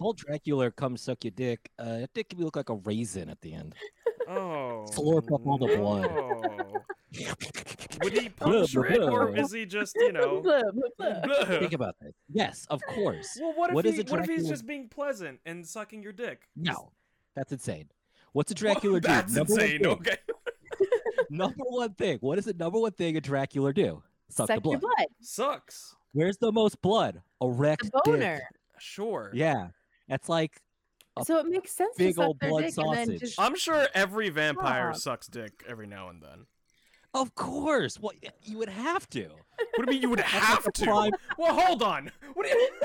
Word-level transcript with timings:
told 0.00 0.16
Dracula 0.16 0.70
come 0.70 0.96
suck 0.96 1.24
your 1.24 1.32
dick, 1.32 1.70
uh, 1.78 1.98
that 1.98 2.14
dick 2.14 2.30
can 2.30 2.40
look 2.40 2.56
like 2.56 2.68
a 2.70 2.74
raisin 2.74 3.28
at 3.28 3.40
the 3.40 3.52
end. 3.54 3.74
Oh. 4.28 4.86
Slurp 4.90 5.32
up 5.34 5.46
all 5.46 5.58
the 5.58 5.76
blood. 5.76 6.10
no. 6.10 6.84
Would 8.02 8.12
he 8.16 8.28
puncture 8.36 8.86
it, 8.86 9.00
or 9.02 9.36
is 9.36 9.52
he 9.52 9.66
just 9.66 9.96
you 9.96 10.12
know? 10.12 10.40
Blah, 10.42 10.62
blah, 10.96 11.20
blah. 11.24 11.44
Think 11.58 11.72
about 11.72 11.96
this. 12.00 12.12
Yes, 12.32 12.66
of 12.70 12.80
course. 12.82 13.36
Well, 13.40 13.52
what 13.56 13.70
if 13.70 13.74
What 13.74 13.84
he, 13.84 13.90
is 13.90 13.98
a 13.98 14.02
what 14.04 14.20
if 14.20 14.26
he's 14.28 14.48
just 14.48 14.66
being 14.66 14.88
pleasant 14.88 15.40
and 15.44 15.66
sucking 15.66 16.02
your 16.02 16.12
dick? 16.12 16.48
No, 16.56 16.92
that's 17.34 17.50
insane. 17.52 17.88
What's 18.32 18.52
a 18.52 18.54
Dracula 18.54 19.00
do? 19.00 19.08
That's 19.08 19.34
Number 19.34 19.52
one 19.54 19.60
insane. 19.62 19.78
thing- 19.80 19.86
Okay. 19.88 20.16
Number 21.30 21.64
one 21.66 21.94
thing. 21.94 22.18
What 22.20 22.38
is 22.38 22.44
the 22.44 22.54
number 22.54 22.78
one 22.78 22.92
thing 22.92 23.16
a 23.16 23.20
Dracula 23.20 23.72
do? 23.72 24.02
Suck, 24.28 24.46
the 24.48 24.60
blood. 24.60 24.72
your 24.74 24.80
blood. 24.80 25.06
Sucks. 25.20 25.96
Where's 26.12 26.36
the 26.38 26.52
most 26.52 26.80
blood? 26.80 27.20
A 27.40 27.48
wrecked 27.50 27.84
The 27.92 28.00
dick. 28.04 28.14
boner. 28.14 28.40
Sure. 28.78 29.30
Yeah, 29.34 29.68
that's 30.10 30.28
like 30.28 30.60
A 31.16 31.24
So 31.24 31.38
it 31.38 31.46
makes 31.46 31.72
sense 31.72 31.96
big 31.96 32.16
to 32.16 32.24
old 32.26 32.40
their 32.40 32.50
blood 32.50 32.64
dick 32.64 32.74
and 32.76 32.94
then 32.94 33.06
sausage. 33.06 33.20
just 33.20 33.40
I'm 33.40 33.56
sure 33.56 33.88
every 33.94 34.28
vampire 34.28 34.92
Stop. 34.92 35.02
sucks 35.02 35.28
dick 35.28 35.64
every 35.66 35.86
now 35.86 36.10
and 36.10 36.22
then. 36.22 36.44
Of 37.14 37.34
course. 37.34 37.96
What 37.98 38.16
you 38.42 38.58
would 38.58 38.68
have 38.68 39.08
to. 39.10 39.28
What 39.76 39.76
do 39.76 39.82
you 39.86 39.86
mean 39.86 40.02
you 40.02 40.10
would 40.10 40.20
have 40.20 40.70
to? 40.72 40.84
prime- 40.84 41.12
Well, 41.38 41.54
hold 41.58 41.82
on. 41.82 42.10
What 42.34 42.46
do 42.46 42.52
you... 42.56 42.68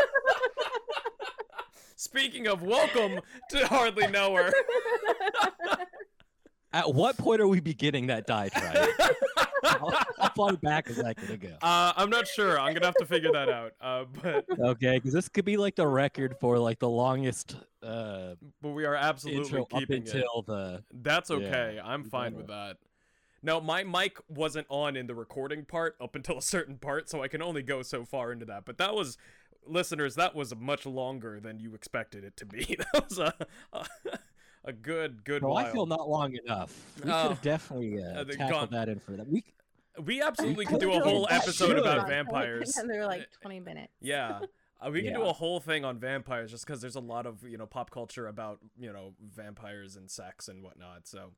Speaking 1.97 2.47
of, 2.47 2.61
welcome 2.63 3.19
to 3.51 3.67
Hardly 3.67 4.07
Know 4.07 4.35
Her. 4.35 4.51
At 6.73 6.93
what 6.93 7.17
point 7.17 7.39
are 7.39 7.47
we 7.47 7.61
beginning 7.61 8.07
that 8.07 8.27
diatribe? 8.27 8.89
I'll, 9.65 9.93
I'll 10.19 10.29
fall 10.31 10.55
back 10.55 10.89
a 10.89 10.93
second 10.93 11.29
ago. 11.29 11.55
Uh, 11.61 11.93
I'm 11.95 12.09
not 12.09 12.27
sure. 12.27 12.59
I'm 12.59 12.73
gonna 12.73 12.85
have 12.85 12.95
to 12.95 13.05
figure 13.05 13.31
that 13.31 13.49
out. 13.49 13.73
Uh, 13.81 14.05
but 14.21 14.45
Okay, 14.59 14.95
because 14.97 15.13
this 15.13 15.27
could 15.29 15.45
be 15.45 15.57
like 15.57 15.75
the 15.75 15.87
record 15.87 16.35
for 16.39 16.57
like 16.57 16.79
the 16.79 16.89
longest 16.89 17.55
uh, 17.83 18.35
but 18.61 18.69
we 18.69 18.83
are 18.85 18.95
absolutely 18.95 19.43
intro 19.43 19.61
up 19.63 19.69
keeping 19.69 20.03
it. 20.03 20.13
until 20.13 20.41
the. 20.41 20.83
That's 20.91 21.29
Yeah. 21.29 21.35
okay. 21.37 21.79
I'm 21.83 22.03
fine 22.03 22.35
with 22.35 22.47
that. 22.47 22.77
Now 23.43 23.59
my 23.59 23.83
mic 23.83 24.17
wasn't 24.27 24.65
on 24.69 24.95
in 24.95 25.05
the 25.05 25.13
recording 25.13 25.65
part 25.65 25.95
up 26.01 26.15
until 26.15 26.37
a 26.37 26.41
certain 26.41 26.77
part, 26.77 27.09
so 27.09 27.21
I 27.21 27.27
can 27.27 27.43
only 27.43 27.61
go 27.61 27.83
so 27.83 28.03
far 28.03 28.31
into 28.31 28.45
that. 28.45 28.65
But 28.65 28.79
that 28.79 28.95
was, 28.95 29.17
listeners, 29.67 30.15
that 30.15 30.33
was 30.33 30.55
much 30.55 30.87
longer 30.87 31.39
than 31.39 31.59
you 31.59 31.75
expected 31.75 32.23
it 32.23 32.35
to 32.37 32.45
be. 32.47 32.77
That 32.93 33.07
was 33.07 33.19
a 33.19 33.33
a, 33.71 33.85
a 34.65 34.73
good 34.73 35.23
good 35.23 35.41
No, 35.41 35.49
while. 35.49 35.65
I 35.65 35.71
feel 35.71 35.85
not 35.85 36.09
long 36.09 36.35
enough. 36.35 36.73
We 37.03 37.09
Oh. 37.11 37.21
could 37.21 37.29
have 37.31 37.41
definitely 37.41 38.03
uh, 38.03 38.21
Uh, 38.21 38.23
tackled 38.25 38.49
gone- 38.49 38.69
that 38.71 38.89
in 38.89 38.99
for 38.99 39.11
that. 39.13 39.27
We 39.27 39.43
we 40.03 40.21
absolutely 40.21 40.65
could 40.65 40.79
could 40.79 40.81
do 40.81 40.91
a 40.91 40.99
whole 40.99 41.27
episode 41.29 41.77
about 41.77 42.07
vampires. 42.07 42.75
And 42.77 42.89
they're 42.89 43.05
like 43.05 43.29
20 43.41 43.61
minutes. 43.61 43.93
Yeah. 44.01 44.41
Uh, 44.81 44.89
we 44.91 45.01
can 45.03 45.13
do 45.13 45.23
a 45.23 45.31
whole 45.31 45.61
thing 45.61 45.85
on 45.85 45.97
vampires 45.99 46.51
just 46.51 46.65
because 46.67 46.81
there's 46.81 46.97
a 46.97 46.99
lot 46.99 47.25
of 47.25 47.43
you 47.43 47.57
know 47.57 47.65
pop 47.65 47.91
culture 47.91 48.27
about 48.27 48.59
you 48.77 48.91
know 48.91 49.13
vampires 49.21 49.95
and 49.95 50.11
sex 50.11 50.49
and 50.49 50.61
whatnot. 50.63 51.07
So, 51.07 51.31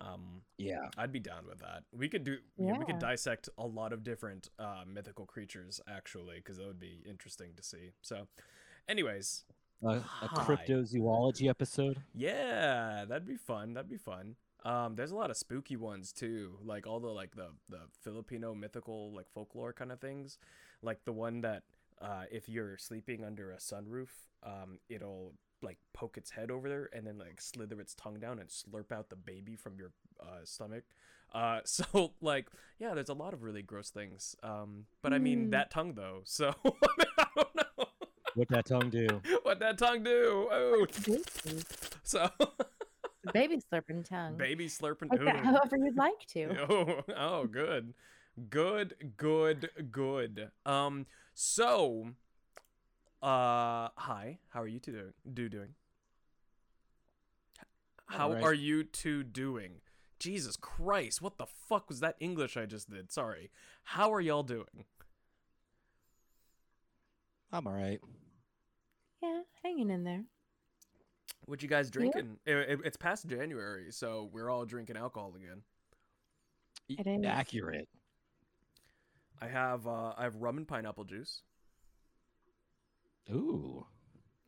um, 0.00 0.40
yeah. 0.56 0.88
I'd 0.96 1.12
be 1.12 1.20
down 1.20 1.44
with 1.46 1.58
that. 1.58 1.84
We 1.92 2.08
could 2.08 2.24
do 2.24 2.38
yeah. 2.56 2.78
we 2.78 2.84
could 2.86 2.98
dissect 2.98 3.50
a 3.58 3.66
lot 3.66 3.92
of 3.92 4.02
different 4.02 4.48
uh, 4.58 4.84
mythical 4.86 5.26
creatures 5.26 5.78
actually 5.86 6.36
because 6.36 6.56
that 6.56 6.66
would 6.66 6.80
be 6.80 7.02
interesting 7.06 7.50
to 7.56 7.62
see. 7.62 7.90
So, 8.00 8.26
anyways, 8.88 9.44
A, 9.84 10.02
a 10.22 10.28
cryptozoology 10.30 11.48
episode. 11.48 11.98
yeah, 12.14 13.04
that'd 13.08 13.26
be 13.28 13.36
fun. 13.36 13.74
That'd 13.74 13.90
be 13.90 13.96
fun. 13.96 14.36
Um, 14.64 14.96
there's 14.96 15.12
a 15.12 15.16
lot 15.16 15.30
of 15.30 15.36
spooky 15.36 15.76
ones 15.76 16.12
too, 16.12 16.58
like 16.64 16.86
all 16.86 16.98
the 17.00 17.08
like 17.08 17.36
the 17.36 17.50
the 17.68 17.82
Filipino 18.02 18.54
mythical 18.54 19.14
like 19.14 19.30
folklore 19.32 19.72
kind 19.72 19.92
of 19.92 20.00
things, 20.00 20.36
like 20.82 21.04
the 21.04 21.12
one 21.12 21.42
that 21.42 21.62
uh, 22.02 22.24
if 22.30 22.48
you're 22.48 22.76
sleeping 22.76 23.24
under 23.24 23.52
a 23.52 23.56
sunroof, 23.58 24.08
um, 24.42 24.80
it'll 24.88 25.34
like 25.62 25.78
poke 25.92 26.16
its 26.16 26.30
head 26.30 26.50
over 26.50 26.68
there 26.68 26.88
and 26.92 27.06
then 27.06 27.18
like 27.18 27.40
slither 27.40 27.80
its 27.80 27.94
tongue 27.94 28.18
down 28.20 28.38
and 28.38 28.48
slurp 28.48 28.90
out 28.92 29.10
the 29.10 29.16
baby 29.16 29.54
from 29.56 29.76
your 29.78 29.92
uh, 30.20 30.40
stomach. 30.44 30.84
Uh, 31.32 31.60
so 31.64 32.14
like 32.20 32.48
yeah, 32.80 32.94
there's 32.94 33.08
a 33.08 33.14
lot 33.14 33.32
of 33.32 33.44
really 33.44 33.62
gross 33.62 33.90
things. 33.90 34.34
Um, 34.42 34.86
but 35.02 35.12
I 35.12 35.18
mean 35.20 35.46
Mm. 35.46 35.50
that 35.52 35.70
tongue 35.70 35.94
though, 35.94 36.22
so 36.24 36.52
I 36.64 36.70
don't 37.36 37.36
know 37.36 37.47
What 38.38 38.48
that 38.50 38.66
tongue 38.66 38.88
do? 38.88 39.08
what 39.42 39.58
that 39.58 39.78
tongue 39.78 40.04
do. 40.04 40.48
Oh, 40.48 40.86
so 42.04 42.30
Baby 43.32 43.60
slurping 43.72 44.08
tongue. 44.08 44.36
baby 44.36 44.68
slurping. 44.68 45.10
Like 45.10 45.24
that, 45.24 45.44
however 45.44 45.76
you'd 45.76 45.96
like 45.96 46.24
to. 46.34 46.56
Oh, 46.70 47.00
oh, 47.16 47.46
good, 47.46 47.94
good, 48.48 48.94
good, 49.16 49.70
good. 49.90 50.52
Um, 50.64 51.06
so, 51.34 52.10
uh, 53.20 53.88
hi, 53.96 54.38
how 54.50 54.62
are 54.62 54.68
you 54.68 54.78
two 54.78 54.92
doing? 54.92 55.12
Do 55.34 55.48
doing? 55.48 55.70
How 58.06 58.28
Alright. 58.28 58.44
are 58.44 58.54
you 58.54 58.84
two 58.84 59.24
doing? 59.24 59.80
Jesus 60.20 60.56
Christ, 60.56 61.20
what 61.20 61.38
the 61.38 61.46
fuck 61.46 61.88
was 61.88 61.98
that 62.00 62.14
English 62.20 62.56
I 62.56 62.66
just 62.66 62.88
did? 62.88 63.10
Sorry. 63.10 63.50
How 63.82 64.12
are 64.14 64.20
y'all 64.20 64.44
doing? 64.44 64.84
I'm 67.52 67.66
all 67.66 67.72
right. 67.72 68.00
Yeah, 69.68 69.74
hanging 69.74 69.90
in 69.90 70.04
there. 70.04 70.24
What 71.46 71.62
you 71.62 71.68
guys 71.68 71.90
drinking? 71.90 72.38
It, 72.46 72.56
it- 72.56 72.80
it's 72.84 72.96
past 72.96 73.26
January, 73.26 73.90
so 73.90 74.28
we're 74.32 74.50
all 74.50 74.64
drinking 74.64 74.96
alcohol 74.96 75.34
again. 75.36 75.62
It 76.88 77.06
is. 77.06 77.24
Accurate. 77.24 77.88
I 79.40 79.46
have 79.46 79.86
uh, 79.86 80.14
I 80.16 80.24
have 80.24 80.36
rum 80.36 80.56
and 80.58 80.66
pineapple 80.66 81.04
juice. 81.04 81.42
Ooh. 83.30 83.86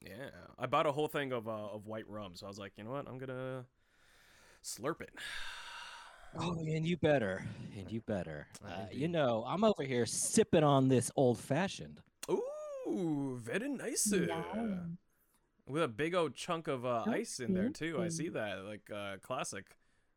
Yeah, 0.01 0.31
I 0.59 0.67
bought 0.67 0.87
a 0.87 0.93
whole 0.93 1.09
thing 1.09 1.33
of 1.33 1.47
uh, 1.47 1.51
of 1.75 1.87
white 1.87 2.09
rum, 2.09 2.33
so 2.35 2.47
I 2.47 2.49
was 2.49 2.59
like, 2.59 2.73
you 2.77 2.85
know 2.85 2.91
what, 2.91 3.07
I'm 3.07 3.19
gonna 3.19 3.67
slurp 4.65 5.01
it. 5.03 5.11
Oh, 6.39 6.53
and 6.59 6.87
you 6.87 6.97
better. 6.97 7.45
And 7.77 7.91
you 7.91 8.01
better. 8.03 8.47
Uh, 8.65 8.87
you 8.93 9.09
know, 9.09 9.45
I'm 9.47 9.65
over 9.65 9.83
here 9.83 10.07
sipping 10.07 10.63
on 10.65 10.89
this 10.89 11.11
old 11.17 11.39
fashioned. 11.39 12.01
Ooh, 12.31 13.39
very 13.43 13.69
nice. 13.69 14.11
Yum. 14.13 14.97
With 15.71 15.83
a 15.83 15.89
big 15.89 16.15
old 16.15 16.35
chunk 16.35 16.69
of 16.69 16.85
uh, 16.85 17.05
ice 17.07 17.41
in 17.41 17.55
there 17.55 17.69
too. 17.71 18.01
I 18.03 18.09
see 18.09 18.29
that, 18.31 18.65
like 18.65 18.91
uh, 18.95 19.17
classic. 19.23 19.77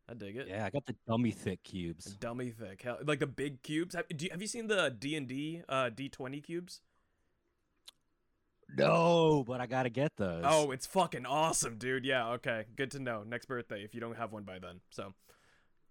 I 0.10 0.14
dig 0.16 0.36
it. 0.36 0.48
Yeah, 0.50 0.66
I 0.66 0.70
got 0.70 0.86
the 0.86 0.96
dummy 1.08 1.32
thick 1.32 1.64
cubes. 1.64 2.06
Dummy 2.20 2.50
thick, 2.50 2.82
Hell, 2.82 2.98
like 3.06 3.20
the 3.20 3.28
big 3.28 3.62
cubes. 3.64 3.96
Have, 3.96 4.06
do 4.10 4.26
you, 4.26 4.32
have 4.32 4.42
you 4.42 4.48
seen 4.48 4.68
the 4.68 4.90
D 4.98 5.16
and 5.16 5.28
D 5.28 5.62
uh, 5.70 5.90
D 5.90 6.10
twenty 6.10 6.42
cubes? 6.42 6.82
No, 8.76 9.44
but 9.46 9.62
I 9.62 9.68
gotta 9.68 9.90
get 9.90 10.16
those. 10.18 10.44
Oh, 10.48 10.72
it's 10.72 10.86
fucking 10.88 11.26
awesome, 11.26 11.78
dude. 11.78 12.06
Yeah, 12.06 12.30
okay, 12.32 12.66
good 12.76 12.92
to 12.92 13.00
know. 13.00 13.24
Next 13.24 13.46
birthday, 13.46 13.84
if 13.84 13.94
you 13.94 14.02
don't 14.02 14.18
have 14.18 14.32
one 14.32 14.44
by 14.44 14.58
then. 14.60 14.80
So, 14.90 15.14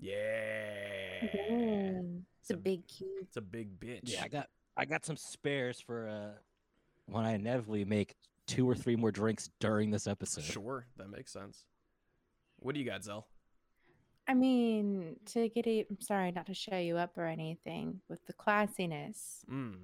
yeah, 0.01 1.29
Mm, 1.51 2.23
It's 2.41 2.51
a 2.51 2.57
big 2.57 2.87
cube. 2.89 3.11
it's 3.23 3.37
a 3.37 3.41
big 3.43 3.79
bitch. 3.79 4.01
yeah, 4.05 4.25
I 4.25 4.29
got 4.29 4.49
I 4.77 4.85
got 4.85 5.05
some 5.05 5.17
spares 5.17 5.81
for 5.81 6.09
uh 6.09 6.39
when 7.07 7.25
I 7.25 7.35
inevitably 7.35 7.85
make 7.85 8.17
two 8.47 8.69
or 8.69 8.75
three 8.75 8.97
more 8.97 9.11
drinks 9.11 9.51
during 9.61 9.91
this 9.91 10.07
episode. 10.07 10.45
Sure, 10.45 10.87
that 10.97 11.11
makes 11.11 11.33
sense. 11.33 11.65
What 12.59 12.75
do 12.75 12.81
you 12.81 12.87
got, 12.87 13.05
Zell? 13.05 13.27
I 14.29 14.35
mean, 14.35 15.17
to 15.33 15.49
get 15.49 15.67
a, 15.67 15.85
I'm 15.91 16.01
sorry, 16.01 16.31
not 16.31 16.47
to 16.47 16.55
show 16.55 16.77
you 16.79 16.97
up 16.97 17.19
or 17.19 17.27
anything 17.27 18.01
with 18.09 18.25
the 18.27 18.33
classiness. 18.33 19.45
Mm. 19.51 19.75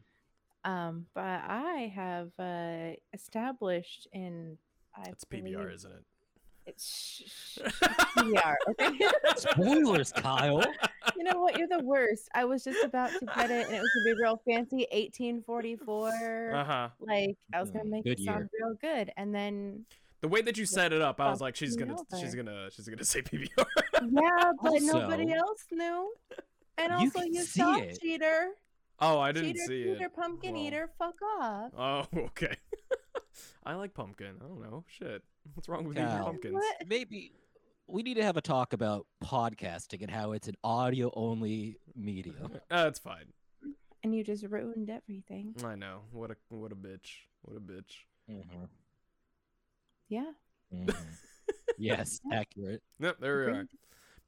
Um, 0.64 1.06
but 1.14 1.22
I 1.22 1.92
have 1.94 2.30
uh, 2.38 2.96
established 3.12 4.06
in 4.12 4.58
I 4.96 5.04
That's 5.06 5.24
PBR, 5.24 5.42
believe 5.42 5.70
isn't 5.74 5.92
it? 5.92 6.04
Sh- 6.76 7.22
sh- 7.26 7.58
Okay. 8.68 8.98
Spoilers, 9.36 10.12
Kyle. 10.12 10.62
you 11.16 11.24
know 11.24 11.40
what? 11.40 11.56
You're 11.58 11.68
the 11.68 11.82
worst. 11.84 12.28
I 12.34 12.44
was 12.44 12.64
just 12.64 12.84
about 12.84 13.10
to 13.18 13.26
get 13.36 13.50
it, 13.50 13.66
and 13.66 13.76
it 13.76 13.80
was 13.80 13.90
gonna 13.94 14.14
be 14.16 14.20
real 14.22 14.40
fancy, 14.46 14.86
1844. 14.92 16.52
Uh 16.54 16.64
huh. 16.64 16.88
Like 17.00 17.36
I 17.52 17.60
was 17.60 17.70
gonna 17.70 17.84
Mm, 17.84 17.90
make 17.90 18.04
good 18.04 18.20
it 18.20 18.24
sound 18.24 18.48
real 18.60 18.74
good, 18.80 19.12
and 19.16 19.34
then 19.34 19.84
The 20.20 20.28
way 20.28 20.42
that 20.42 20.56
you 20.58 20.66
set 20.66 20.92
it 20.92 21.00
up, 21.00 21.20
I 21.20 21.30
was 21.30 21.40
like, 21.40 21.56
she's 21.56 21.76
gonna, 21.76 21.96
she's 22.20 22.34
gonna, 22.34 22.70
she's 22.70 22.88
gonna 22.88 23.04
say 23.04 23.22
PBR. 23.22 23.48
yeah, 24.10 24.52
but 24.62 24.82
nobody 24.82 25.32
else 25.32 25.64
knew. 25.70 26.12
And 26.76 26.92
also, 26.92 27.22
you 27.22 27.42
see 27.42 27.60
saw 27.60 27.80
cheater, 28.00 28.48
oh, 29.00 29.18
I 29.18 29.32
didn't 29.32 29.54
cheater, 29.54 29.64
see 29.66 29.84
cheater, 29.84 30.04
it. 30.06 30.14
pumpkin 30.14 30.54
Well. 30.54 30.62
eater. 30.62 30.90
Fuck 30.98 31.14
off. 31.40 31.72
Oh, 31.76 32.06
okay. 32.26 32.56
I 33.64 33.74
like 33.74 33.94
pumpkin. 33.94 34.36
I 34.40 34.46
don't 34.46 34.60
know. 34.62 34.84
Shit. 34.88 35.22
What's 35.54 35.68
wrong 35.68 35.84
with 35.84 35.96
eating 35.96 36.08
pumpkins? 36.08 36.54
What? 36.54 36.88
Maybe 36.88 37.32
we 37.86 38.02
need 38.02 38.14
to 38.14 38.22
have 38.24 38.36
a 38.36 38.40
talk 38.42 38.72
about 38.72 39.06
podcasting 39.24 40.02
and 40.02 40.10
how 40.10 40.32
it's 40.32 40.48
an 40.48 40.56
audio 40.62 41.10
only 41.14 41.78
medium. 41.96 42.58
That's 42.70 42.98
fine. 42.98 43.32
And 44.04 44.14
you 44.14 44.22
just 44.22 44.44
ruined 44.44 44.90
everything. 44.90 45.54
I 45.64 45.74
know. 45.74 46.00
What 46.12 46.30
a 46.30 46.36
what 46.50 46.70
a 46.72 46.76
bitch. 46.76 47.16
What 47.42 47.56
a 47.56 47.60
bitch. 47.60 48.04
Mm-hmm. 48.30 48.64
Yeah. 50.08 50.30
yes, 51.78 52.20
accurate. 52.32 52.82
Yep, 53.00 53.16
there 53.20 53.38
we 53.38 53.44
are. 53.52 53.66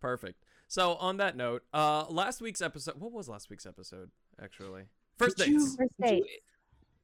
Perfect. 0.01 0.43
So 0.69 0.95
on 0.97 1.19
that 1.19 1.37
note, 1.37 1.63
uh 1.73 2.07
last 2.09 2.41
week's 2.41 2.63
episode 2.63 2.99
what 2.99 3.13
was 3.13 3.29
last 3.29 3.51
week's 3.51 3.67
episode, 3.67 4.11
actually? 4.43 4.85
First 5.19 5.37
Did 5.37 5.45
dates. 5.47 5.53
you- 5.53 5.77
First 5.77 5.79
Did 6.01 6.11
you, 6.11 6.23
date. 6.23 6.25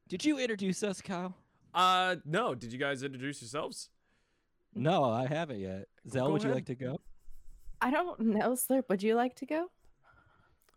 did 0.09 0.25
you 0.25 0.38
introduce 0.38 0.82
us, 0.82 1.00
Kyle? 1.02 1.35
Uh, 1.76 2.17
no. 2.25 2.55
Did 2.55 2.73
you 2.73 2.78
guys 2.78 3.02
introduce 3.05 3.40
yourselves? 3.43 3.90
No, 4.75 5.05
I 5.05 5.26
haven't 5.26 5.61
yet. 5.61 5.87
Zell, 6.08 6.26
Go 6.26 6.32
would 6.32 6.43
you 6.43 6.52
like 6.52 6.67
to 6.67 6.75
go? 6.75 7.00
I 7.81 7.90
don't 7.90 8.19
know, 8.19 8.52
Slurp. 8.52 8.88
Would 8.88 9.02
you 9.02 9.14
like 9.14 9.37
to 9.37 9.46
go? 9.46 9.67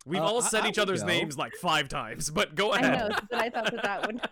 We've 0.06 0.20
Uh, 0.20 0.24
all 0.24 0.42
said 0.42 0.64
I 0.64 0.68
each 0.68 0.76
would 0.76 0.82
other's 0.82 1.00
go. 1.02 1.08
names 1.08 1.36
like 1.36 1.52
five 1.54 1.88
times, 1.88 2.30
but 2.30 2.54
go 2.54 2.72
ahead. 2.74 2.84
I 2.84 2.94
ahead. 2.94 3.10
know, 3.10 3.18
but 3.30 3.38
I 3.40 3.50
thought 3.50 3.70
that 3.70 3.82
that 3.82 4.06
would. 4.06 4.20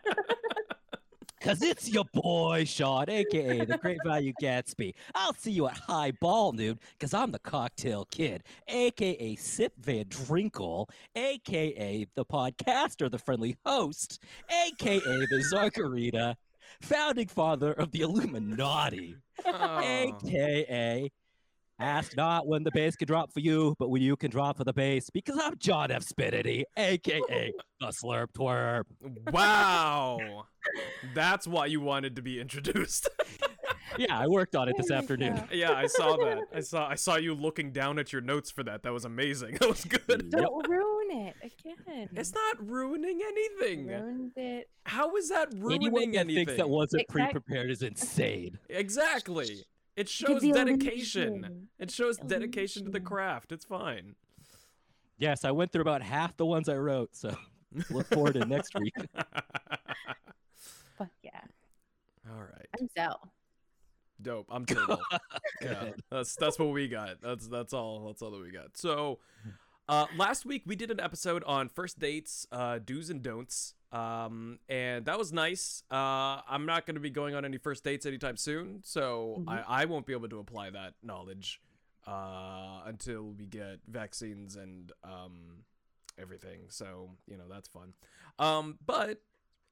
Cause 1.40 1.62
it's 1.62 1.88
your 1.88 2.04
boy 2.12 2.64
Sean, 2.64 3.08
aka 3.08 3.64
the 3.64 3.78
Great 3.78 3.98
Value 4.04 4.32
Gatsby. 4.42 4.92
I'll 5.14 5.32
see 5.34 5.52
you 5.52 5.68
at 5.68 5.76
High 5.78 6.10
Ball 6.10 6.52
Noon, 6.52 6.80
cause 6.98 7.14
I'm 7.14 7.30
the 7.30 7.38
Cocktail 7.38 8.06
Kid, 8.10 8.42
aka 8.66 9.36
Sip 9.36 9.72
Van 9.78 10.04
Drinkle, 10.08 10.90
aka 11.14 12.06
the 12.16 12.24
podcaster, 12.24 13.08
the 13.10 13.18
friendly 13.18 13.56
host, 13.64 14.20
aka 14.50 14.98
the 14.98 15.44
Zarkarita, 15.54 16.34
founding 16.80 17.28
father 17.28 17.72
of 17.72 17.90
the 17.92 18.00
Illuminati, 18.02 19.16
Oh. 19.46 19.78
aka 19.80 21.10
Ask 21.80 22.16
not 22.16 22.48
when 22.48 22.64
the 22.64 22.72
bass 22.72 22.96
can 22.96 23.06
drop 23.06 23.32
for 23.32 23.38
you, 23.38 23.76
but 23.78 23.88
when 23.88 24.02
you 24.02 24.16
can 24.16 24.32
drop 24.32 24.56
for 24.56 24.64
the 24.64 24.72
bass, 24.72 25.10
because 25.10 25.38
I'm 25.40 25.54
John 25.58 25.92
F. 25.92 26.02
Spinity, 26.02 26.64
aka 26.76 27.52
the 27.80 27.92
Slurp 28.02 28.32
Twerp. 28.36 28.82
Wow. 29.32 30.18
That's 31.14 31.46
why 31.46 31.66
you 31.66 31.80
wanted 31.80 32.16
to 32.16 32.22
be 32.22 32.40
introduced. 32.40 33.08
Yeah, 33.96 34.18
I 34.18 34.26
worked 34.26 34.54
on 34.56 34.68
it 34.68 34.76
this 34.76 34.90
afternoon. 34.90 35.36
go. 35.36 35.42
yeah, 35.52 35.72
I 35.72 35.86
saw 35.86 36.16
that. 36.24 36.38
I 36.54 36.60
saw 36.60 36.88
I 36.88 36.94
saw 36.94 37.16
you 37.16 37.34
looking 37.34 37.70
down 37.72 37.98
at 37.98 38.12
your 38.12 38.20
notes 38.22 38.50
for 38.50 38.62
that. 38.64 38.82
That 38.82 38.92
was 38.92 39.04
amazing. 39.04 39.56
That 39.60 39.68
was 39.68 39.84
good. 39.84 40.30
Don't 40.30 40.68
ruin 40.68 41.26
it 41.28 41.36
again. 41.42 42.08
It's 42.14 42.32
not 42.34 42.68
ruining 42.68 43.20
anything. 43.26 43.86
ruined 43.86 44.32
it. 44.36 44.68
How 44.84 45.16
is 45.16 45.28
that 45.30 45.52
ruining 45.54 45.88
Anyone 45.88 46.12
that 46.12 46.18
anything? 46.20 46.46
thinks 46.46 46.58
that 46.58 46.68
wasn't 46.68 47.02
Exact- 47.02 47.32
pre-prepared 47.32 47.70
is 47.70 47.82
insane. 47.82 48.58
Exactly. 48.68 49.64
It 49.96 50.08
shows 50.08 50.42
the 50.42 50.52
dedication. 50.52 51.68
It 51.78 51.90
shows 51.90 52.18
dedication 52.18 52.84
to 52.84 52.90
the 52.90 53.00
craft. 53.00 53.50
It's 53.52 53.64
fine. 53.64 54.14
Yes, 55.18 55.44
I 55.44 55.50
went 55.50 55.72
through 55.72 55.82
about 55.82 56.02
half 56.02 56.36
the 56.36 56.46
ones 56.46 56.68
I 56.68 56.76
wrote, 56.76 57.16
so 57.16 57.34
look 57.90 58.06
forward 58.06 58.34
to 58.34 58.44
next 58.44 58.78
week. 58.78 58.94
But 60.98 61.08
yeah, 61.22 61.40
All 62.30 62.40
right. 62.42 62.66
I'm 62.80 62.88
Zell. 62.96 63.32
Dope. 64.20 64.46
I'm 64.50 64.66
Turtle. 64.66 65.00
yeah, 65.62 65.90
that's 66.10 66.34
that's 66.36 66.58
what 66.58 66.70
we 66.70 66.88
got. 66.88 67.20
That's 67.20 67.46
that's 67.46 67.72
all. 67.72 68.06
That's 68.06 68.20
all 68.22 68.30
that 68.32 68.40
we 68.40 68.50
got. 68.50 68.76
So, 68.76 69.20
uh, 69.88 70.06
last 70.16 70.44
week 70.44 70.62
we 70.66 70.74
did 70.76 70.90
an 70.90 70.98
episode 71.00 71.44
on 71.44 71.68
first 71.68 71.98
dates, 71.98 72.46
uh, 72.50 72.80
do's 72.84 73.10
and 73.10 73.22
don'ts, 73.22 73.74
um, 73.92 74.58
and 74.68 75.04
that 75.06 75.18
was 75.18 75.32
nice. 75.32 75.82
Uh, 75.90 76.40
I'm 76.48 76.66
not 76.66 76.84
going 76.84 76.96
to 76.96 77.00
be 77.00 77.10
going 77.10 77.34
on 77.36 77.44
any 77.44 77.58
first 77.58 77.84
dates 77.84 78.06
anytime 78.06 78.36
soon, 78.36 78.80
so 78.84 79.36
Mhm. 79.40 79.48
I, 79.68 79.82
I 79.82 79.84
won't 79.84 80.04
be 80.04 80.12
able 80.12 80.28
to 80.30 80.38
apply 80.40 80.70
that 80.70 80.94
knowledge 81.02 81.60
uh, 82.06 82.80
until 82.86 83.34
we 83.38 83.46
get 83.46 83.78
vaccines 83.86 84.56
and 84.56 84.90
um, 85.04 85.64
everything. 86.18 86.62
So 86.70 87.10
you 87.28 87.36
know 87.36 87.44
that's 87.48 87.68
fun. 87.68 87.94
Um, 88.40 88.78
but 88.84 89.22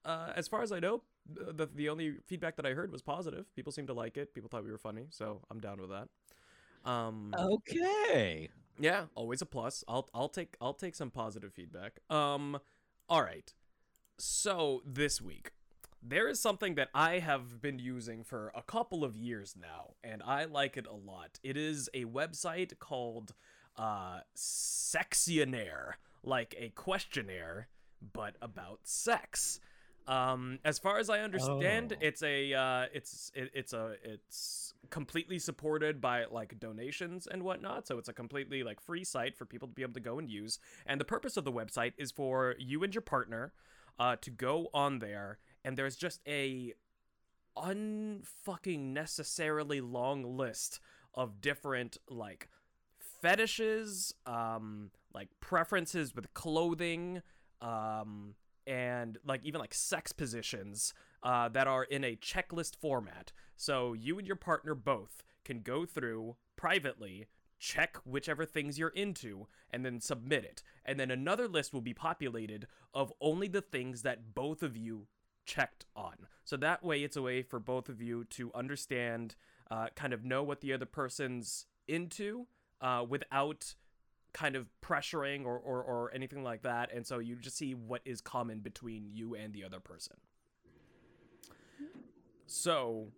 uh, 0.05 0.33
as 0.37 0.47
far 0.47 0.63
as 0.63 0.71
I 0.71 0.79
know, 0.79 1.03
the 1.35 1.67
the 1.75 1.89
only 1.89 2.17
feedback 2.27 2.57
that 2.57 2.67
I 2.67 2.73
heard 2.73 2.93
was 2.93 3.03
positive. 3.03 3.53
People 3.55 3.73
seemed 3.73 3.89
to 3.89 3.95
like 3.95 4.17
it. 4.17 4.35
People 4.35 4.49
thought 4.49 4.65
we 4.65 4.71
were 4.71 4.79
funny, 4.79 5.07
so 5.11 5.41
I'm 5.51 5.61
down 5.61 5.81
with 5.81 5.91
that. 5.91 6.09
Um, 6.91 7.33
Okay. 7.35 8.49
yeah, 8.79 9.07
always 9.15 9.43
a 9.43 9.47
plus. 9.47 9.85
I'll 9.89 10.09
I'll 10.15 10.29
take 10.29 10.57
I'll 10.61 10.75
take 10.75 10.95
some 10.95 11.11
positive 11.11 11.53
feedback. 11.53 12.01
Um, 12.11 12.59
all 13.09 13.23
right. 13.23 13.53
So 14.19 14.83
this 14.87 15.21
week, 15.21 15.53
there 16.03 16.29
is 16.29 16.41
something 16.41 16.75
that 16.77 16.89
I 16.95 17.19
have 17.19 17.61
been 17.61 17.79
using 17.79 18.25
for 18.25 18.53
a 18.55 18.63
couple 18.63 19.05
of 19.05 19.17
years 19.17 19.55
now, 19.61 19.95
and 20.05 20.23
I 20.23 20.45
like 20.45 20.77
it 20.77 20.87
a 20.87 20.95
lot. 20.95 21.39
It 21.43 21.57
is 21.57 21.89
a 21.95 22.05
website 22.05 22.79
called 22.79 23.35
uh, 23.77 24.21
Sexionaire, 24.37 25.95
like 26.23 26.55
a 26.59 26.71
questionnaire, 26.71 27.69
but 28.13 28.37
about 28.41 28.81
sex. 28.85 29.61
Um, 30.07 30.59
as 30.65 30.79
far 30.79 30.99
as 30.99 31.11
I 31.11 31.21
understand, 31.21 31.93
Oh. 31.95 31.99
it's 32.01 32.23
a 32.23 32.55
uh, 32.55 32.87
it's 32.93 33.33
it, 33.35 33.51
it's 33.55 33.73
a 33.73 33.97
it's 34.05 34.73
completely 34.91 35.39
supported 35.41 36.01
by 36.01 36.27
like 36.27 36.61
donations 36.61 37.27
and 37.27 37.43
whatnot. 37.43 37.87
So 37.89 37.99
it's 37.99 38.09
a 38.09 38.13
completely 38.13 38.63
like 38.63 38.81
free 38.81 39.03
site 39.05 39.37
for 39.37 39.45
people 39.45 39.67
to 39.67 39.75
be 39.75 39.83
able 39.83 39.95
to 39.95 40.01
go 40.01 40.19
and 40.19 40.31
use. 40.31 40.59
And 40.87 41.01
the 41.01 41.05
purpose 41.05 41.37
of 41.37 41.45
the 41.45 41.53
website 41.53 41.93
is 41.99 42.13
for 42.13 42.55
you 42.59 42.85
and 42.85 42.95
your 42.95 43.03
partner 43.03 43.53
uh, 43.99 44.17
to 44.21 44.31
go 44.31 44.69
on 44.73 45.01
there, 45.01 45.39
and 45.65 45.77
there's 45.77 45.97
just 45.97 46.21
a 46.27 46.75
unfucking 47.57 48.81
necessarily 48.93 49.81
long 49.81 50.37
list 50.37 50.79
of 51.15 51.41
different 51.41 51.97
like 52.09 52.49
fetishes, 52.99 54.15
um, 54.27 54.91
like 55.15 55.29
preferences 55.41 56.15
with 56.15 56.33
clothing, 56.35 57.23
um, 57.61 58.35
and 58.67 59.19
like 59.25 59.45
even 59.45 59.61
like 59.61 59.75
sex 59.75 60.13
positions 60.13 60.93
uh, 61.23 61.49
that 61.49 61.67
are 61.67 61.85
in 61.85 62.05
a 62.05 62.17
checklist 62.17 62.77
format. 62.77 63.33
So 63.57 63.93
you 63.93 64.19
and 64.19 64.27
your 64.27 64.37
partner 64.37 64.75
both 64.75 65.23
can 65.45 65.61
go 65.61 65.87
through 65.87 66.37
privately, 66.57 67.27
check 67.59 67.97
whichever 68.05 68.45
things 68.45 68.79
you're 68.79 68.89
into, 68.89 69.47
and 69.71 69.85
then 69.85 70.01
submit 70.01 70.45
it. 70.45 70.63
And 70.85 70.99
then 70.99 71.11
another 71.11 71.49
list 71.49 71.73
will 71.73 71.81
be 71.81 71.95
populated 71.95 72.67
of 72.93 73.13
only 73.21 73.49
the 73.49 73.63
things 73.63 74.03
that 74.03 74.35
both 74.35 74.63
of 74.63 74.77
you 74.77 75.07
checked 75.45 75.87
on. 75.95 76.27
So 76.45 76.57
that 76.57 76.83
way, 76.83 77.03
it's 77.03 77.17
a 77.17 77.23
way 77.23 77.43
for 77.43 77.61
both 77.61 77.89
of 77.89 78.03
you 78.03 78.25
to 78.31 78.51
understand, 78.55 79.37
uh, 79.71 79.87
kind 79.95 80.13
of 80.13 80.25
know 80.25 80.43
what 80.43 80.61
the 80.61 80.73
other 80.73 80.87
person's 80.87 81.67
into 81.89 82.47
uh, 82.81 83.05
without 83.09 83.75
kind 84.37 84.55
of 84.55 84.67
pressuring 84.83 85.47
or, 85.47 85.57
or, 85.59 85.83
or 85.83 86.13
anything 86.15 86.45
like 86.45 86.61
that. 86.61 86.93
And 86.93 87.07
so 87.07 87.19
you 87.21 87.37
just 87.37 87.57
see 87.57 87.73
what 87.75 88.03
is 88.05 88.21
common 88.21 88.59
between 88.59 89.09
you 89.11 89.35
and 89.35 89.55
the 89.55 89.65
other 89.65 89.81
person. 89.81 90.17
So 92.47 93.09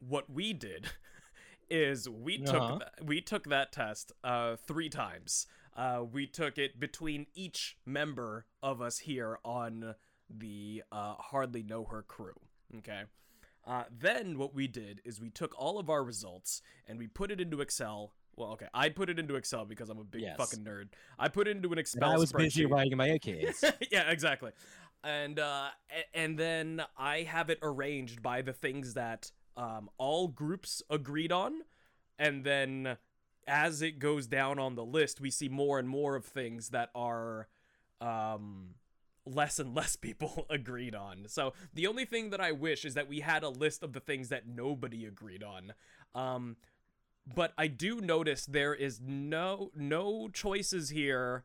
what 0.00 0.28
we 0.30 0.52
did 0.52 0.86
is 1.70 2.08
we 2.08 2.38
took 2.38 2.54
Uh-huh. 2.54 2.78
th- 2.78 3.08
we 3.08 3.20
took 3.20 3.44
that 3.48 3.72
test 3.72 4.12
uh, 4.22 4.56
three 4.56 4.88
times. 4.88 5.46
Uh, 5.74 6.04
we 6.10 6.26
took 6.26 6.58
it 6.58 6.78
between 6.78 7.26
each 7.34 7.76
member 7.84 8.46
of 8.62 8.80
us 8.80 8.98
here 8.98 9.38
on 9.44 9.94
the 10.30 10.82
uh, 10.92 11.14
hardly 11.14 11.62
know 11.62 11.84
her 11.84 12.02
crew. 12.02 12.34
Okay. 12.78 13.02
Uh, 13.66 13.84
then 13.90 14.38
what 14.38 14.54
we 14.54 14.68
did 14.68 15.00
is 15.04 15.20
we 15.20 15.30
took 15.30 15.58
all 15.58 15.78
of 15.78 15.90
our 15.90 16.04
results 16.04 16.62
and 16.86 16.98
we 16.98 17.06
put 17.06 17.30
it 17.30 17.40
into 17.40 17.60
Excel. 17.60 18.12
Well, 18.36 18.50
okay, 18.52 18.66
I 18.74 18.90
put 18.90 19.08
it 19.08 19.18
into 19.18 19.34
Excel 19.36 19.64
because 19.64 19.88
I'm 19.88 19.98
a 19.98 20.04
big 20.04 20.22
Yes. 20.22 20.36
fucking 20.36 20.62
nerd. 20.64 20.88
I 21.18 21.28
put 21.28 21.48
it 21.48 21.56
into 21.56 21.68
an 21.68 21.72
And 21.74 21.80
Excel. 21.80 22.04
I 22.04 22.16
was 22.16 22.32
busy 22.32 22.66
writing 22.66 22.96
my 22.96 23.08
AKs. 23.08 23.64
yeah, 23.90 24.10
exactly. 24.10 24.52
And 25.02 25.38
uh, 25.38 25.68
and 26.14 26.38
then 26.38 26.82
I 26.98 27.22
have 27.22 27.48
it 27.48 27.58
arranged 27.62 28.22
by 28.22 28.42
the 28.42 28.52
things 28.52 28.94
that 28.94 29.30
um, 29.56 29.88
all 29.98 30.28
groups 30.28 30.82
agreed 30.90 31.32
on, 31.32 31.62
and 32.18 32.44
then 32.44 32.98
as 33.46 33.80
it 33.80 33.98
goes 34.00 34.26
down 34.26 34.58
on 34.58 34.74
the 34.74 34.84
list, 34.84 35.20
we 35.20 35.30
see 35.30 35.48
more 35.48 35.78
and 35.78 35.88
more 35.88 36.16
of 36.16 36.24
things 36.24 36.70
that 36.70 36.90
are 36.94 37.46
um, 38.00 38.74
less 39.24 39.58
and 39.58 39.74
less 39.76 39.96
people 39.96 40.46
agreed 40.50 40.94
on. 40.94 41.24
So 41.28 41.54
the 41.72 41.86
only 41.86 42.04
thing 42.04 42.30
that 42.30 42.40
I 42.40 42.52
wish 42.52 42.84
is 42.84 42.94
that 42.94 43.08
we 43.08 43.20
had 43.20 43.44
a 43.44 43.48
list 43.48 43.82
of 43.82 43.92
the 43.92 44.00
things 44.00 44.28
that 44.28 44.46
nobody 44.46 45.06
agreed 45.06 45.42
on. 45.44 45.72
Um, 46.14 46.56
but 47.34 47.52
I 47.58 47.66
do 47.66 48.00
notice 48.00 48.46
there 48.46 48.74
is 48.74 49.00
no 49.00 49.70
no 49.74 50.28
choices 50.28 50.90
here 50.90 51.44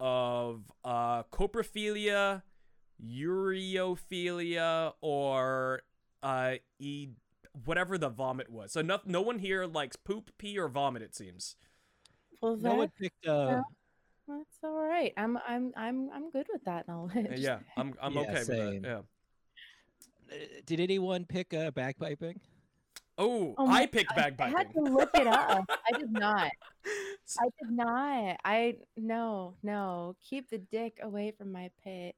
of 0.00 0.62
uh 0.84 1.22
coprophilia, 1.24 2.42
ureophilia, 3.04 4.92
or 5.00 5.82
uh 6.22 6.54
e 6.78 7.08
whatever 7.64 7.98
the 7.98 8.08
vomit 8.08 8.50
was. 8.50 8.72
So 8.72 8.82
no 8.82 9.00
no 9.04 9.20
one 9.20 9.38
here 9.38 9.66
likes 9.66 9.96
poop, 9.96 10.30
pee, 10.38 10.58
or 10.58 10.68
vomit. 10.68 11.02
It 11.02 11.14
seems. 11.14 11.56
Well, 12.40 12.56
no 12.56 12.74
one 12.74 12.90
picked. 13.00 13.26
Uh, 13.26 13.62
that's 14.26 14.58
all 14.64 14.82
right. 14.82 15.12
I'm 15.16 15.38
I'm 15.46 15.72
I'm 15.76 16.10
I'm 16.12 16.30
good 16.30 16.46
with 16.52 16.64
that 16.64 16.88
knowledge. 16.88 17.38
Yeah, 17.38 17.58
I'm 17.76 17.94
I'm 18.00 18.14
Yeah, 18.14 18.20
okay 18.22 18.32
with 18.32 18.44
same. 18.46 18.82
that. 18.82 18.88
Yeah. 18.88 18.98
uh, 20.32 20.36
did 20.66 20.80
anyone 20.80 21.24
pick 21.24 21.54
uh, 21.54 21.70
bagpiping? 21.70 22.38
Oh, 23.22 23.54
Oh 23.58 23.68
I 23.68 23.86
picked 23.86 24.14
God, 24.16 24.34
I 24.38 24.48
had 24.48 24.72
to 24.74 24.80
look 24.80 25.10
it 25.14 25.26
up. 25.26 25.64
I 25.70 25.98
did 25.98 26.12
not. 26.12 26.50
I 27.38 27.44
did 27.62 27.70
not. 27.70 28.36
I 28.44 28.76
no 28.96 29.54
no. 29.62 30.16
Keep 30.28 30.50
the 30.50 30.58
dick 30.58 30.98
away 31.02 31.32
from 31.36 31.52
my 31.52 31.70
pit. 31.84 32.14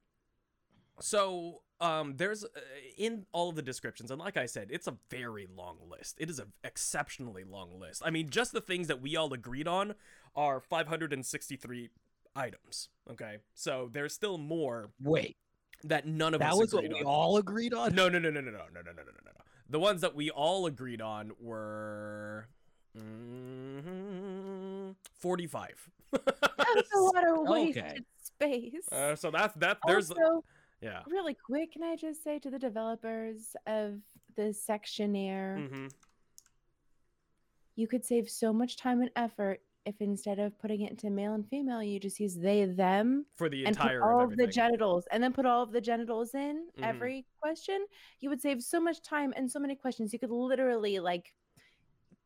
So, 1.01 1.63
um, 1.81 2.15
there's 2.17 2.45
uh, 2.45 2.49
in 2.97 3.27
all 3.33 3.49
of 3.51 3.57
the 3.57 3.63
descriptions, 3.63 4.11
and 4.11 4.21
like 4.21 4.37
I 4.37 4.47
said, 4.47 4.69
it's 4.71 4.87
a 4.87 4.95
very 5.11 5.47
long 5.57 5.79
list. 5.91 6.17
It 6.21 6.31
is 6.31 6.39
an 6.39 6.53
exceptionally 6.63 7.43
long 7.45 7.81
list. 7.81 8.03
I 8.05 8.11
mean, 8.11 8.31
just 8.31 8.53
the 8.53 8.61
things 8.61 8.87
that 8.87 9.03
we 9.03 9.17
all 9.17 9.33
agreed 9.33 9.67
on 9.67 9.95
are 10.37 10.61
563 10.61 11.91
items. 12.37 12.89
Okay, 13.11 13.39
so 13.55 13.89
there's 13.93 14.15
still 14.15 14.39
more. 14.39 14.91
Wait, 15.03 15.37
that 15.83 16.07
none 16.07 16.33
of 16.33 16.41
That 16.41 16.53
us 16.53 16.59
was 16.59 16.75
what 16.75 16.85
agreed 16.85 16.95
we 16.95 17.01
on. 17.01 17.07
all 17.07 17.37
agreed 17.39 17.75
on. 17.75 17.95
No, 17.95 18.09
no, 18.09 18.19
no, 18.19 18.31
no, 18.31 18.41
no, 18.41 18.51
no, 18.51 18.59
no, 18.73 18.81
no, 18.81 18.81
no, 18.83 18.93
no, 18.93 19.03
no, 19.03 19.03
no. 19.03 19.44
The 19.75 19.81
ones 19.81 20.03
that 20.03 20.15
we 20.15 20.31
all 20.31 20.67
agreed 20.67 21.01
on 21.03 21.33
were 21.41 22.47
mm, 22.97 24.95
forty-five. 25.19 25.91
That's 26.13 26.95
a 26.95 27.01
lot 27.01 27.29
of 27.29 27.39
wasted 27.49 27.83
Okay. 27.85 28.01
space. 28.23 28.93
uh, 28.93 29.17
so 29.17 29.33
that's 29.33 29.53
that. 29.57 29.79
There's 29.85 30.13
also, 30.13 30.45
yeah. 30.81 31.01
really 31.09 31.35
quick, 31.35 31.73
can 31.73 31.83
I 31.83 31.97
just 31.97 32.23
say 32.23 32.39
to 32.39 32.51
the 32.51 32.59
developers 32.61 33.57
of 33.67 33.99
the 34.37 34.55
Sexionaire, 34.55 35.67
hmm 35.69 35.89
you 37.75 37.89
could 37.89 38.05
save 38.05 38.31
so 38.31 38.53
much 38.53 38.77
time 38.77 39.01
and 39.01 39.11
effort 39.17 39.61
if 39.87 40.01
instead 40.01 40.39
of 40.39 40.59
putting 40.59 40.81
it 40.83 40.91
into 40.91 41.11
male 41.11 41.35
and 41.35 41.47
female, 41.49 41.83
you 41.83 42.01
just 42.01 42.19
use 42.21 42.35
they, 42.37 42.65
them, 42.65 43.27
For 43.37 43.49
the 43.49 43.65
entire 43.67 44.03
all 44.03 44.21
of 44.21 44.33
of 44.33 44.37
the 44.39 44.47
genitals, 44.47 45.07
and 45.11 45.23
then 45.23 45.33
put 45.33 45.47
all 45.47 45.63
of 45.63 45.73
the 45.73 45.81
genitals 45.81 46.35
in 46.35 46.69
Mhm. 46.79 46.85
every 46.85 47.27
question. 47.41 47.87
You 48.21 48.31
would 48.31 48.41
save 48.41 48.63
so 48.63 48.81
much 48.81 49.03
time 49.03 49.33
and 49.37 49.51
so 49.51 49.59
many 49.61 49.75
questions. 49.77 50.13
You 50.13 50.19
could 50.19 50.31
literally 50.31 50.99
like 51.01 51.35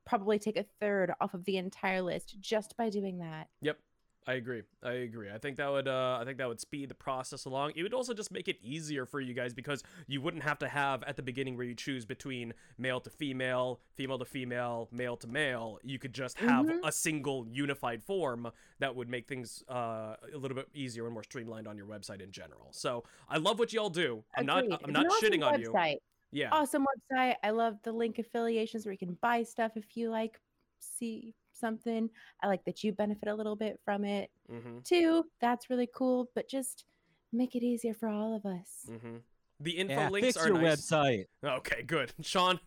probably 0.04 0.38
take 0.38 0.56
a 0.56 0.64
third 0.80 1.12
off 1.20 1.34
of 1.34 1.44
the 1.44 1.56
entire 1.58 2.00
list 2.00 2.40
just 2.40 2.76
by 2.76 2.88
doing 2.90 3.18
that. 3.18 3.48
Yep. 3.60 3.78
I 4.28 4.34
agree. 4.34 4.62
I 4.82 4.92
agree. 4.92 5.30
I 5.34 5.38
think 5.38 5.56
that 5.56 5.70
would 5.70 5.88
uh 5.88 6.18
I 6.20 6.24
think 6.26 6.36
that 6.36 6.46
would 6.48 6.60
speed 6.60 6.90
the 6.90 6.94
process 6.94 7.46
along. 7.46 7.72
It 7.76 7.82
would 7.82 7.94
also 7.94 8.12
just 8.12 8.30
make 8.30 8.46
it 8.46 8.58
easier 8.62 9.06
for 9.06 9.20
you 9.22 9.32
guys 9.32 9.54
because 9.54 9.82
you 10.06 10.20
wouldn't 10.20 10.42
have 10.42 10.58
to 10.58 10.68
have 10.68 11.02
at 11.04 11.16
the 11.16 11.22
beginning 11.22 11.56
where 11.56 11.64
you 11.64 11.74
choose 11.74 12.04
between 12.04 12.52
male 12.76 13.00
to 13.00 13.08
female, 13.08 13.80
female 13.96 14.18
to 14.18 14.26
female, 14.26 14.88
male 14.92 15.16
to 15.16 15.26
male. 15.26 15.78
You 15.82 15.98
could 15.98 16.12
just 16.12 16.38
have 16.40 16.66
Mhm. 16.66 16.80
a 16.84 16.92
single 16.92 17.46
unified 17.50 18.02
form 18.02 18.52
that 18.80 18.94
would 18.94 19.08
make 19.08 19.26
things 19.26 19.62
uh 19.70 20.16
a 20.34 20.36
little 20.36 20.56
bit 20.56 20.68
easier 20.74 21.06
and 21.06 21.14
more 21.14 21.24
streamlined 21.24 21.66
on 21.66 21.78
your 21.78 21.86
website 21.86 22.20
in 22.20 22.30
general. 22.30 22.68
So, 22.72 23.04
I 23.30 23.38
love 23.38 23.58
what 23.58 23.72
y'all 23.72 23.88
do. 23.88 24.22
I'm 24.36 24.44
not 24.44 24.64
I'm 24.84 24.92
not 24.92 25.06
awesome 25.06 25.30
shitting 25.32 25.42
on 25.46 25.58
you. 25.58 25.72
website. 25.72 25.96
Yeah. 26.32 26.50
Awesome 26.52 26.84
website. 26.84 27.36
I 27.42 27.48
love 27.50 27.80
the 27.82 27.92
link 27.92 28.18
affiliations 28.18 28.84
where 28.84 28.92
you 28.92 28.98
can 28.98 29.14
buy 29.22 29.42
stuff 29.42 29.72
if 29.78 29.96
you 29.96 30.10
like 30.10 30.38
see 30.80 31.34
something. 31.58 32.08
I 32.42 32.46
like 32.46 32.64
that 32.64 32.82
you 32.84 32.92
benefit 32.92 33.28
a 33.28 33.34
little 33.34 33.56
bit 33.56 33.80
from 33.84 34.04
it 34.04 34.30
Mhm. 34.50 34.84
too. 34.84 35.24
That's 35.40 35.68
really 35.70 35.88
cool, 35.94 36.30
but 36.34 36.48
just 36.48 36.84
make 37.32 37.54
it 37.54 37.62
easier 37.62 37.94
for 37.94 38.08
all 38.08 38.34
of 38.34 38.46
us. 38.46 38.86
Mhm. 38.88 39.22
The 39.60 39.72
info 39.72 39.94
Yeah, 39.94 40.08
links 40.10 40.26
fix 40.28 40.36
are 40.36 40.48
your 40.48 40.58
nice. 40.62 40.80
website. 40.88 41.26
Okay, 41.42 41.82
good. 41.82 42.12
Sean 42.22 42.60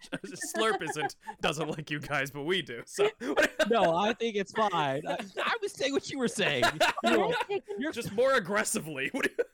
Slurp 0.56 0.82
isn't 0.82 1.16
doesn't 1.40 1.70
like 1.70 1.90
you 1.90 2.00
guys, 2.00 2.32
but 2.32 2.44
we 2.44 2.62
do. 2.62 2.82
So 2.86 3.10
No, 3.70 3.96
I 3.96 4.14
think 4.14 4.36
it's 4.36 4.52
fine. 4.52 5.02
I, 5.08 5.18
I 5.42 5.56
was 5.62 5.72
saying 5.72 5.94
what 5.94 6.10
you 6.10 6.20
were 6.20 6.28
saying. 6.28 6.66
You 7.04 7.12
know, 7.12 7.30
I've 7.30 7.48
taken- 7.48 7.80
you're 7.80 7.94
just 7.94 8.12
more 8.12 8.34
aggressively. 8.34 9.08
What 9.14 9.24
do 9.24 9.30
you- 9.38 9.46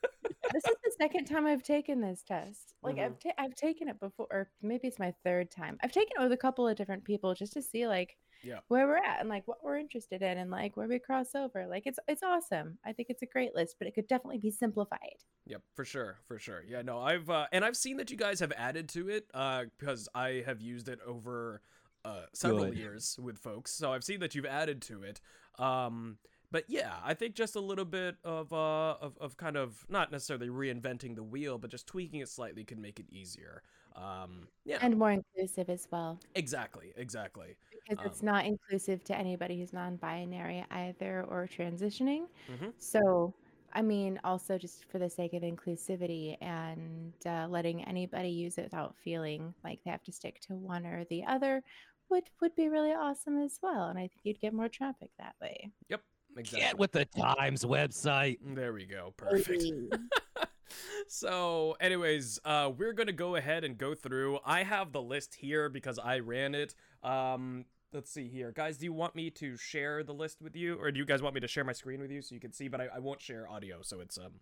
this 0.53 0.63
is 0.65 0.75
the 0.84 0.91
second 0.98 1.25
time 1.25 1.46
I've 1.46 1.62
taken 1.62 2.00
this 2.01 2.24
test. 2.24 2.74
Like 2.82 2.96
Mhm. 2.96 3.06
I've 3.06 3.20
ta- 3.20 3.34
I've 3.38 3.53
taken 3.56 3.88
it 3.89 4.00
before, 4.00 4.27
or 4.32 4.50
maybe 4.63 4.88
it's 4.88 4.98
my 4.98 5.13
third 5.24 5.51
time. 5.51 5.77
I've 5.84 5.91
taken 5.91 6.13
it 6.17 6.24
with 6.24 6.32
a 6.32 6.38
couple 6.38 6.67
of 6.67 6.75
different 6.75 7.03
people 7.03 7.34
just 7.36 7.53
to 7.53 7.62
see 7.62 7.86
like 7.88 8.17
Yeah. 8.44 8.60
where 8.67 8.88
we're 8.88 8.98
at 8.98 9.20
and 9.20 9.29
like 9.29 9.48
what 9.48 9.63
we're 9.63 9.77
interested 9.77 10.22
in 10.22 10.38
and 10.38 10.50
like 10.51 10.77
where 10.77 10.88
we 10.88 11.00
cross 11.00 11.36
over. 11.36 11.67
Like 11.67 11.84
it's 11.86 12.00
it's 12.08 12.24
awesome. 12.24 12.77
I 12.86 12.94
think 12.94 13.10
it's 13.10 13.22
a 13.24 13.25
great 13.25 13.56
list, 13.56 13.75
but 13.79 13.88
it 13.88 13.96
could 13.96 14.08
definitely 14.08 14.39
be 14.39 14.51
simplified. 14.51 15.24
Yep, 15.46 15.62
for 15.74 15.86
sure, 15.86 16.17
for 16.27 16.38
sure. 16.39 16.63
Yeah, 16.67 16.82
no, 16.82 17.00
I've 17.00 17.29
uh, 17.29 17.48
and 17.51 17.63
I've 17.65 17.77
seen 17.77 17.98
that 17.98 18.12
you 18.12 18.17
guys 18.17 18.39
have 18.39 18.51
added 18.58 18.89
to 18.89 19.10
it 19.10 19.29
uh, 19.34 19.65
because 19.77 20.08
I 20.13 20.44
have 20.46 20.62
used 20.62 20.88
it 20.89 21.00
over 21.06 21.62
uh, 22.06 22.24
several 22.34 22.65
Good. 22.65 22.77
years 22.77 23.17
with 23.22 23.38
folks. 23.38 23.72
So 23.74 23.91
I've 23.94 24.03
seen 24.03 24.20
that 24.22 24.36
you've 24.36 24.46
added 24.46 24.82
to 24.84 25.03
it. 25.03 25.20
Um, 25.58 26.17
but 26.51 26.63
yeah, 26.70 26.94
I 27.03 27.13
think 27.13 27.36
just 27.36 27.56
a 27.56 27.60
little 27.60 27.84
bit 27.86 28.15
of 28.24 28.53
uh 28.53 28.94
of, 29.01 29.17
of 29.20 29.36
kind 29.38 29.58
of 29.58 29.86
not 29.89 30.12
necessarily 30.12 30.48
reinventing 30.48 31.15
the 31.15 31.24
wheel, 31.24 31.58
but 31.58 31.70
just 31.72 31.88
tweaking 31.88 32.22
it 32.22 32.29
slightly 32.29 32.63
could 32.63 32.79
make 32.79 33.00
it 33.00 33.08
easier. 33.10 33.63
Um, 33.96 34.48
yeah, 34.63 34.77
And 34.82 34.98
more 34.98 35.12
inclusive 35.12 35.70
as 35.70 35.88
well. 35.91 36.20
exactly, 36.36 36.94
exactly. 36.96 37.58
Because 37.88 38.06
it's 38.06 38.22
Um, 38.22 38.25
not 38.25 38.46
inclusive 38.46 39.03
to 39.06 39.17
anybody 39.17 39.60
who's 39.60 39.74
non-binary 39.74 40.65
either 40.70 41.24
or 41.25 41.48
transitioning. 41.48 42.27
Mhm. 42.50 42.74
So, 42.77 43.34
I 43.74 43.82
mean, 43.82 44.20
also 44.24 44.58
just 44.58 44.86
for 44.86 45.00
the 45.00 45.10
sake 45.10 45.34
of 45.34 45.44
inclusivity 45.44 46.38
and 46.41 47.13
uh, 47.25 47.48
letting 47.50 47.84
anybody 47.86 48.29
use 48.29 48.58
it 48.58 48.63
without 48.63 48.96
feeling 48.98 49.53
like 49.63 49.84
they 49.84 49.91
have 49.91 50.03
to 50.03 50.12
stick 50.12 50.39
to 50.41 50.56
one 50.56 50.86
or 50.86 51.03
the 51.06 51.24
other 51.25 51.63
would 52.10 52.29
would 52.41 52.56
be 52.56 52.70
really 52.70 52.94
awesome 52.94 53.38
as 53.41 53.60
well. 53.62 53.89
And 53.89 54.00
I 54.00 54.08
think 54.08 54.22
you'd 54.24 54.39
get 54.39 54.53
more 54.53 54.70
traffic 54.70 55.12
that 55.17 55.36
way. 55.41 55.72
Yep, 55.89 56.01
exactly. 56.38 56.62
Get 56.62 56.77
with 56.77 56.91
the 56.94 57.06
Times 57.06 57.65
website. 57.65 58.38
There 58.41 58.72
we 58.74 58.86
go. 58.86 59.13
Perfect. 59.17 59.63
so, 61.08 61.75
anyways, 61.79 62.39
uh, 62.46 62.72
we're 62.75 62.94
gonna 62.94 63.12
go 63.12 63.36
ahead 63.36 63.63
and 63.63 63.77
go 63.77 63.94
through. 63.94 64.39
I 64.46 64.63
have 64.63 64.91
the 64.91 65.01
list 65.01 65.36
here 65.36 65.70
because 65.70 66.00
I 66.00 66.20
ran 66.20 66.56
it. 66.56 66.75
Um, 67.03 67.65
let's 67.97 68.11
see 68.11 68.27
here, 68.29 68.51
guys. 68.51 68.77
Do 68.77 68.85
you 68.85 68.93
want 68.93 69.15
me 69.15 69.31
to 69.31 69.57
share 69.57 70.03
the 70.03 70.13
list 70.13 70.39
with 70.39 70.55
you, 70.55 70.75
or 70.79 70.91
do 70.91 70.99
you 70.99 71.05
guys 71.05 71.23
want 71.23 71.33
me 71.33 71.41
to 71.41 71.47
share 71.47 71.63
my 71.63 71.73
screen 71.73 71.99
with 71.99 72.11
you 72.11 72.21
so 72.21 72.35
you 72.35 72.39
can 72.39 72.53
see? 72.53 72.67
But 72.67 72.79
I, 72.79 72.87
I 72.95 72.99
won't 72.99 73.19
share 73.19 73.49
audio, 73.49 73.79
so 73.81 73.99
it's 74.01 74.19
um, 74.19 74.33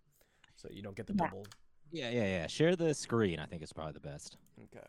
so 0.56 0.68
you 0.70 0.82
don't 0.82 0.94
get 0.94 1.06
the 1.06 1.14
Yeah. 1.18 1.26
double. 1.26 1.46
Yeah, 1.90 2.10
yeah, 2.10 2.24
yeah. 2.24 2.46
Share 2.48 2.76
the 2.76 2.92
screen. 2.92 3.38
I 3.40 3.46
think 3.46 3.62
it's 3.62 3.72
probably 3.72 3.94
the 3.94 4.00
best. 4.00 4.36
Okay. 4.64 4.86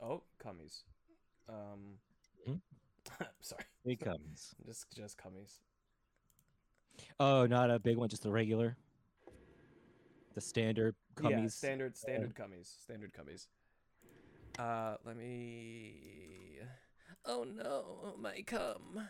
Oh, 0.00 0.22
cummies. 0.42 0.84
Um, 1.48 1.98
Mhm. 2.48 2.60
sorry, 3.40 3.64
It 3.84 3.98
comes. 4.00 4.54
just 4.66 4.86
just 4.94 5.18
cummies. 5.18 5.58
Oh, 7.18 7.46
not 7.46 7.68
a 7.70 7.80
big 7.80 7.96
one, 7.96 8.08
just 8.08 8.22
the 8.22 8.30
regular. 8.30 8.76
The 10.34 10.40
standard 10.40 10.94
cummies. 11.16 11.30
Yeah, 11.30 11.38
cummies. 11.38 11.52
standard 11.52 11.96
standard 11.96 12.34
cummies. 12.36 12.80
Standard 12.84 13.12
cummies. 13.12 13.48
Uh, 14.56 14.96
let 15.04 15.16
me. 15.16 16.58
Oh 17.28 17.44
no, 17.44 17.84
oh 18.04 18.14
my 18.18 18.40
cum. 18.46 19.06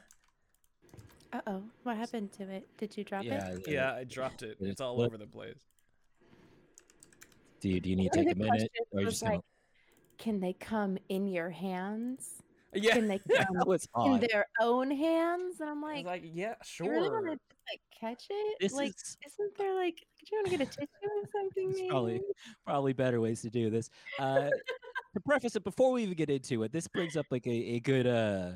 Uh 1.32 1.40
oh, 1.46 1.62
what 1.84 1.96
happened 1.96 2.32
to 2.32 2.42
it? 2.50 2.66
Did 2.76 2.96
you 2.96 3.04
drop 3.04 3.24
yeah, 3.24 3.48
it? 3.50 3.64
the- 3.64 3.70
Yeah, 3.70 3.94
I 3.94 4.02
dropped 4.02 4.42
it. 4.42 4.56
It's 4.60 4.80
all 4.80 5.00
over 5.00 5.16
the 5.16 5.26
place. 5.26 5.60
Do 7.60 7.68
you, 7.68 7.80
do 7.80 7.90
you 7.90 7.96
need 7.96 8.12
to 8.12 8.18
take 8.24 8.32
a 8.32 8.38
minute? 8.38 8.48
questions 8.48 8.70
Or 8.92 9.00
you 9.00 9.06
was 9.06 9.14
just 9.14 9.22
gonna... 9.22 9.36
like, 9.36 9.44
Can 10.18 10.40
they 10.40 10.52
come 10.52 10.98
in 11.08 11.28
your 11.28 11.50
hands? 11.50 12.42
Yeah. 12.74 12.94
Can 12.94 13.06
they 13.08 13.18
come 13.36 13.62
was 13.66 13.84
in 13.84 13.88
odd. 13.94 14.26
their 14.30 14.46
own 14.60 14.90
hands? 14.90 15.60
And 15.60 15.70
I'm 15.70 15.82
like, 15.82 16.04
like, 16.04 16.22
yeah, 16.24 16.54
sure. 16.64 16.86
you 16.86 16.92
really 16.92 17.10
want 17.10 17.26
sure. 17.26 17.34
to 17.34 17.40
like 17.70 17.80
catch 17.98 18.26
it? 18.30 18.56
This 18.60 18.72
like, 18.72 18.90
is 18.90 19.16
isn't 19.26 19.56
there 19.56 19.74
like, 19.74 19.96
do 19.96 20.26
you 20.30 20.38
want 20.38 20.46
to 20.46 20.58
get 20.58 20.60
a 20.60 20.70
tissue 20.70 20.86
or 21.02 21.28
something? 21.32 21.88
Probably 21.88 22.12
maybe? 22.12 22.24
probably 22.64 22.92
better 22.92 23.20
ways 23.20 23.42
to 23.42 23.50
do 23.50 23.70
this. 23.70 23.90
Uh, 24.18 24.50
to 25.14 25.20
preface 25.20 25.56
it, 25.56 25.64
before 25.64 25.92
we 25.92 26.02
even 26.02 26.14
get 26.14 26.30
into 26.30 26.62
it, 26.62 26.72
this 26.72 26.88
brings 26.88 27.16
up 27.16 27.26
like 27.30 27.46
a, 27.46 27.50
a 27.50 27.80
good 27.80 28.06
uh 28.06 28.52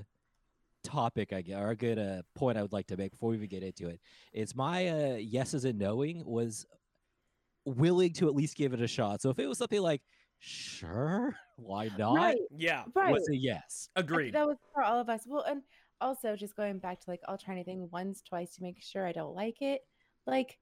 topic, 0.84 1.32
I 1.32 1.42
guess, 1.42 1.58
or 1.58 1.70
a 1.70 1.76
good 1.76 1.98
uh 1.98 2.22
point 2.34 2.58
I 2.58 2.62
would 2.62 2.72
like 2.72 2.86
to 2.88 2.96
make 2.96 3.12
before 3.12 3.30
we 3.30 3.36
even 3.36 3.48
get 3.48 3.62
into 3.62 3.88
it. 3.88 4.00
it. 4.32 4.40
Is 4.40 4.54
my 4.54 4.88
uh 4.88 5.14
yeses 5.16 5.64
and 5.64 5.78
knowing 5.78 6.24
was 6.24 6.66
willing 7.64 8.12
to 8.14 8.28
at 8.28 8.34
least 8.34 8.56
give 8.56 8.72
it 8.72 8.80
a 8.80 8.88
shot. 8.88 9.22
So 9.22 9.30
if 9.30 9.38
it 9.38 9.46
was 9.46 9.58
something 9.58 9.80
like, 9.80 10.02
sure, 10.40 11.36
why 11.56 11.90
not? 11.96 12.14
Right, 12.14 12.38
Yeah, 12.56 12.84
right. 12.94 13.12
Was 13.12 13.28
a 13.28 13.36
yes. 13.36 13.88
I 13.94 14.00
think 14.00 14.10
agreed. 14.10 14.34
That 14.34 14.46
was 14.46 14.56
for 14.74 14.82
all 14.82 15.00
of 15.00 15.08
us. 15.08 15.22
Well, 15.26 15.42
and 15.42 15.62
also 16.00 16.34
just 16.34 16.56
going 16.56 16.78
back 16.78 17.00
to 17.00 17.10
like 17.10 17.20
I'll 17.28 17.38
try 17.38 17.54
anything 17.54 17.88
once, 17.92 18.22
twice 18.22 18.56
to 18.56 18.62
make 18.62 18.82
sure 18.82 19.06
I 19.06 19.12
don't 19.12 19.34
like 19.34 19.62
it. 19.62 19.80
Like 20.26 20.58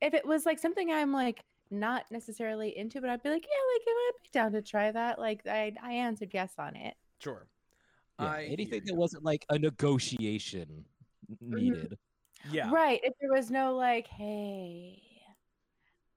if 0.00 0.14
it 0.14 0.26
was 0.26 0.46
like 0.46 0.58
something 0.58 0.90
I'm 0.90 1.12
like 1.12 1.44
not 1.70 2.04
necessarily 2.10 2.76
into, 2.76 3.00
but 3.00 3.10
I'd 3.10 3.22
be 3.22 3.30
like, 3.30 3.44
yeah, 3.44 3.74
like 3.74 3.82
I'd 3.88 4.22
be 4.22 4.28
down 4.32 4.52
to 4.52 4.62
try 4.62 4.90
that. 4.90 5.18
Like 5.18 5.46
I 5.46 5.72
I 5.82 5.92
answered 5.92 6.30
yes 6.32 6.52
on 6.58 6.76
it. 6.76 6.94
Sure. 7.18 7.46
Yeah, 8.18 8.26
I 8.26 8.48
anything 8.50 8.82
that 8.86 8.94
wasn't 8.94 9.24
like 9.24 9.46
a 9.48 9.58
negotiation 9.58 10.84
mm-hmm. 11.30 11.54
needed. 11.54 11.98
Yeah. 12.50 12.70
Right. 12.70 13.00
If 13.02 13.12
there 13.20 13.30
was 13.32 13.50
no 13.50 13.76
like, 13.76 14.06
hey, 14.08 15.02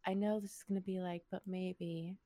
I 0.05 0.13
know 0.13 0.39
this 0.39 0.51
is 0.51 0.63
gonna 0.67 0.81
be 0.81 0.99
like, 0.99 1.23
but 1.31 1.41
maybe. 1.45 2.17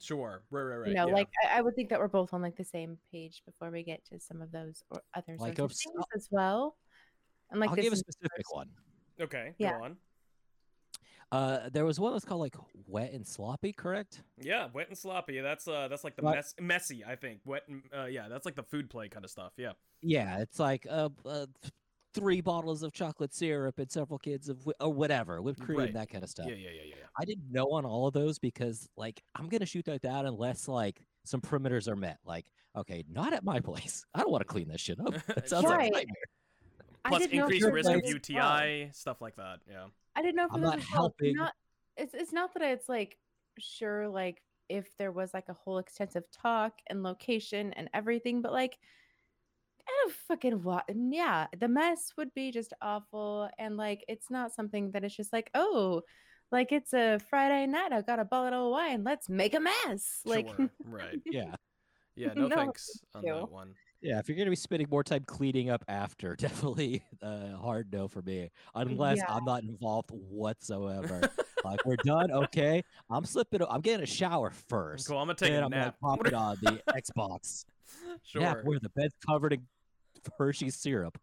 Sure. 0.00 0.42
Right. 0.50 0.62
Right. 0.62 0.76
Right. 0.78 0.88
you 0.88 0.94
know, 0.94 1.06
yeah. 1.06 1.14
like 1.14 1.28
I, 1.44 1.58
I 1.58 1.60
would 1.60 1.76
think 1.76 1.90
that 1.90 2.00
we're 2.00 2.08
both 2.08 2.34
on 2.34 2.42
like 2.42 2.56
the 2.56 2.64
same 2.64 2.98
page 3.12 3.42
before 3.46 3.70
we 3.70 3.82
get 3.82 4.04
to 4.06 4.18
some 4.18 4.42
of 4.42 4.50
those 4.50 4.82
or 4.90 5.02
other 5.14 5.36
Like 5.38 5.56
sorts 5.56 5.58
of 5.58 5.64
of 5.64 5.70
s- 5.70 5.84
things 5.84 6.04
as 6.16 6.28
well. 6.30 6.76
And 7.50 7.60
like 7.60 7.70
I'll 7.70 7.76
this 7.76 7.84
give 7.84 7.92
a 7.92 7.96
specific 7.96 8.30
first- 8.36 8.54
one. 8.54 8.68
Okay. 9.20 9.54
yeah. 9.58 9.78
Go 9.78 9.84
on. 9.84 9.96
Uh, 11.32 11.70
there 11.72 11.84
was 11.86 11.98
one 11.98 12.12
that's 12.12 12.24
called 12.26 12.40
like 12.42 12.56
wet 12.86 13.12
and 13.12 13.26
sloppy, 13.26 13.72
correct? 13.72 14.22
Yeah, 14.40 14.68
wet 14.72 14.88
and 14.88 14.96
sloppy. 14.98 15.40
That's 15.40 15.66
uh, 15.66 15.88
that's 15.88 16.04
like 16.04 16.14
the 16.16 16.22
What? 16.22 16.34
mess, 16.36 16.54
messy. 16.60 17.04
I 17.04 17.16
think 17.16 17.40
wet 17.46 17.62
and 17.68 17.82
uh, 17.96 18.04
yeah, 18.04 18.28
that's 18.28 18.44
like 18.44 18.54
the 18.54 18.62
food 18.62 18.90
play 18.90 19.08
kind 19.08 19.24
of 19.24 19.30
stuff. 19.30 19.52
Yeah. 19.56 19.72
Yeah, 20.02 20.40
it's 20.40 20.58
like 20.58 20.86
uh, 20.90 21.08
uh 21.24 21.46
three 22.14 22.42
bottles 22.42 22.82
of 22.82 22.92
chocolate 22.92 23.32
syrup 23.32 23.78
and 23.78 23.90
several 23.90 24.18
kids 24.18 24.50
of 24.50 24.58
whi- 24.66 24.74
or 24.80 24.92
whatever, 24.92 25.40
whipped 25.40 25.60
cream, 25.60 25.78
Right. 25.78 25.94
that 25.94 26.10
kind 26.10 26.22
of 26.22 26.28
stuff. 26.28 26.46
Yeah. 26.48 26.56
Yeah. 26.56 26.68
Yeah. 26.70 26.82
Yeah. 26.84 26.94
yeah. 26.98 27.06
I 27.18 27.24
didn't 27.24 27.50
know 27.50 27.72
on 27.72 27.86
all 27.86 28.06
of 28.06 28.12
those 28.12 28.38
because 28.38 28.86
like 28.98 29.22
I'm 29.34 29.48
gonna 29.48 29.64
shoot 29.66 29.86
that 29.86 30.02
down 30.02 30.26
unless 30.26 30.68
like 30.68 31.00
some 31.24 31.40
perimeters 31.40 31.88
are 31.88 31.96
met. 31.96 32.18
Like, 32.26 32.44
okay, 32.76 33.04
not 33.08 33.32
at 33.32 33.42
my 33.42 33.60
place. 33.60 34.04
I 34.14 34.20
don't 34.20 34.30
want 34.30 34.42
to 34.42 34.46
clean 34.46 34.68
this 34.68 34.82
shit 34.82 35.00
up. 35.00 35.14
That 35.28 35.48
sounds 35.48 35.64
like 35.64 35.74
a 35.74 35.78
Right. 35.78 35.92
nightmare. 35.92 36.14
Plus 37.06 37.22
didn't 37.22 37.36
know 37.38 37.46
if 37.46 37.52
increased 37.54 37.72
risk 37.72 37.90
of 37.90 38.04
UTI, 38.04 38.90
stuff 38.92 39.22
like 39.22 39.36
that. 39.36 39.60
Yeah. 39.70 39.86
I 40.16 40.22
didn't 40.22 40.36
know 40.36 40.46
if 40.46 40.52
I'm 40.52 40.58
it 40.58 40.66
was 40.66 40.70
not 40.72 40.80
helping. 40.80 41.34
Not, 41.36 41.52
it's 41.96 42.14
it's 42.14 42.32
not 42.32 42.54
that 42.54 42.62
it's 42.62 42.88
like 42.88 43.18
sure 43.58 44.08
like 44.08 44.42
if 44.68 44.86
there 44.96 45.12
was 45.12 45.34
like 45.34 45.48
a 45.48 45.54
whole 45.54 45.78
extensive 45.78 46.24
talk 46.32 46.72
and 46.88 47.02
location 47.02 47.72
and 47.74 47.88
everything, 47.92 48.42
but 48.42 48.52
like 48.52 48.78
I 49.86 49.92
don't 50.02 50.14
fucking 50.28 50.62
what 50.62 50.84
yeah, 50.94 51.46
the 51.58 51.68
mess 51.68 52.12
would 52.16 52.32
be 52.34 52.50
just 52.50 52.72
awful. 52.80 53.50
And 53.58 53.76
like 53.76 54.04
it's 54.08 54.30
not 54.30 54.54
something 54.54 54.90
that 54.92 55.04
it's 55.04 55.16
just 55.16 55.32
like, 55.32 55.50
oh, 55.54 56.02
like 56.50 56.72
it's 56.72 56.92
a 56.92 57.18
Friday 57.30 57.66
night, 57.66 57.92
I've 57.92 58.06
got 58.06 58.18
a 58.20 58.24
bottle 58.24 58.66
of 58.66 58.72
wine, 58.72 59.04
let's 59.04 59.28
make 59.28 59.54
a 59.54 59.60
mess. 59.60 60.20
Like 60.24 60.48
Sure, 60.56 60.70
right. 60.84 61.20
Yeah. 61.26 61.54
Yeah, 62.16 62.32
no, 62.36 62.48
No, 62.48 62.56
thanks 62.56 63.00
on 63.14 63.24
you. 63.24 63.32
that 63.32 63.50
one. 63.50 63.74
Yeah, 64.02 64.18
if 64.18 64.28
you're 64.28 64.36
gonna 64.36 64.50
be 64.50 64.56
spending 64.56 64.88
more 64.90 65.04
time 65.04 65.22
cleaning 65.26 65.70
up 65.70 65.84
after, 65.86 66.34
definitely 66.38 67.04
a 67.22 67.56
hard 67.56 67.92
no 67.92 68.08
for 68.08 68.20
me. 68.22 68.50
Mm, 68.76 68.82
unless 68.82 69.18
Yeah. 69.18 69.24
I'm 69.28 69.44
not 69.44 69.62
involved 69.62 70.10
whatsoever. 70.10 71.20
like 71.64 71.84
we're 71.86 71.96
done, 71.96 72.32
okay. 72.32 72.82
I'm 73.08 73.24
slipping. 73.24 73.60
I'm 73.68 73.80
getting 73.80 74.02
a 74.02 74.06
shower 74.06 74.50
first. 74.50 75.08
Cool, 75.08 75.18
I'm 75.18 75.26
gonna 75.26 75.36
take 75.36 75.50
then 75.52 75.62
a 75.62 75.66
I'm 75.66 75.70
nap. 75.70 75.96
gonna 76.00 76.16
pop 76.16 76.26
it 76.26 76.34
on 76.34 76.56
the 76.62 76.82
Xbox. 76.88 77.64
sure. 78.24 78.42
Nap 78.42 78.58
where 78.64 78.80
the 78.80 78.90
bed's 78.90 79.14
covered 79.26 79.52
in 79.52 79.66
Hershey's 80.36 80.76
syrup. 80.76 81.16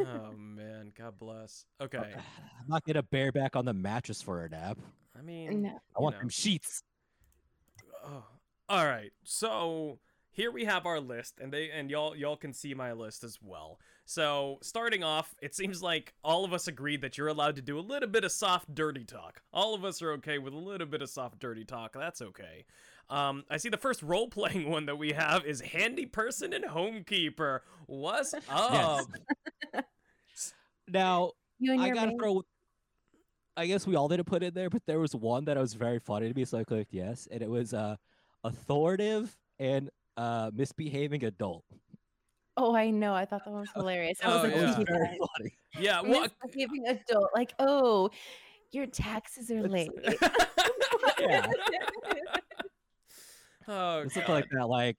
oh 0.00 0.32
man, 0.36 0.92
God 0.96 1.18
bless. 1.18 1.64
Uh, 1.80 1.84
okay. 1.84 1.98
I'm 2.60 2.68
not 2.68 2.84
gonna 2.84 3.02
bareback 3.02 3.56
on 3.56 3.64
the 3.64 3.72
mattress 3.74 4.20
for 4.20 4.44
a 4.44 4.48
nap. 4.50 4.78
I 5.18 5.22
mean, 5.22 5.62
no. 5.62 5.80
I 5.96 6.02
want 6.02 6.16
know. 6.16 6.20
them 6.20 6.28
sheets. 6.28 6.82
Oh. 8.04 8.24
All 8.68 8.84
right. 8.84 9.12
So 9.24 9.98
here 10.36 10.50
we 10.52 10.66
have 10.66 10.84
our 10.84 11.00
list, 11.00 11.40
and 11.40 11.50
they 11.50 11.70
and 11.70 11.90
y'all 11.90 12.14
y'all 12.14 12.36
can 12.36 12.52
see 12.52 12.74
my 12.74 12.92
list 12.92 13.24
as 13.24 13.38
well. 13.42 13.80
So 14.04 14.58
starting 14.60 15.02
off, 15.02 15.34
it 15.40 15.54
seems 15.54 15.82
like 15.82 16.12
all 16.22 16.44
of 16.44 16.52
us 16.52 16.68
agreed 16.68 17.00
that 17.00 17.16
you're 17.16 17.28
allowed 17.28 17.56
to 17.56 17.62
do 17.62 17.78
a 17.78 17.80
little 17.80 18.08
bit 18.08 18.22
of 18.22 18.30
soft, 18.30 18.74
dirty 18.74 19.02
talk. 19.02 19.40
All 19.50 19.74
of 19.74 19.82
us 19.82 20.02
are 20.02 20.12
okay 20.12 20.36
with 20.36 20.52
a 20.52 20.58
little 20.58 20.86
bit 20.86 21.00
of 21.00 21.08
soft, 21.08 21.38
dirty 21.38 21.64
talk. 21.64 21.94
That's 21.94 22.20
okay. 22.20 22.66
Um, 23.08 23.44
I 23.48 23.56
see 23.56 23.70
the 23.70 23.78
first 23.78 24.02
role 24.02 24.28
playing 24.28 24.68
one 24.70 24.84
that 24.86 24.96
we 24.98 25.12
have 25.12 25.46
is 25.46 25.62
handy 25.62 26.04
person 26.04 26.52
and 26.52 26.66
homekeeper. 26.66 27.60
What's 27.86 28.34
up? 28.50 29.06
Now 30.86 31.32
You 31.58 31.80
I 31.80 31.88
gotta 31.90 32.08
maid? 32.08 32.18
throw. 32.18 32.42
I 33.56 33.66
guess 33.66 33.86
we 33.86 33.96
all 33.96 34.08
didn't 34.08 34.26
put 34.26 34.42
it 34.42 34.52
there, 34.54 34.68
but 34.68 34.82
there 34.86 35.00
was 35.00 35.14
one 35.14 35.46
that 35.46 35.56
was 35.56 35.72
very 35.72 35.98
funny 35.98 36.28
to 36.28 36.34
me, 36.34 36.44
so 36.44 36.58
I 36.58 36.64
clicked 36.64 36.92
yes, 36.92 37.26
and 37.30 37.40
it 37.40 37.48
was 37.48 37.72
uh, 37.72 37.96
authoritative 38.44 39.34
and 39.58 39.88
uh, 40.16 40.50
misbehaving 40.54 41.24
adult. 41.24 41.64
Oh, 42.56 42.74
I 42.74 42.90
know. 42.90 43.14
I 43.14 43.24
thought 43.26 43.44
that 43.44 43.50
one 43.50 43.60
was 43.60 43.70
hilarious. 43.74 44.18
I 44.24 44.32
Oh, 44.32 44.42
like, 44.42 44.54
yeah. 44.54 44.74
"Oh, 44.78 44.84
very 44.84 45.18
funny. 45.36 45.58
Yeah. 45.78 46.00
Well. 46.00 46.26
misbehaving 46.44 46.86
adult, 46.86 47.30
like, 47.34 47.52
oh, 47.58 48.10
your 48.72 48.86
taxes 48.86 49.50
are 49.50 49.62
late. 49.62 49.90
Yeah. 51.18 51.46
oh, 53.68 53.98
It's 54.00 54.14
something 54.14 54.26
God. 54.26 54.32
like 54.34 54.48
that, 54.50 54.66
like, 54.66 54.96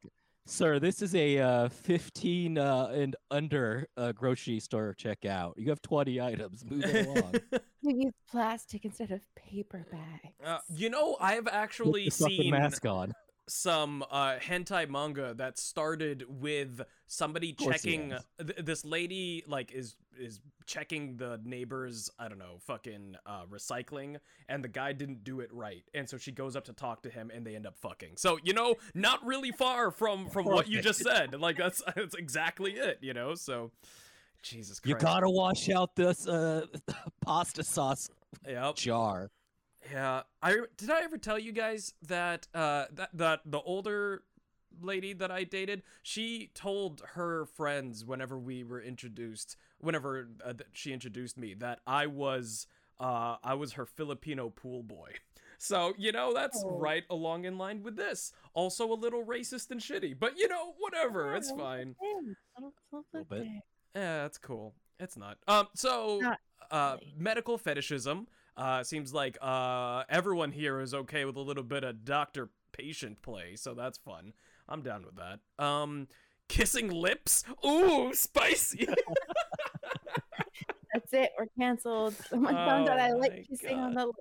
sir, 0.47 0.79
this 0.79 1.01
is 1.03 1.13
a 1.15 1.37
uh, 1.39 1.69
15 1.69 2.57
uh, 2.57 2.87
and 2.87 3.15
under 3.29 3.87
uh, 3.97 4.11
grocery 4.13 4.59
store 4.59 4.95
checkout. 4.99 5.53
You 5.57 5.69
have 5.69 5.81
20 5.83 6.19
items. 6.19 6.65
Move 6.65 6.83
it 6.85 7.05
along. 7.07 7.35
We 7.83 7.93
use 7.93 8.13
plastic 8.29 8.83
instead 8.83 9.11
of 9.11 9.21
paper 9.35 9.85
bags. 9.91 10.35
Uh, 10.43 10.57
you 10.73 10.89
know, 10.89 11.15
I've 11.21 11.47
actually 11.47 12.09
seen 12.09 12.51
mask 12.51 12.85
on. 12.85 13.13
Some 13.47 14.03
uh, 14.11 14.35
hentai 14.37 14.89
manga 14.89 15.33
that 15.35 15.57
started 15.57 16.25
with 16.27 16.81
somebody 17.07 17.53
checking 17.53 18.13
th- 18.37 18.59
this 18.59 18.83
lady 18.83 19.43
like 19.47 19.71
is 19.71 19.95
is 20.19 20.41
checking 20.65 21.15
the 21.15 21.39
neighbor's 21.45 22.09
I 22.19 22.27
don't 22.27 22.39
know 22.39 22.57
fucking 22.59 23.15
uh, 23.25 23.45
recycling 23.49 24.17
and 24.49 24.63
the 24.63 24.67
guy 24.67 24.91
didn't 24.91 25.23
do 25.23 25.39
it 25.39 25.51
right. 25.53 25.83
And 25.93 26.09
so 26.09 26.17
she 26.17 26.31
goes 26.31 26.55
up 26.55 26.65
to 26.65 26.73
talk 26.73 27.03
to 27.03 27.09
him 27.09 27.31
and 27.33 27.45
they 27.47 27.55
end 27.55 27.65
up 27.65 27.77
fucking. 27.77 28.17
So 28.17 28.37
you 28.43 28.53
know 28.53 28.75
not 28.93 29.25
really 29.25 29.51
far 29.51 29.91
from 29.91 30.29
from 30.29 30.45
what 30.45 30.67
you 30.67 30.81
just 30.81 31.01
said. 31.01 31.39
Like 31.39 31.57
that's 31.57 31.81
that's 31.95 32.15
exactly 32.15 32.73
it 32.73 32.99
you 33.01 33.13
know? 33.13 33.35
So 33.35 33.71
Jesus 34.43 34.79
Christ. 34.79 35.01
You 35.01 35.05
gotta 35.05 35.29
wash 35.29 35.69
out 35.69 35.95
this 35.95 36.27
uh, 36.27 36.65
pasta 37.25 37.63
sauce 37.63 38.09
yep. 38.47 38.75
jar. 38.75 39.29
Yeah, 39.91 40.23
I 40.41 40.57
did. 40.77 40.89
I 40.89 41.01
ever 41.03 41.17
tell 41.17 41.39
you 41.39 41.51
guys 41.51 41.93
that 42.07 42.47
uh 42.53 42.85
that 42.93 43.09
that 43.13 43.41
the 43.45 43.61
older 43.61 44.23
lady 44.81 45.13
that 45.13 45.31
I 45.31 45.43
dated, 45.43 45.83
she 46.03 46.51
told 46.53 47.01
her 47.13 47.45
friends 47.45 48.03
whenever 48.05 48.37
we 48.37 48.63
were 48.63 48.81
introduced, 48.81 49.55
whenever 49.79 50.27
uh, 50.45 50.53
th- 50.53 50.69
she 50.73 50.93
introduced 50.93 51.37
me, 51.37 51.53
that 51.55 51.79
I 51.87 52.07
was 52.07 52.67
uh 52.99 53.37
I 53.43 53.53
was 53.53 53.73
her 53.73 53.85
Filipino 53.85 54.49
pool 54.49 54.83
boy. 54.83 55.11
So 55.59 55.95
you 55.97 56.11
know 56.11 56.35
that's 56.35 56.63
Oh. 56.63 56.77
right 56.77 57.03
along 57.09 57.45
in 57.45 57.57
line 57.57 57.81
with 57.81 57.95
this. 57.95 58.31
Also 58.53 58.91
a 58.91 58.93
little 58.93 59.23
racist 59.25 59.71
and 59.71 59.81
shitty, 59.81 60.13
but 60.19 60.37
you 60.37 60.47
know 60.47 60.75
whatever, 60.77 61.35
it's 61.35 61.49
fine. 61.49 61.95
Thanks. 61.99 62.39
Little- 62.55 62.73
little 62.91 63.05
Little 63.11 63.25
bit. 63.27 63.47
Yeah, 63.95 64.21
that's 64.21 64.37
cool. 64.37 64.75
It's 64.99 65.17
not. 65.17 65.39
Um, 65.47 65.67
so 65.73 66.19
Not 66.21 66.39
uh, 66.69 66.97
medical 67.17 67.57
fetishism. 67.57 68.27
Uh, 68.57 68.83
seems 68.83 69.13
like 69.13 69.37
uh 69.41 70.03
everyone 70.09 70.51
here 70.51 70.81
is 70.81 70.93
okay 70.93 71.23
with 71.25 71.35
a 71.37 71.39
little 71.41 71.63
bit 71.63 71.83
of 71.83 72.03
doctor 72.03 72.49
patient 72.71 73.21
play, 73.21 73.55
so 73.55 73.73
that's 73.75 73.99
fun. 73.99 74.33
I'm 74.67 74.81
down 74.81 75.05
with 75.05 75.15
that. 75.17 75.39
Um, 75.63 76.07
kissing 76.49 76.89
lips. 76.89 77.43
Ooh, 77.65 78.13
spicy. 78.13 78.87
That's 80.93 81.13
it. 81.13 81.31
We're 81.37 81.47
canceled. 81.59 82.15
I 82.33 82.35
found 82.37 82.89
out 82.89 82.99
I 82.99 83.11
Oh 83.11 83.17
like 83.17 83.31
my 83.33 83.43
kissing 83.47 83.77
on 83.77 83.93
the 83.93 84.05
lips. 84.07 84.15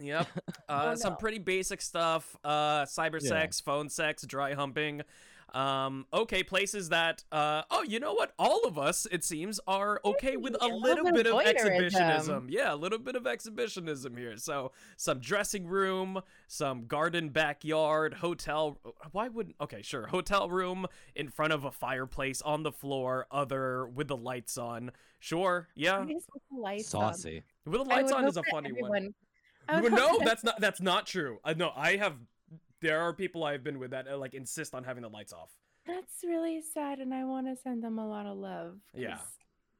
Yep. 0.00 0.28
Uh, 0.68 0.90
Oh, 0.92 0.94
Some 0.94 1.16
pretty 1.16 1.38
basic 1.38 1.80
stuff. 1.82 2.36
Uh, 2.44 2.84
cyber 2.84 3.20
Yeah. 3.20 3.28
sex, 3.28 3.60
phone 3.60 3.88
sex, 3.90 4.24
dry 4.26 4.54
humping. 4.54 5.02
Um, 5.54 6.06
okay, 6.12 6.42
places 6.42 6.88
that. 6.88 7.22
Uh, 7.30 7.62
oh, 7.70 7.82
you 7.82 8.00
know 8.00 8.12
what? 8.12 8.32
All 8.38 8.64
of 8.64 8.76
us, 8.78 9.06
it 9.12 9.22
seems, 9.22 9.60
are 9.68 10.00
okay 10.04 10.36
with 10.36 10.54
a 10.54 10.64
a 10.64 10.66
little 10.66 10.80
little 10.80 11.04
bit 11.04 11.14
bit 11.14 11.26
of 11.28 11.34
of 11.34 11.46
exhibitionism. 11.46 12.48
Yeah, 12.50 12.74
a 12.74 12.76
little 12.76 12.98
bit 12.98 13.14
of 13.14 13.26
exhibitionism 13.26 14.16
here. 14.16 14.36
So 14.36 14.72
some 14.96 15.20
dressing 15.20 15.66
room, 15.66 16.20
some 16.48 16.86
garden 16.86 17.28
backyard, 17.28 18.14
hotel. 18.14 18.78
Why 19.12 19.28
wouldn't? 19.28 19.56
Okay, 19.60 19.82
sure. 19.82 20.08
Hotel 20.08 20.50
room 20.50 20.86
in 21.14 21.28
front 21.28 21.52
of 21.52 21.64
a 21.64 21.70
fireplace 21.70 22.42
on 22.42 22.64
the 22.64 22.72
floor, 22.72 23.26
other 23.30 23.86
with 23.86 24.08
the 24.08 24.16
lights 24.16 24.58
on. 24.58 24.90
Sure. 25.20 25.68
Yeah, 25.76 26.00
I 26.00 26.04
guess 26.04 26.26
with 26.34 26.42
the 26.50 26.58
lights 26.58 26.94
on. 26.94 27.14
Saucy. 27.14 27.44
with 27.64 27.74
the 27.74 27.88
lights 27.88 28.10
on 28.12 28.26
is 28.26 28.36
a 28.36 28.42
funny 28.50 28.72
one. 28.72 28.90
everyone- 28.90 29.14
I 29.66 29.80
would 29.80 29.92
Well, 29.94 30.08
hope 30.08 30.20
no, 30.20 30.24
that's 30.26 30.44
not 30.44 30.60
that's 30.60 30.80
not 30.80 31.06
true. 31.06 31.38
Uh, 31.42 31.54
no, 31.56 31.72
I 31.74 31.96
have. 31.96 32.16
There 32.84 33.00
are 33.00 33.14
people 33.14 33.44
I've 33.44 33.64
been 33.64 33.78
with 33.78 33.92
that 33.92 34.06
uh, 34.06 34.18
like 34.18 34.34
insist 34.34 34.74
on 34.74 34.84
having 34.84 35.02
the 35.02 35.08
lights 35.08 35.32
off. 35.32 35.48
That's 35.86 36.22
really 36.22 36.60
sad, 36.60 36.98
and 36.98 37.14
I 37.14 37.24
want 37.24 37.46
to 37.46 37.56
send 37.56 37.82
them 37.82 37.98
a 37.98 38.06
lot 38.06 38.26
of 38.26 38.36
love. 38.36 38.76
Yeah. 38.94 39.16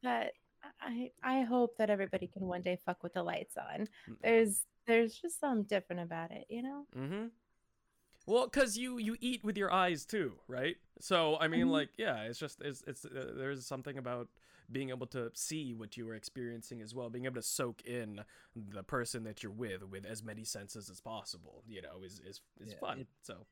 That 0.03 0.33
I 0.81 1.11
I 1.23 1.43
hope 1.43 1.77
that 1.77 1.91
everybody 1.91 2.27
can 2.27 2.47
one 2.47 2.63
day 2.63 2.79
fuck 2.87 3.03
with 3.03 3.13
the 3.13 3.23
lights 3.23 3.59
on. 3.59 3.89
Mm. 4.09 4.17
There's 4.23 4.63
there's 4.87 5.15
just 5.15 5.39
something 5.39 5.65
different 5.65 6.01
about 6.01 6.31
it, 6.31 6.47
you 6.49 6.63
know. 6.63 6.87
Mm-hmm. 6.97 7.27
Well, 8.27 8.49
cause 8.49 8.79
you 8.79 8.97
you 8.97 9.17
eat 9.21 9.45
with 9.45 9.59
your 9.59 9.71
eyes 9.71 10.07
too, 10.07 10.33
right? 10.49 10.77
So 10.99 11.37
I 11.39 11.49
mean, 11.49 11.67
Mhm. 11.67 11.73
like, 11.73 11.91
yeah, 11.99 12.23
it's 12.23 12.39
just 12.39 12.63
it's 12.63 12.83
it's 12.87 13.05
uh, 13.05 13.33
there's 13.37 13.67
something 13.67 13.99
about 13.99 14.29
being 14.71 14.91
able 14.91 15.07
to 15.09 15.31
see 15.35 15.75
what 15.75 15.97
you 15.97 16.09
are 16.09 16.15
experiencing 16.15 16.81
as 16.83 16.95
well, 16.95 17.11
being 17.11 17.25
able 17.27 17.37
to 17.37 17.43
soak 17.43 17.83
in 17.83 18.21
the 18.57 18.83
person 18.83 19.25
that 19.25 19.43
you're 19.43 19.53
with 19.53 19.83
with 19.85 20.05
as 20.07 20.23
many 20.23 20.45
senses 20.45 20.89
as 20.91 21.01
possible. 21.01 21.63
You 21.67 21.83
know, 21.83 22.03
is 22.03 22.21
is 22.21 22.41
is 22.61 22.73
Yeah, 22.73 22.79
fun. 22.79 23.01
it- 23.01 23.09
so 23.23 23.47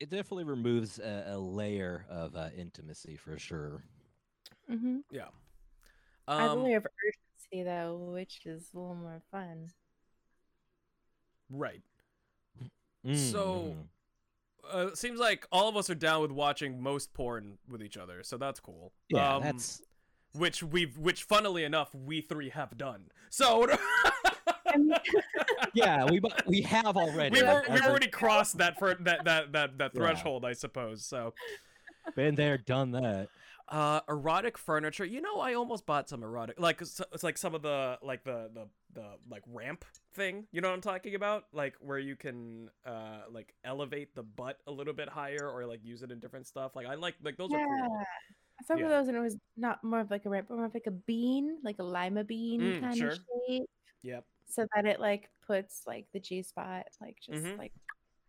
It 0.00 0.10
definitely 0.10 0.44
removes 0.44 0.98
a, 0.98 1.24
a 1.34 1.38
layer 1.38 2.06
of 2.08 2.34
uh, 2.36 2.50
intimacy 2.56 3.16
for 3.16 3.38
sure. 3.38 3.82
Mm-hmm. 4.70 4.98
yeah. 5.10 5.28
I 6.26 6.46
only 6.46 6.46
have 6.46 6.52
a 6.52 6.58
Um, 6.58 6.64
layer 6.64 6.76
of 6.78 6.86
urgency 7.06 7.62
though, 7.64 7.96
which 8.12 8.46
is 8.46 8.70
a 8.74 8.78
little 8.78 8.94
more 8.94 9.22
fun. 9.30 9.70
right. 11.50 11.82
Mm, 13.04 13.16
So- 13.32 13.74
mhm. 13.76 13.88
Uh, 14.70 14.88
it 14.88 14.98
seems 14.98 15.18
like 15.18 15.46
all 15.50 15.66
of 15.68 15.76
us 15.78 15.88
are 15.88 15.94
down 15.94 16.20
with 16.20 16.30
watching 16.32 16.82
most 16.82 17.14
porn 17.14 17.56
with 17.68 17.82
each 17.82 17.96
other, 17.96 18.22
so 18.22 18.36
that's 18.36 18.60
cool. 18.60 18.92
yeah, 19.08 19.36
Um, 19.36 19.42
that's 19.42 19.80
which 20.34 20.62
we've 20.62 20.96
which 20.98 21.22
funnily 21.24 21.64
enough 21.64 21.94
we 21.94 22.20
three 22.20 22.50
have 22.50 22.76
done 22.76 23.04
so 23.30 23.66
yeah. 25.74 26.04
We 26.04 26.20
we 26.46 26.62
have 26.62 26.96
already. 26.96 27.34
we've, 27.34 27.42
Yeah, 27.42 27.62
as 27.68 27.70
we've 27.80 27.84
a- 27.84 27.88
already 27.90 28.08
crossed 28.08 28.58
that 28.58 28.78
for 28.78 28.94
that 28.94 29.24
that 29.24 29.52
that, 29.52 29.78
that 29.78 29.90
Yeah. 29.94 29.98
threshold 30.00 30.44
i 30.44 30.52
suppose 30.52 31.04
so 31.04 31.34
been 32.16 32.34
there, 32.34 32.56
done 32.58 32.90
that. 32.92 33.28
uh 33.68 34.00
erotic 34.08 34.56
furniture 34.56 35.04
you 35.04 35.20
know 35.20 35.40
i 35.40 35.52
almost 35.54 35.84
bought 35.84 36.08
some 36.08 36.22
erotic 36.22 36.58
like 36.58 36.80
it's 36.80 37.00
it's 37.12 37.22
like 37.22 37.36
some 37.36 37.54
of 37.54 37.60
the 37.62 37.98
like 38.02 38.24
the 38.24 38.50
the 38.54 38.66
the 38.94 39.04
like 39.30 39.42
ramp 39.46 39.84
thing 40.14 40.46
you 40.52 40.60
know 40.62 40.68
what 40.68 40.74
i'm 40.74 40.80
talking 40.80 41.14
about 41.14 41.44
like 41.52 41.74
where 41.80 41.98
you 41.98 42.16
can 42.16 42.70
uh 42.86 43.20
like 43.30 43.54
elevate 43.64 44.14
the 44.14 44.22
butt 44.22 44.58
a 44.66 44.70
little 44.72 44.94
bit 44.94 45.08
higher 45.08 45.46
or 45.50 45.66
like 45.66 45.80
use 45.84 46.02
it 46.02 46.10
in 46.10 46.18
different 46.18 46.46
stuff 46.46 46.74
like 46.74 46.86
i 46.86 46.94
like 46.94 47.14
like 47.22 47.36
those 47.36 47.52
are 47.52 47.58
cool 47.58 48.02
Some 48.66 48.80
Yeah. 48.80 48.84
of 48.84 48.90
those, 48.90 49.08
and 49.08 49.16
it 49.16 49.20
was 49.20 49.36
not 49.56 49.84
more 49.84 50.00
of 50.00 50.10
like 50.10 50.26
a 50.26 50.30
ramp, 50.30 50.48
but 50.48 50.56
more 50.56 50.66
of 50.66 50.74
like 50.74 50.86
a 50.86 50.90
bean, 50.92 51.58
like 51.62 51.76
a 51.78 51.84
lima 51.84 52.24
bean 52.24 52.74
Mm, 52.74 52.80
kind 52.80 53.00
sure. 53.00 53.02
of 53.02 53.12
shape. 53.12 53.68
yep 54.02 54.26
so 54.46 54.66
that 54.74 54.86
it 54.86 55.00
like 55.00 55.30
puts 55.46 55.82
like 55.86 56.06
the 56.12 56.20
G 56.20 56.42
spot 56.42 56.86
like 57.00 57.18
just 57.24 57.52
Mhm. 57.52 57.58
like 57.58 57.72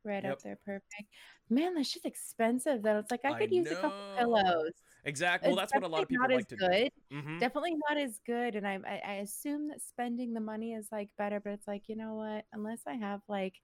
right 0.05 0.23
Yep. 0.23 0.25
up 0.25 0.41
there, 0.43 0.57
perfect. 0.65 1.13
Man, 1.49 1.75
that's 1.75 1.91
just 1.93 2.05
expensive. 2.05 2.83
Though 2.83 2.99
it's 2.99 3.11
like 3.11 3.25
I 3.25 3.33
I 3.33 3.33
could 3.35 3.51
use 3.51 3.71
a 3.71 3.75
couple 3.77 4.05
know. 4.15 4.17
pillows. 4.17 4.73
Exactly. 5.03 5.49
Well, 5.49 5.57
that's 5.57 5.73
what 5.73 5.83
a 5.83 5.87
lot 5.87 6.03
of 6.03 6.09
people 6.09 6.31
like 6.31 6.47
to 6.49 6.57
good. 6.57 6.89
do. 7.11 7.17
hmm 7.21 7.41
Definitely 7.41 7.75
not 7.89 7.97
as 7.97 8.19
good, 8.25 8.55
and 8.55 8.67
I, 8.67 8.75
I 8.85 9.01
I 9.05 9.13
assume 9.15 9.69
that 9.69 9.81
spending 9.81 10.33
the 10.33 10.41
money 10.41 10.73
is 10.73 10.89
like 10.91 11.09
better, 11.17 11.39
but 11.39 11.53
it's 11.53 11.67
like 11.67 11.87
you 11.89 11.95
know 11.95 12.15
what? 12.15 12.45
Unless 12.53 12.81
I 12.87 12.95
have 12.95 13.21
like 13.29 13.55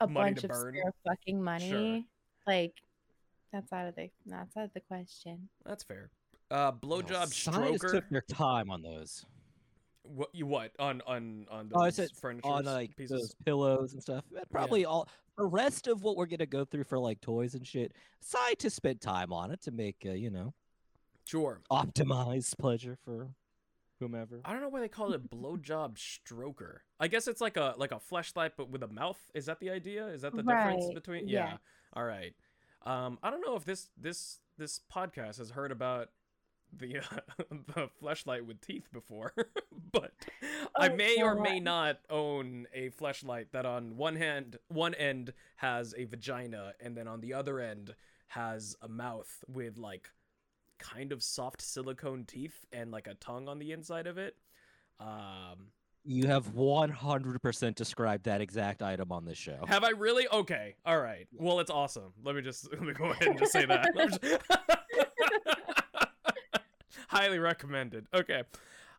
a 0.00 0.06
Money 0.06 0.32
bunch 0.32 0.44
of 0.44 0.54
burn. 0.54 0.84
spare 0.84 0.92
fucking 1.06 1.42
money, 1.42 2.08
like 2.46 2.74
that's 3.52 3.72
out 3.72 3.88
of 3.88 3.94
the 3.96 4.08
that's 4.26 4.56
out 4.56 4.64
of 4.64 4.72
the 4.74 4.80
question. 4.80 5.48
That's 5.64 5.84
fair. 5.84 6.10
Uh, 6.50 6.72
blowjob 6.72 7.32
Scientists 7.32 7.84
stroker. 7.84 7.90
took 7.92 8.08
their 8.10 8.20
time 8.22 8.70
on 8.70 8.82
those. 8.82 9.24
What 10.04 10.30
you 10.32 10.46
what 10.46 10.72
on 10.78 11.00
on 11.06 11.46
on 11.50 11.68
those 11.68 11.76
Oh, 11.76 11.84
I 11.84 11.90
said 11.90 12.10
furniture 12.20 12.48
on 12.48 12.64
like 12.64 12.96
pieces? 12.96 13.20
those 13.20 13.34
pillows 13.44 13.92
and 13.92 14.02
stuff. 14.02 14.24
And 14.36 14.48
Probably 14.50 14.84
all 14.84 15.08
the 15.38 15.46
rest 15.46 15.86
of 15.86 16.02
what 16.02 16.16
we're 16.16 16.26
gonna 16.26 16.44
go 16.46 16.64
through 16.64 16.84
for 16.84 16.98
like 16.98 17.20
toys 17.20 17.54
and 17.54 17.66
shit. 17.66 17.92
Scientists 18.20 18.74
spent 18.74 19.00
time 19.00 19.32
on 19.32 19.50
it 19.52 19.62
to 19.62 19.70
make 19.70 19.96
uh, 20.06 20.10
you 20.10 20.30
know 20.30 20.54
Sure. 21.24 21.60
optimized 21.70 22.58
pleasure 22.58 22.98
for 23.04 23.28
whomever. 24.00 24.40
I 24.44 24.52
don't 24.52 24.60
know 24.60 24.68
why 24.68 24.80
they 24.80 24.88
call 24.88 25.12
it 25.12 25.30
blowjob 25.30 25.96
stroker. 25.96 26.78
I 26.98 27.06
guess 27.06 27.28
it's 27.28 27.40
like 27.40 27.56
a 27.56 27.74
like 27.78 27.92
a 27.92 28.00
fleshlight 28.00 28.50
but 28.56 28.68
with 28.70 28.82
a 28.82 28.88
mouth. 28.88 29.20
Is 29.34 29.46
that 29.46 29.60
the 29.60 29.70
idea? 29.70 30.08
Is 30.08 30.22
that 30.22 30.32
the 30.34 30.42
difference 30.42 30.84
Right, 30.86 30.94
between? 30.94 31.28
yeah. 31.28 31.58
All 31.94 32.04
right. 32.04 32.34
Um, 32.84 33.18
I 33.22 33.30
don't 33.30 33.40
know 33.40 33.56
if 33.56 33.64
this 33.64 33.90
this 33.96 34.40
this 34.58 34.80
podcast 34.92 35.38
has 35.38 35.50
heard 35.50 35.70
about 35.72 36.10
the 36.72 36.98
uh, 36.98 37.02
the 37.74 37.88
fleshlight 38.02 38.46
with 38.46 38.60
teeth 38.60 38.88
before, 38.92 39.32
but 39.92 40.12
I 40.76 40.88
Oh, 40.88 40.96
may 40.96 41.22
or 41.22 41.34
may 41.34 41.60
not 41.60 41.98
own 42.10 42.66
a 42.74 42.90
fleshlight 42.90 43.46
that 43.52 43.66
on 43.66 43.96
one 43.96 44.16
hand 44.16 44.56
one 44.68 44.94
end 44.94 45.32
has 45.56 45.94
a 45.96 46.04
vagina 46.04 46.74
and 46.80 46.96
then 46.96 47.06
on 47.08 47.20
the 47.20 47.34
other 47.34 47.60
end 47.60 47.94
has 48.28 48.76
a 48.80 48.88
mouth 48.88 49.44
with 49.46 49.76
like 49.76 50.10
kind 50.78 51.12
of 51.12 51.22
soft 51.22 51.60
silicone 51.62 52.24
teeth 52.24 52.64
and 52.72 52.90
like 52.90 53.06
a 53.06 53.14
tongue 53.14 53.48
on 53.48 53.58
the 53.58 53.70
inside 53.72 54.06
of 54.06 54.18
it. 54.18 54.36
Um, 54.98 55.68
You 56.04 56.26
have 56.26 56.52
100% 56.52 57.74
described 57.76 58.24
that 58.24 58.40
exact 58.40 58.82
item 58.82 59.12
on 59.12 59.24
this 59.24 59.38
show. 59.38 59.64
have 59.68 59.84
I 59.84 59.90
really? 59.90 60.26
Okay, 60.32 60.74
all 60.84 60.98
right. 61.00 61.28
Well, 61.32 61.60
it's 61.60 61.70
awesome. 61.70 62.12
Let 62.24 62.34
me 62.34 62.42
just 62.42 62.68
let 62.72 62.82
me 62.82 62.92
go 62.92 63.04
ahead 63.06 63.28
and 63.28 63.38
just 63.38 63.52
say 63.52 63.64
that. 63.66 63.94
Just- 63.96 64.42
Highly 67.08 67.38
recommended. 67.38 68.06
Okay. 68.14 68.42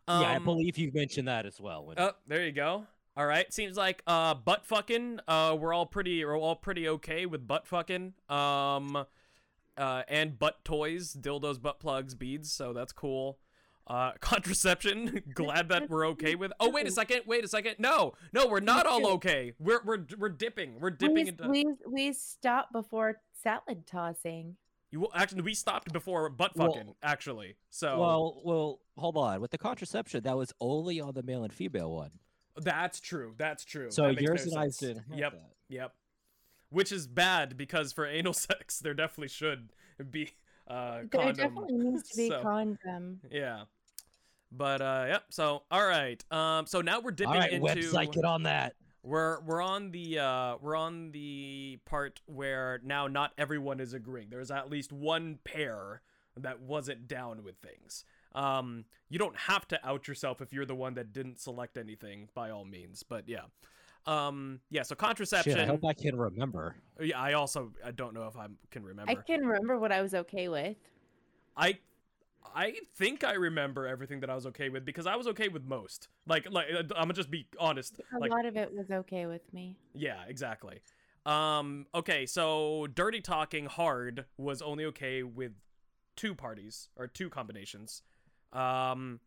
yeah, 0.08 0.14
I 0.22 0.36
Um, 0.36 0.46
believe 0.46 0.78
you 0.78 0.92
mentioned 0.94 1.28
that 1.28 1.46
as 1.46 1.60
well. 1.60 1.86
When, 1.86 2.00
Oh, 2.00 2.12
there 2.28 2.46
you 2.46 2.52
go. 2.52 2.86
All 3.18 3.26
right. 3.26 3.52
Seems 3.54 3.78
like 3.78 4.02
uh 4.08 4.34
butt 4.36 4.66
fucking. 4.66 5.20
Uh, 5.28 5.56
we're 5.60 5.74
all 5.74 5.86
pretty. 5.86 6.24
We're 6.24 6.38
all 6.38 6.56
pretty 6.56 6.88
okay 6.90 7.26
with 7.26 7.48
butt 7.48 7.68
fucking. 7.68 8.14
Um, 8.30 9.06
uh, 9.78 10.04
and 10.08 10.38
butt 10.38 10.64
toys, 10.64 11.16
dildos, 11.20 11.62
butt 11.62 11.80
plugs, 11.80 12.16
beads. 12.16 12.52
So 12.52 12.74
that's 12.74 12.94
cool. 12.94 13.40
Uh, 13.86 14.12
contraception. 14.22 15.22
Glad 15.34 15.70
that 15.70 15.90
we're 15.90 16.08
okay 16.08 16.36
with. 16.36 16.52
Oh, 16.60 16.70
wait 16.70 16.88
a 16.88 16.92
second. 16.92 17.22
Wait 17.28 17.44
a 17.44 17.48
second. 17.48 17.76
No, 17.80 18.14
no, 18.32 18.48
we're 18.48 18.60
not 18.60 18.86
all 18.86 19.06
okay. 19.14 19.54
We're 19.60 19.82
we're 19.84 20.06
we're 20.18 20.30
dipping. 20.30 20.80
We're 20.80 20.90
dipping 20.92 21.16
we, 21.16 21.28
into. 21.28 21.50
we 21.50 21.66
we 21.90 22.14
stop 22.14 22.72
before 22.72 23.20
salad 23.42 23.86
tossing. 23.86 24.56
You 24.92 25.00
will, 25.02 25.12
actually 25.16 25.42
we 25.42 25.54
stopped 25.56 25.92
before 25.92 26.30
butt 26.30 26.56
Well- 26.56 26.72
fucking 26.74 26.96
actually. 27.02 27.56
So 27.72 28.00
well, 28.00 28.42
well, 28.46 28.80
hold 28.98 29.18
on. 29.18 29.42
With 29.42 29.52
the 29.52 29.58
contraception, 29.58 30.24
that 30.24 30.38
was 30.38 30.54
only 30.62 31.02
on 31.02 31.14
the 31.16 31.24
male 31.24 31.44
and 31.44 31.52
female 31.52 31.92
one. 31.92 32.12
that's 32.58 33.00
true. 33.00 33.34
That's 33.38 33.66
true. 33.66 33.90
So 33.90 34.14
That 34.14 34.22
yours 34.22 34.46
and 34.46 34.58
I 34.58 34.70
didn't 34.70 35.04
Yep. 35.14 35.32
that. 35.34 35.52
Yep. 35.70 35.94
Which 36.70 36.92
is 36.92 37.08
bad 37.08 37.58
because 37.58 37.92
for 37.92 38.06
anal 38.06 38.34
sex 38.48 38.80
there 38.80 38.94
definitely 38.94 39.30
should 39.30 39.74
be 40.12 40.32
uh 40.68 40.98
There 41.00 41.08
condom. 41.08 41.36
definitely 41.36 41.74
needs 41.74 42.10
to 42.12 42.16
be 42.18 42.30
so- 42.30 42.42
condom. 42.44 43.20
Yeah. 43.32 43.64
But 44.56 44.82
uh 44.82 45.06
yep, 45.08 45.24
so 45.30 45.64
all 45.72 45.86
right. 45.86 46.24
Um 46.32 46.68
so 46.68 46.82
now 46.82 47.00
we're 47.00 47.12
dipping 47.12 47.34
All 47.34 47.40
right, 47.40 47.52
into 47.52 47.66
website, 47.66 48.14
get 48.14 48.24
on 48.24 48.44
that. 48.44 48.76
we're 49.02 49.42
we're 49.42 49.62
on 49.62 49.92
the 49.92 50.20
uh 50.20 50.58
we're 50.62 50.76
on 50.76 51.12
the 51.12 51.80
part 51.86 52.22
where 52.28 52.80
now 52.84 53.08
not 53.08 53.32
everyone 53.38 53.80
is 53.80 53.94
agreeing. 53.94 54.30
There's 54.30 54.52
at 54.52 54.70
least 54.70 54.92
one 54.92 55.40
pair 55.44 56.02
that 56.38 56.62
wasn't 56.62 57.08
down 57.08 57.44
with 57.44 57.56
things. 57.58 58.06
Um 58.36 58.86
you 59.10 59.18
don't 59.18 59.38
have 59.38 59.68
to 59.70 59.88
out 59.88 60.08
yourself 60.08 60.42
if 60.42 60.54
you're 60.54 60.66
the 60.66 60.76
one 60.76 60.94
that 60.96 61.14
didn't 61.14 61.40
select 61.40 61.78
anything 61.78 62.30
by 62.36 62.52
all 62.52 62.66
means, 62.66 63.02
but 63.02 63.28
yeah. 63.28 63.46
Um 64.06 64.60
yeah, 64.70 64.84
so 64.84 64.94
contraception 64.94 65.54
Shit, 65.54 65.62
I 65.62 65.66
hope 65.66 65.84
I 65.84 65.94
can 65.94 66.16
remember. 66.16 66.76
yeah, 67.00 67.20
I 67.20 67.34
also 67.34 67.72
I 67.84 67.90
don't 67.90 68.14
know 68.14 68.28
if 68.28 68.38
I 68.38 68.48
can 68.70 68.84
remember. 68.84 69.12
I 69.12 69.16
can 69.16 69.46
remember 69.46 69.80
what 69.80 69.92
I 69.92 70.04
was 70.04 70.14
okay 70.14 70.48
with. 70.48 70.78
I 71.56 71.78
I 72.56 72.76
think 72.96 73.24
I 73.24 73.34
remember 73.34 73.88
everything 73.88 74.20
that 74.22 74.30
I 74.30 74.36
was 74.36 74.46
okay 74.48 74.70
with 74.70 74.86
because 74.86 75.08
I 75.08 75.16
was 75.16 75.28
okay 75.28 75.48
with 75.50 75.66
most. 75.66 76.08
Like 76.28 76.50
like 76.52 76.68
uh, 76.74 76.80
I'm 76.96 77.04
gonna 77.04 77.14
just 77.14 77.32
be 77.32 77.48
honest. 77.60 78.00
A 78.16 78.20
Like 78.20 78.32
lot 78.32 78.46
of 78.46 78.56
it 78.56 78.74
was 78.74 78.92
okay 78.92 79.26
with 79.26 79.42
me. 79.54 79.78
yeah, 79.94 80.24
exactly. 80.28 80.82
Um 81.26 81.88
okay, 81.96 82.26
so 82.26 82.88
dirty 82.94 83.22
talking 83.22 83.66
hard 83.66 84.26
was 84.38 84.62
only 84.62 84.86
okay 84.86 85.24
with 85.24 85.54
two 86.16 86.36
parties 86.36 86.90
or 86.96 87.08
two 87.08 87.30
combinations. 87.30 88.04
Um 88.52 89.20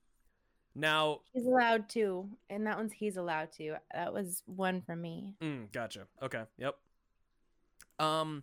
now 0.74 1.20
He's 1.32 1.46
allowed 1.46 1.88
to, 1.90 2.28
and 2.50 2.66
that 2.66 2.76
one's 2.76 2.92
he's 2.92 3.16
allowed 3.16 3.50
to. 3.52 3.76
That 3.94 4.12
was 4.12 4.42
one 4.46 4.82
for 4.82 4.94
me. 4.94 5.34
Mm, 5.42 5.72
gotcha. 5.72 6.06
Okay. 6.22 6.42
Yep. 6.58 6.76
Um, 7.98 8.42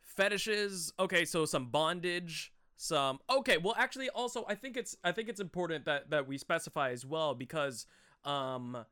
fetishes. 0.00 0.92
Okay, 1.00 1.24
so 1.24 1.44
some 1.44 1.66
bondage. 1.70 2.52
Some. 2.76 3.20
Okay. 3.30 3.56
Well, 3.58 3.74
actually, 3.78 4.10
also, 4.10 4.44
I 4.48 4.54
think 4.54 4.76
it's 4.76 4.96
I 5.04 5.12
think 5.12 5.28
it's 5.28 5.40
important 5.40 5.84
that 5.84 6.10
that 6.10 6.26
we 6.26 6.38
specify 6.38 6.90
as 6.90 7.06
well 7.06 7.34
because 7.34 7.86
um, 8.24 8.84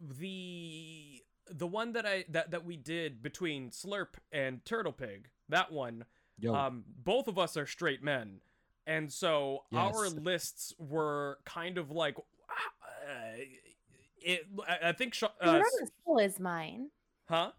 the 0.00 1.22
the 1.50 1.66
one 1.66 1.92
that 1.92 2.06
I 2.06 2.24
that 2.30 2.50
that 2.50 2.64
we 2.64 2.76
did 2.76 3.22
between 3.22 3.70
Slurp 3.70 4.14
and 4.30 4.64
Turtle 4.64 4.92
Pig. 4.92 5.28
That 5.48 5.72
one. 5.72 6.04
Yo, 6.38 6.54
Um, 6.54 6.84
both 7.04 7.28
of 7.28 7.38
us 7.38 7.56
are 7.56 7.66
straight 7.66 8.02
men, 8.02 8.40
and 8.86 9.12
so 9.12 9.64
our 9.72 10.08
lists 10.08 10.74
were 10.78 11.38
kind 11.44 11.78
of 11.78 11.90
like. 11.90 12.16
Uh, 12.18 13.36
it, 14.24 14.46
I 14.66 14.88
I 14.88 14.92
think. 14.92 15.14
Sh- 15.14 15.24
They 15.40 15.46
were 15.46 15.52
uh, 15.56 15.58
not 15.58 15.82
as 15.82 15.90
full 16.04 16.20
as 16.20 16.40
mine. 16.40 16.88
Huh? 17.28 17.52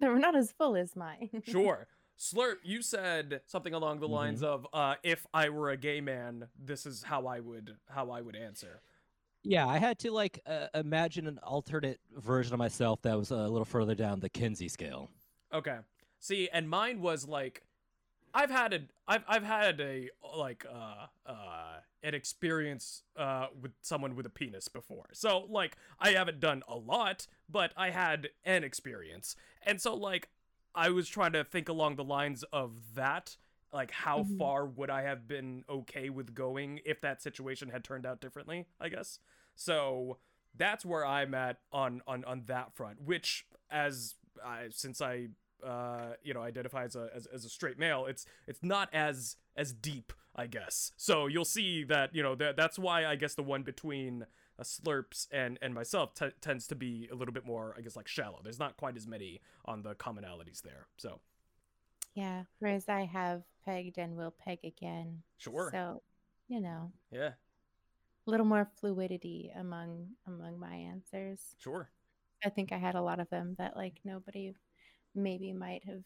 they're 0.00 0.18
not 0.18 0.36
as 0.36 0.52
full 0.52 0.76
as 0.76 0.94
mine. 0.96 1.30
Sure. 1.44 1.86
Slurp, 2.18 2.56
you 2.62 2.80
said 2.80 3.40
something 3.46 3.74
along 3.74 4.00
the 4.00 4.08
lines 4.08 4.42
of, 4.42 4.66
uh, 4.72 4.94
"If 5.02 5.26
I 5.34 5.48
were 5.48 5.70
a 5.70 5.76
gay 5.76 6.00
man, 6.00 6.48
this 6.58 6.86
is 6.86 7.02
how 7.02 7.26
I 7.26 7.40
would 7.40 7.76
how 7.88 8.10
I 8.10 8.20
would 8.20 8.36
answer." 8.36 8.80
yeah, 9.44 9.68
I 9.68 9.78
had 9.78 9.98
to 10.00 10.10
like 10.10 10.40
uh, 10.46 10.68
imagine 10.74 11.26
an 11.26 11.38
alternate 11.42 12.00
version 12.16 12.54
of 12.54 12.58
myself 12.58 13.02
that 13.02 13.16
was 13.16 13.30
a 13.30 13.36
little 13.36 13.66
further 13.66 13.94
down 13.94 14.20
the 14.20 14.30
Kinsey 14.30 14.68
scale. 14.68 15.10
Okay. 15.52 15.76
See, 16.18 16.48
and 16.50 16.68
mine 16.68 17.02
was 17.02 17.28
like, 17.28 17.62
I've 18.32 18.50
had 18.50 18.72
a 18.72 18.80
I've 19.06 19.22
I've 19.28 19.44
had 19.44 19.80
a 19.80 20.08
like 20.36 20.66
uh 20.68 21.06
uh 21.26 21.76
an 22.02 22.14
experience 22.14 23.02
uh 23.16 23.46
with 23.60 23.72
someone 23.82 24.16
with 24.16 24.26
a 24.26 24.30
penis 24.30 24.66
before. 24.66 25.06
So 25.12 25.46
like 25.48 25.76
I 26.00 26.12
haven't 26.12 26.40
done 26.40 26.62
a 26.66 26.76
lot, 26.76 27.26
but 27.48 27.72
I 27.76 27.90
had 27.90 28.30
an 28.44 28.64
experience. 28.64 29.36
And 29.62 29.80
so 29.80 29.94
like 29.94 30.30
I 30.74 30.90
was 30.90 31.08
trying 31.08 31.32
to 31.32 31.44
think 31.44 31.68
along 31.68 31.96
the 31.96 32.04
lines 32.04 32.42
of 32.52 32.94
that, 32.94 33.36
like 33.72 33.90
how 33.90 34.22
Mhm. 34.24 34.38
far 34.38 34.66
would 34.66 34.90
I 34.90 35.02
have 35.02 35.26
been 35.28 35.64
okay 35.68 36.08
with 36.10 36.34
going 36.34 36.80
if 36.84 37.00
that 37.00 37.22
situation 37.22 37.70
had 37.70 37.84
turned 37.84 38.06
out 38.06 38.20
differently, 38.20 38.66
I 38.80 38.88
guess. 38.88 39.18
So 39.54 40.18
that's 40.54 40.84
where 40.84 41.04
I'm 41.04 41.34
at 41.34 41.60
on 41.72 42.02
on 42.06 42.24
on 42.24 42.44
that 42.46 42.72
front, 42.74 43.00
which 43.00 43.46
as 43.70 44.16
I 44.44 44.68
since 44.70 45.00
I 45.00 45.28
uh 45.62 46.14
you 46.22 46.34
know 46.34 46.42
identify 46.42 46.84
as 46.84 46.94
a 46.96 47.08
as, 47.14 47.26
as 47.26 47.44
a 47.46 47.48
straight 47.48 47.78
male 47.78 48.04
it's 48.04 48.26
it's 48.46 48.62
not 48.62 48.92
as 48.92 49.36
as 49.56 49.72
deep 49.72 50.12
i 50.36 50.46
guess 50.46 50.92
so 50.98 51.26
you'll 51.26 51.42
see 51.44 51.84
that 51.84 52.14
you 52.14 52.22
know 52.22 52.34
that 52.34 52.54
that's 52.54 52.78
why 52.78 53.06
i 53.06 53.16
guess 53.16 53.34
the 53.34 53.42
one 53.42 53.62
between 53.62 54.26
uh, 54.58 54.62
slurps 54.62 55.26
and 55.32 55.58
and 55.62 55.74
myself 55.74 56.14
t- 56.14 56.26
tends 56.40 56.66
to 56.66 56.74
be 56.74 57.08
a 57.12 57.14
little 57.14 57.34
bit 57.34 57.44
more 57.44 57.74
i 57.76 57.80
guess 57.80 57.96
like 57.96 58.08
shallow 58.08 58.40
there's 58.42 58.58
not 58.58 58.76
quite 58.76 58.96
as 58.96 59.06
many 59.06 59.40
on 59.64 59.82
the 59.82 59.94
commonalities 59.94 60.62
there 60.62 60.86
so 60.96 61.20
yeah. 62.14 62.44
Whereas 62.60 62.88
I 62.88 63.06
have 63.06 63.42
pegged 63.64 63.98
and 63.98 64.16
will 64.16 64.30
peg 64.30 64.60
again. 64.64 65.22
sure 65.38 65.70
So, 65.72 66.02
you 66.48 66.60
know, 66.60 66.92
yeah 67.10 67.32
a 68.26 68.30
little 68.30 68.46
more 68.46 68.70
fluidity 68.80 69.50
among 69.56 70.06
among 70.26 70.58
my 70.58 70.74
answers. 70.74 71.40
sure 71.58 71.90
I 72.44 72.50
think 72.50 72.72
I 72.72 72.78
had 72.78 72.94
a 72.94 73.02
lot 73.02 73.20
of 73.20 73.28
them 73.30 73.54
that 73.58 73.76
like 73.76 74.00
nobody 74.04 74.54
maybe 75.14 75.52
might 75.52 75.82
have 75.86 76.02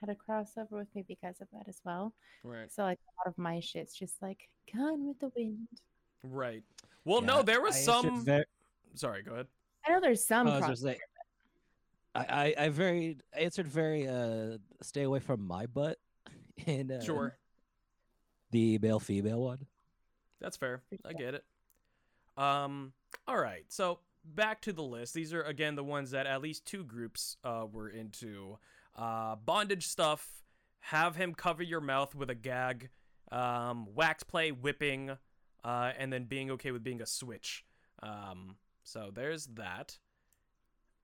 had 0.00 0.08
a 0.08 0.14
crossover 0.14 0.72
with 0.72 0.94
me 0.94 1.04
because 1.06 1.40
of 1.40 1.48
that 1.52 1.68
as 1.68 1.80
well. 1.84 2.14
right 2.42 2.70
So 2.72 2.82
like 2.82 2.98
a 2.98 3.12
lot 3.20 3.26
of 3.32 3.38
my 3.38 3.60
shit's 3.60 3.94
just 3.94 4.20
like 4.22 4.48
gone 4.72 5.06
with 5.06 5.18
the 5.20 5.30
wind. 5.36 5.68
right 6.22 6.62
well 7.04 7.20
Yeah, 7.20 7.26
no 7.26 7.42
there 7.42 7.60
was 7.62 7.76
I 7.76 7.80
some 7.80 8.24
ve- 8.24 8.44
sorry 8.94 9.22
go 9.22 9.32
ahead 9.32 9.46
I 9.86 9.90
I 9.90 9.94
know 9.94 10.00
there's 10.00 10.24
some. 10.24 10.46
Oh, 10.46 10.50
I 10.50 10.54
was 10.58 10.64
cross- 10.64 10.80
gonna 10.82 10.94
say, 10.94 11.00
I, 12.14 12.54
I 12.58 12.64
I 12.64 12.68
very 12.68 13.16
I 13.34 13.40
answered 13.40 13.66
very 13.66 14.06
uh 14.06 14.58
stay 14.82 15.02
away 15.02 15.20
from 15.20 15.46
my 15.46 15.66
butt 15.66 15.98
in 16.66 16.90
uh, 16.90 17.00
Sure, 17.02 17.36
the 18.50 18.78
male 18.78 19.00
female 19.00 19.40
one. 19.40 19.66
that's 20.40 20.56
fair. 20.56 20.82
I 21.04 21.12
get 21.14 21.34
it. 21.34 21.44
Um, 22.36 22.92
all 23.26 23.38
right. 23.38 23.64
So 23.68 24.00
back 24.24 24.60
to 24.62 24.72
the 24.72 24.82
list. 24.82 25.14
These 25.14 25.32
are 25.32 25.42
again 25.42 25.76
the 25.76 25.84
ones 25.84 26.10
that 26.10 26.26
at 26.26 26.42
least 26.42 26.66
two 26.66 26.84
groups 26.84 27.36
uh 27.44 27.66
were 27.70 27.88
into. 27.88 28.58
Uh, 28.96 29.36
bondage 29.36 29.86
stuff. 29.86 30.28
Have 30.80 31.14
him 31.16 31.34
cover 31.34 31.62
your 31.62 31.80
mouth 31.80 32.14
with 32.14 32.28
a 32.28 32.34
gag. 32.34 32.90
Um, 33.32 33.86
wax 33.94 34.24
play, 34.24 34.50
whipping, 34.50 35.10
uh, 35.64 35.92
and 35.98 36.12
then 36.12 36.24
being 36.24 36.50
okay 36.52 36.70
with 36.70 36.82
being 36.82 37.00
a 37.00 37.06
switch. 37.06 37.64
Um, 38.02 38.56
so 38.84 39.10
there's 39.12 39.46
that. 39.54 39.98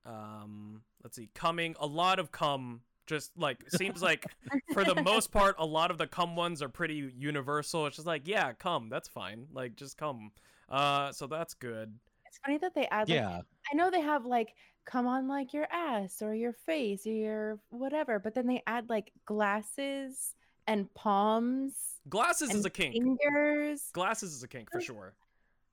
Um, 0.05 0.81
let's 1.03 1.15
see, 1.15 1.29
coming. 1.33 1.75
A 1.79 1.87
lot 1.87 2.19
of 2.19 2.31
cum. 2.31 2.81
Just 3.05 3.31
like 3.37 3.63
seems 3.69 4.01
like 4.01 4.25
for 4.73 4.83
the 4.83 4.95
most 5.03 5.31
part, 5.31 5.55
a 5.59 5.65
lot 5.65 5.91
of 5.91 5.97
the 5.97 6.07
cum 6.07 6.35
ones 6.35 6.61
are 6.61 6.67
pretty 6.67 7.13
universal. 7.17 7.85
It's 7.85 7.95
just 7.95 8.07
like, 8.07 8.27
yeah, 8.27 8.51
come, 8.51 8.89
that's 8.89 9.07
fine. 9.07 9.47
Like, 9.53 9.77
just 9.77 9.97
come. 9.97 10.31
Uh, 10.67 11.13
so 11.13 11.25
that's 11.25 11.53
good. 11.53 11.93
It's 12.25 12.37
funny 12.45 12.57
that 12.57 12.75
they 12.75 12.85
add. 12.87 13.07
Like, 13.07 13.15
Yeah, 13.15 13.41
I 13.71 13.75
know 13.75 13.89
they 13.89 14.01
have 14.01 14.25
like 14.25 14.55
come 14.85 15.07
on 15.07 15.27
like 15.27 15.53
your 15.53 15.67
ass 15.71 16.21
or 16.21 16.33
your 16.33 16.53
face 16.53 17.07
or 17.07 17.11
your 17.11 17.59
whatever, 17.69 18.19
but 18.19 18.35
then 18.35 18.47
they 18.47 18.61
add 18.67 18.89
like 18.89 19.11
glasses 19.25 20.33
and 20.67 20.93
palms 20.93 21.73
Glasses 22.09 22.49
and 22.49 22.59
is 22.59 22.65
a 22.65 22.69
kink. 22.69 22.93
fingers. 22.93 23.89
Glasses 23.93 24.33
is 24.33 24.43
a 24.43 24.47
kink 24.47 24.69
for 24.71 24.79
sure. 24.81 25.13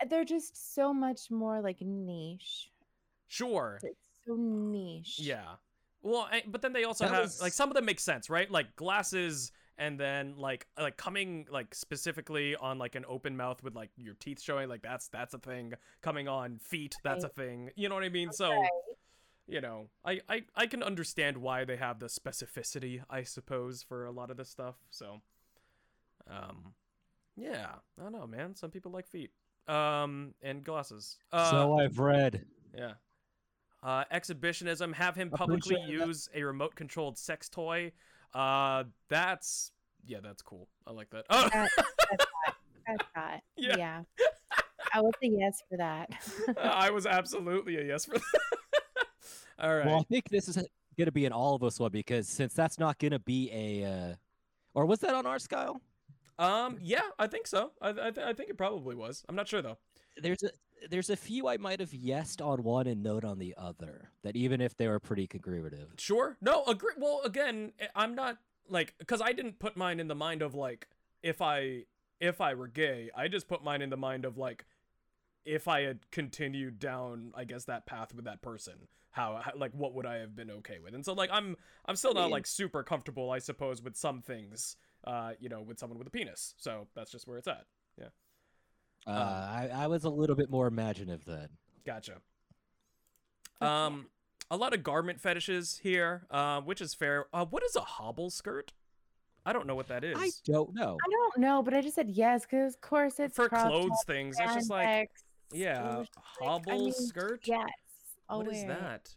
They're 0.08 0.24
just 0.24 0.74
so 0.74 0.92
much 0.92 1.30
more 1.30 1.60
like 1.60 1.80
niche. 1.80 2.70
Sure. 3.28 3.78
It's 3.82 4.08
so 4.26 4.34
niche. 4.36 5.18
Yeah. 5.18 5.44
Well, 6.02 6.28
but 6.48 6.60
then 6.60 6.72
they 6.72 6.84
also 6.84 7.04
That 7.04 7.14
have 7.14 7.22
was- 7.24 7.40
like 7.40 7.52
some 7.52 7.70
of 7.70 7.74
them 7.74 7.84
make 7.84 8.00
sense, 8.00 8.28
right? 8.28 8.50
Like 8.50 8.74
glasses 8.76 9.52
and 9.78 9.98
then 9.98 10.34
like 10.36 10.66
uh, 10.78 10.82
like 10.82 10.96
coming 10.96 11.46
like 11.50 11.74
specifically 11.74 12.54
on 12.56 12.78
like 12.78 12.94
an 12.94 13.04
open 13.08 13.36
mouth 13.36 13.62
with 13.62 13.74
like 13.74 13.90
your 13.96 14.14
teeth 14.14 14.40
showing 14.40 14.68
like 14.68 14.82
that's 14.82 15.08
that's 15.08 15.34
a 15.34 15.38
thing 15.38 15.72
coming 16.00 16.28
on 16.28 16.58
feet 16.60 16.94
that's 17.02 17.24
a 17.24 17.28
thing 17.28 17.70
you 17.74 17.88
know 17.88 17.96
what 17.96 18.04
i 18.04 18.08
mean 18.08 18.30
so 18.30 18.50
Right. 18.50 18.70
You 19.46 19.60
know 19.60 19.88
I, 20.04 20.20
I 20.28 20.42
i 20.56 20.66
can 20.66 20.82
understand 20.82 21.36
why 21.36 21.64
they 21.64 21.76
have 21.76 21.98
the 21.98 22.06
specificity 22.06 23.02
i 23.10 23.22
suppose 23.24 23.82
for 23.82 24.06
a 24.06 24.10
lot 24.10 24.30
of 24.30 24.36
this 24.38 24.48
stuff 24.48 24.76
so 24.90 25.20
um 26.30 26.72
yeah 27.36 27.66
i 27.98 28.02
don't 28.02 28.12
know 28.12 28.26
man 28.26 28.54
some 28.56 28.70
people 28.70 28.90
like 28.92 29.06
feet 29.06 29.30
um 29.68 30.32
and 30.42 30.64
glasses 30.64 31.18
uh 31.32 31.50
so 31.50 31.78
I've 31.78 31.98
read. 31.98 32.44
yeah. 32.76 32.92
Uh, 33.82 34.02
exhibitionism. 34.10 34.94
Have 34.94 35.14
him 35.14 35.28
publicly 35.28 35.76
sure 35.76 35.98
that- 35.98 36.06
use 36.06 36.26
a 36.34 36.42
remote 36.42 36.74
controlled 36.74 37.18
sex 37.18 37.50
toy. 37.50 37.92
Uh, 38.32 38.84
that's 39.10 39.72
yeah, 40.06 40.20
that's 40.22 40.40
cool. 40.40 40.68
I 40.86 40.92
like 40.92 41.10
that. 41.10 41.26
Oh, 41.28 41.48
That- 41.52 41.68
That's 42.86 43.04
hot. 43.14 43.40
Yeah. 43.58 43.76
Yeah. 43.76 44.00
I 44.94 45.02
would 45.02 45.14
say 45.22 45.28
yes 45.38 45.62
for 45.68 45.76
that. 45.76 46.08
I 46.62 46.90
was 46.92 47.04
absolutely 47.06 47.76
a 47.76 47.84
yes 47.84 48.06
for 48.06 48.14
that. 48.14 48.58
All 49.58 49.74
right. 49.74 49.86
Well, 49.86 50.00
I 50.00 50.02
think 50.02 50.28
this 50.28 50.48
is 50.48 50.58
gonna 50.98 51.12
be 51.12 51.26
an 51.26 51.32
all 51.32 51.54
of 51.54 51.62
us 51.62 51.78
one 51.80 51.90
because 51.90 52.28
since 52.28 52.54
that's 52.54 52.78
not 52.78 52.98
gonna 52.98 53.18
be 53.18 53.50
a, 53.52 53.84
uh, 53.84 54.14
or 54.74 54.86
was 54.86 55.00
that 55.00 55.14
on 55.14 55.26
our 55.26 55.38
scale? 55.38 55.80
um, 56.38 56.78
yeah, 56.80 57.02
I 57.18 57.26
think 57.26 57.46
so. 57.46 57.72
I 57.80 57.90
I, 57.90 58.10
th- 58.10 58.26
I 58.26 58.32
think 58.32 58.50
it 58.50 58.58
probably 58.58 58.94
was. 58.94 59.24
I'm 59.28 59.36
not 59.36 59.48
sure 59.48 59.62
though. 59.62 59.78
There's 60.16 60.42
a 60.42 60.50
there's 60.90 61.10
a 61.10 61.16
few 61.16 61.48
I 61.48 61.56
might 61.56 61.80
have 61.80 61.90
yesed 61.90 62.44
on 62.44 62.62
one 62.62 62.86
and 62.86 63.02
note 63.02 63.24
on 63.24 63.38
the 63.38 63.54
other. 63.56 64.10
That 64.22 64.36
even 64.36 64.60
if 64.60 64.76
they 64.76 64.88
were 64.88 65.00
pretty 65.00 65.26
congruative. 65.26 65.98
Sure. 65.98 66.36
No, 66.40 66.64
agree. 66.64 66.94
Well, 66.98 67.20
again, 67.24 67.72
I'm 67.94 68.14
not 68.14 68.38
like 68.68 68.94
because 68.98 69.20
I 69.20 69.32
didn't 69.32 69.58
put 69.58 69.76
mine 69.76 70.00
in 70.00 70.08
the 70.08 70.14
mind 70.14 70.42
of 70.42 70.54
like 70.54 70.88
if 71.22 71.40
I 71.40 71.84
if 72.20 72.40
I 72.40 72.54
were 72.54 72.68
gay. 72.68 73.10
I 73.16 73.28
just 73.28 73.48
put 73.48 73.62
mine 73.62 73.82
in 73.82 73.90
the 73.90 73.96
mind 73.96 74.24
of 74.24 74.36
like 74.36 74.64
if 75.44 75.68
I 75.68 75.82
had 75.82 76.10
continued 76.10 76.78
down, 76.78 77.32
I 77.34 77.44
guess 77.44 77.64
that 77.66 77.86
path 77.86 78.14
with 78.14 78.24
that 78.24 78.42
person. 78.42 78.74
How, 79.10 79.40
how 79.42 79.52
like 79.56 79.70
what 79.72 79.94
would 79.94 80.06
I 80.06 80.16
have 80.16 80.34
been 80.34 80.50
okay 80.50 80.78
with? 80.82 80.94
And 80.94 81.04
so 81.04 81.12
like 81.12 81.30
I'm 81.32 81.56
I'm 81.86 81.94
still 81.96 82.14
not 82.14 82.26
Yeah. 82.28 82.32
like 82.32 82.46
super 82.46 82.82
comfortable, 82.82 83.30
I 83.30 83.38
suppose, 83.38 83.80
with 83.82 83.96
some 83.96 84.22
things. 84.22 84.76
Uh, 85.06 85.32
you 85.38 85.50
know, 85.50 85.60
with 85.60 85.78
someone 85.78 85.98
with 85.98 86.06
a 86.06 86.10
penis. 86.10 86.54
So 86.56 86.86
that's 86.96 87.10
just 87.12 87.28
where 87.28 87.36
it's 87.36 87.46
at. 87.46 87.66
Yeah. 88.00 88.06
Uh, 89.06 89.10
Um, 89.10 89.18
I, 89.18 89.68
I 89.84 89.86
was 89.86 90.04
a 90.04 90.08
little 90.08 90.34
bit 90.34 90.50
more 90.50 90.66
imaginative 90.66 91.26
then. 91.26 91.48
Gotcha. 91.84 92.14
Um, 93.60 94.06
a 94.50 94.56
lot 94.56 94.72
of 94.74 94.82
garment 94.82 95.20
fetishes 95.20 95.80
here, 95.82 96.26
uh, 96.30 96.62
which 96.62 96.80
is 96.80 96.94
fair. 96.94 97.26
Uh, 97.34 97.44
what 97.44 97.62
is 97.64 97.76
a 97.76 97.80
hobble 97.82 98.30
skirt? 98.30 98.72
I 99.46 99.52
don't 99.52 99.66
know 99.66 99.74
what 99.74 99.88
that 99.88 100.04
is. 100.04 100.16
I 100.18 100.30
don't 100.46 100.74
know. 100.74 100.96
I 101.06 101.10
don't 101.10 101.38
know, 101.38 101.62
but 101.62 101.74
I 101.74 101.82
just 101.82 101.96
said 101.96 102.08
yes 102.08 102.46
because, 102.46 102.74
of 102.76 102.80
course, 102.80 103.20
it's 103.20 103.36
For 103.36 103.50
clothes 103.50 104.02
things, 104.06 104.36
it's 104.40 104.54
just 104.54 104.70
like 104.70 104.88
spandex, 104.88 105.06
yeah, 105.54 105.78
it 105.80 105.98
was 105.98 106.06
just 106.08 106.16
like- 106.16 106.24
I 106.48 106.52
hobble 106.52 106.84
mean, 106.84 106.92
skirt. 106.92 107.40
Yes. 107.44 107.68
I'll 108.28 108.38
What 108.38 108.48
is 108.54 108.64
wear 108.64 108.72
it. 108.72 108.80
that? 108.80 109.14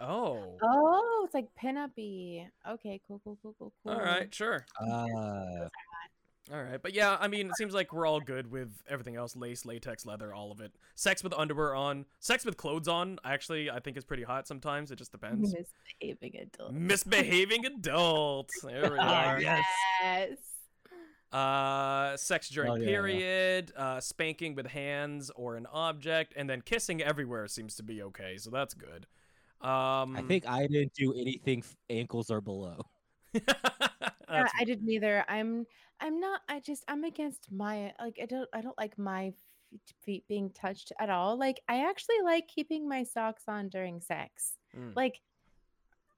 Oh. 0.00 0.58
Oh, 0.62 1.22
it's 1.24 1.34
like 1.34 1.46
pinup-y. 1.62 2.48
Okay, 2.68 3.00
cool, 3.06 3.20
cool, 3.24 3.38
cool, 3.42 3.54
cool, 3.58 3.72
cool. 3.84 3.92
All 3.92 4.00
right, 4.00 4.34
sure. 4.34 4.64
Uh, 4.80 5.68
All 6.52 6.60
right, 6.62 6.82
but 6.82 6.92
yeah, 6.92 7.16
I 7.20 7.28
mean, 7.28 7.46
it 7.46 7.56
seems 7.56 7.72
like 7.72 7.92
we're 7.92 8.04
all 8.04 8.18
good 8.18 8.50
with 8.50 8.82
everything 8.88 9.14
else: 9.14 9.36
lace, 9.36 9.64
latex, 9.64 10.04
leather, 10.04 10.34
all 10.34 10.50
of 10.50 10.60
it. 10.60 10.72
Sex 10.96 11.22
with 11.22 11.32
underwear 11.34 11.72
on, 11.76 12.04
sex 12.18 12.44
with 12.44 12.56
clothes 12.56 12.88
on. 12.88 13.20
Actually, 13.24 13.70
I 13.70 13.78
think 13.78 13.96
is 13.96 14.04
pretty 14.04 14.24
hot 14.24 14.48
sometimes. 14.48 14.90
It 14.90 14.96
just 14.96 15.12
depends. 15.12 15.54
Misbehaving 16.00 16.36
adult. 16.42 16.72
Misbehaving 16.72 17.64
adult. 17.64 18.50
There 18.64 18.90
we 18.90 18.98
are. 18.98 19.40
yes. 19.40 19.64
Yes. 20.02 20.38
Uh, 21.32 22.16
sex 22.16 22.50
during 22.50 22.70
Oh, 22.72 22.74
yeah. 22.76 22.86
period, 22.86 23.72
uh, 23.74 24.00
spanking 24.00 24.54
with 24.54 24.66
hands 24.66 25.30
or 25.34 25.56
an 25.56 25.66
object, 25.72 26.34
and 26.36 26.48
then 26.50 26.60
kissing 26.60 27.00
everywhere 27.02 27.48
seems 27.48 27.74
to 27.76 27.82
be 27.82 28.02
okay, 28.02 28.36
so 28.36 28.50
that's 28.50 28.74
good. 28.74 29.06
Um, 29.62 30.16
I 30.16 30.22
think 30.28 30.46
I 30.46 30.66
didn't 30.66 30.92
do 30.92 31.14
anything 31.14 31.60
f- 31.60 31.76
ankles 31.88 32.30
or 32.30 32.40
below. 32.40 32.84
Yeah, 34.30 34.48
I 34.58 34.64
didn't 34.64 34.88
either. 34.88 35.24
I'm 35.28 35.66
I'm 36.00 36.18
not 36.18 36.40
I 36.48 36.60
just 36.60 36.84
I'm 36.88 37.04
against 37.04 37.52
my 37.52 37.92
like 38.00 38.18
I 38.22 38.24
don't 38.24 38.48
I 38.54 38.62
don't 38.62 38.76
like 38.78 38.98
my 38.98 39.34
feet, 39.70 39.80
feet 40.04 40.24
being 40.26 40.48
touched 40.50 40.90
at 40.98 41.10
all. 41.10 41.36
Like 41.38 41.60
I 41.68 41.86
actually 41.88 42.16
like 42.24 42.48
keeping 42.48 42.88
my 42.88 43.02
socks 43.02 43.42
on 43.46 43.68
during 43.68 44.00
sex. 44.00 44.54
Mm. 44.74 44.96
Like 44.96 45.20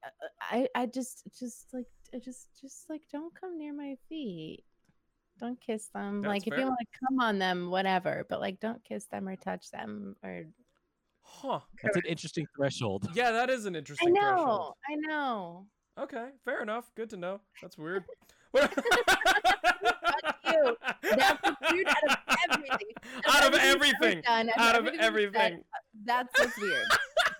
uh, 0.05 0.27
I 0.49 0.67
I 0.75 0.85
just 0.85 1.23
just 1.37 1.73
like 1.73 1.87
I 2.13 2.19
just 2.19 2.47
just 2.61 2.89
like 2.89 3.01
don't 3.11 3.35
come 3.35 3.57
near 3.57 3.73
my 3.73 3.97
feet. 4.07 4.63
Don't 5.39 5.59
kiss 5.59 5.87
them. 5.93 6.21
That's 6.21 6.29
like 6.29 6.47
if 6.47 6.57
you 6.57 6.65
want 6.65 6.79
to 6.79 6.99
come 7.07 7.19
on 7.19 7.39
them, 7.39 7.69
whatever. 7.69 8.25
But 8.29 8.39
like 8.39 8.59
don't 8.59 8.83
kiss 8.85 9.05
them 9.07 9.27
or 9.27 9.35
touch 9.35 9.69
them 9.71 10.15
or 10.23 10.43
huh. 11.21 11.59
That's 11.83 11.97
an 11.97 12.03
interesting 12.07 12.45
threshold. 12.55 13.07
Yeah, 13.13 13.31
that 13.31 13.49
is 13.49 13.65
an 13.65 13.75
I 13.75 13.79
interesting 13.79 14.13
know. 14.13 14.21
threshold. 14.21 14.73
I 14.89 14.95
know. 14.95 15.65
Okay, 15.97 16.27
fair 16.43 16.61
enough. 16.61 16.91
Good 16.95 17.09
to 17.11 17.17
know. 17.17 17.41
That's 17.61 17.77
weird. 17.77 18.03
What- 18.51 18.71
you. 20.45 20.77
That's 21.01 21.71
weird 21.71 21.87
out 21.87 22.03
of 22.13 22.17
everything. 22.49 22.87
Out 23.27 23.45
of 23.45 23.53
Everything 23.53 23.67
you've 23.69 23.81
everything. 23.81 24.21
done, 24.21 24.49
Out 24.57 24.75
of 24.77 24.87
everything 24.99 25.33
said. 25.33 25.53
Uh, 25.53 25.77
that's 26.05 26.39
what's 26.39 26.57
weird. 26.57 26.87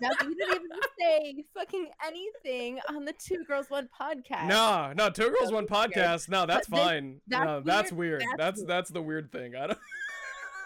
That's, 0.01 0.15
you 0.23 0.35
didn't 0.35 0.55
even 0.55 0.69
say 0.99 1.43
fucking 1.53 1.87
anything 2.05 2.79
on 2.89 3.05
the 3.05 3.13
Two 3.13 3.43
Girls 3.45 3.69
One 3.69 3.87
podcast. 3.99 4.47
No, 4.47 4.91
no, 4.95 5.09
two 5.09 5.23
girls, 5.29 5.37
That's 5.41 5.51
one 5.51 5.67
podcast. 5.67 6.29
No, 6.29 6.45
that's 6.45 6.67
But 6.67 6.77
this- 6.77 6.85
fine. 6.85 7.21
that's 7.27 7.45
no, 7.45 7.61
that's 7.61 7.91
weird, 7.91 8.21
weird. 8.21 8.37
that's 8.37 8.37
That's 8.37 8.57
weird. 8.59 8.67
that's 8.69 8.89
the 8.91 9.01
weird 9.01 9.31
thing. 9.31 9.55
I 9.55 9.67
don't. 9.67 9.79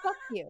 Fuck 0.03 0.15
you. 0.31 0.47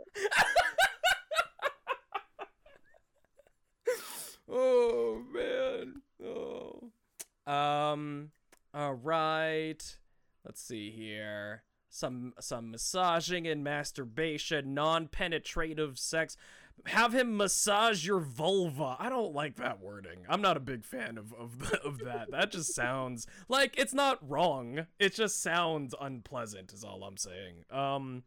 oh 4.50 5.22
man. 5.34 6.02
Oh. 6.24 7.52
Um. 7.52 8.32
All 8.74 8.94
right. 8.94 9.98
Let's 10.46 10.62
see 10.62 10.92
here. 10.92 11.64
Some 11.90 12.34
some 12.40 12.72
massaging 12.72 13.48
and 13.48 13.64
masturbation, 13.64 14.74
non-penetrative 14.76 15.98
sex. 15.98 16.38
Have 16.86 17.14
him 17.14 17.38
massage 17.38 18.06
your 18.06 18.20
vulva. 18.20 18.96
I 19.00 19.10
don't 19.10 19.34
like 19.34 19.56
that 19.58 19.80
wording. 19.82 20.20
I'm 20.30 20.42
not 20.42 20.58
a 20.58 20.60
big 20.62 20.86
fan 20.86 21.18
of 21.18 21.34
of, 21.34 21.72
of 21.86 22.00
that. 22.00 22.32
That 22.32 22.52
just 22.52 22.74
sounds 22.74 23.28
like 23.48 23.76
it's 23.78 23.94
not 23.94 24.18
wrong. 24.28 24.88
It 25.00 25.14
just 25.14 25.42
sounds 25.42 25.94
unpleasant. 26.00 26.74
Is 26.74 26.84
all 26.84 27.04
I'm 27.04 27.18
saying. 27.18 27.66
Um, 27.72 28.24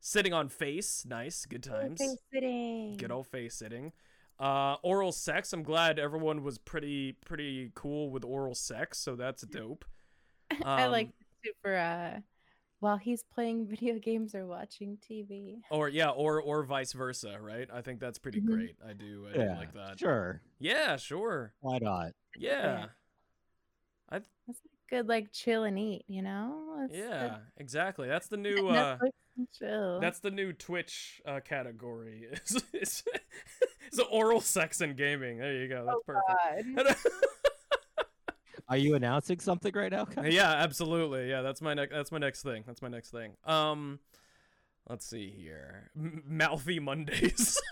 sitting 0.00 0.32
on 0.32 0.48
face, 0.48 1.04
nice, 1.08 1.46
good 1.46 1.62
times. 1.62 2.00
Face 2.00 2.16
sitting. 2.32 2.96
Good 2.96 3.10
old 3.10 3.26
face 3.26 3.54
sitting. 3.54 3.92
Uh, 4.38 4.76
oral 4.82 5.12
sex. 5.12 5.52
I'm 5.52 5.62
glad 5.62 5.98
everyone 5.98 6.42
was 6.42 6.58
pretty 6.58 7.12
pretty 7.12 7.70
cool 7.74 8.10
with 8.10 8.24
oral 8.24 8.54
sex, 8.54 8.98
so 8.98 9.16
that's 9.16 9.42
dope. 9.42 9.84
I 10.64 10.86
like 10.86 11.08
Um, 11.08 11.12
super 11.44 11.74
uh 11.76 12.20
while 12.86 12.96
he's 12.96 13.24
playing 13.34 13.66
video 13.70 13.98
games 13.98 14.32
or 14.32 14.46
watching 14.46 14.96
TV. 15.10 15.56
Or 15.70 15.88
yeah, 15.88 16.10
or 16.10 16.40
or 16.40 16.62
vice 16.62 16.92
versa, 16.92 17.36
right? 17.40 17.68
I 17.72 17.80
think 17.82 17.98
that's 17.98 18.18
pretty 18.18 18.40
Mhm. 18.40 18.46
great. 18.46 18.76
I 18.88 18.92
do, 18.92 19.26
I 19.28 19.32
do 19.36 19.48
like 19.56 19.74
that. 19.74 19.98
sure. 19.98 20.40
Yeah, 20.60 20.96
sure. 20.96 21.52
Why 21.60 21.78
not? 21.78 22.12
Yeah, 22.38 22.86
That's 24.10 24.28
good, 24.88 25.08
like 25.08 25.32
chill 25.32 25.64
and 25.64 25.76
eat, 25.78 26.04
you 26.06 26.22
know? 26.22 26.84
It's 26.84 26.96
good- 26.96 27.08
yeah, 27.08 27.38
exactly. 27.56 28.06
That's 28.06 28.28
the 28.28 28.36
new. 28.46 28.68
Uh 28.68 28.98
chill. 29.58 29.98
That's 30.00 30.20
the 30.20 30.30
new 30.30 30.52
Twitch 30.52 31.20
uh, 31.26 31.40
category. 31.40 32.28
Is 32.32 32.62
is 32.72 33.02
is 33.92 33.98
oral 33.98 34.40
sex 34.40 34.80
and 34.80 34.96
gaming. 34.96 35.38
There 35.38 35.54
you 35.54 35.68
go. 35.68 35.84
That's 35.86 35.98
Oh, 35.98 36.62
perfect. 36.76 37.06
God. 38.68 38.74
Are 38.74 38.78
you 38.78 38.94
announcing 38.94 39.40
something 39.40 39.72
right 39.74 39.92
now? 39.92 40.04
Kai? 40.04 40.28
yeah, 40.28 40.50
absolutely. 40.52 41.28
Yeah, 41.30 41.42
that's 41.42 41.60
my 41.62 41.74
next. 41.74 41.92
That's 41.92 42.12
my 42.12 42.18
next 42.18 42.42
thing. 42.42 42.64
That's 42.66 42.82
my 42.82 42.88
next 42.88 43.10
thing. 43.10 43.32
Um, 43.44 43.98
let's 44.88 45.06
see 45.06 45.30
here. 45.30 45.90
M- 45.96 46.22
mouthy 46.28 46.78
Mondays. 46.80 47.60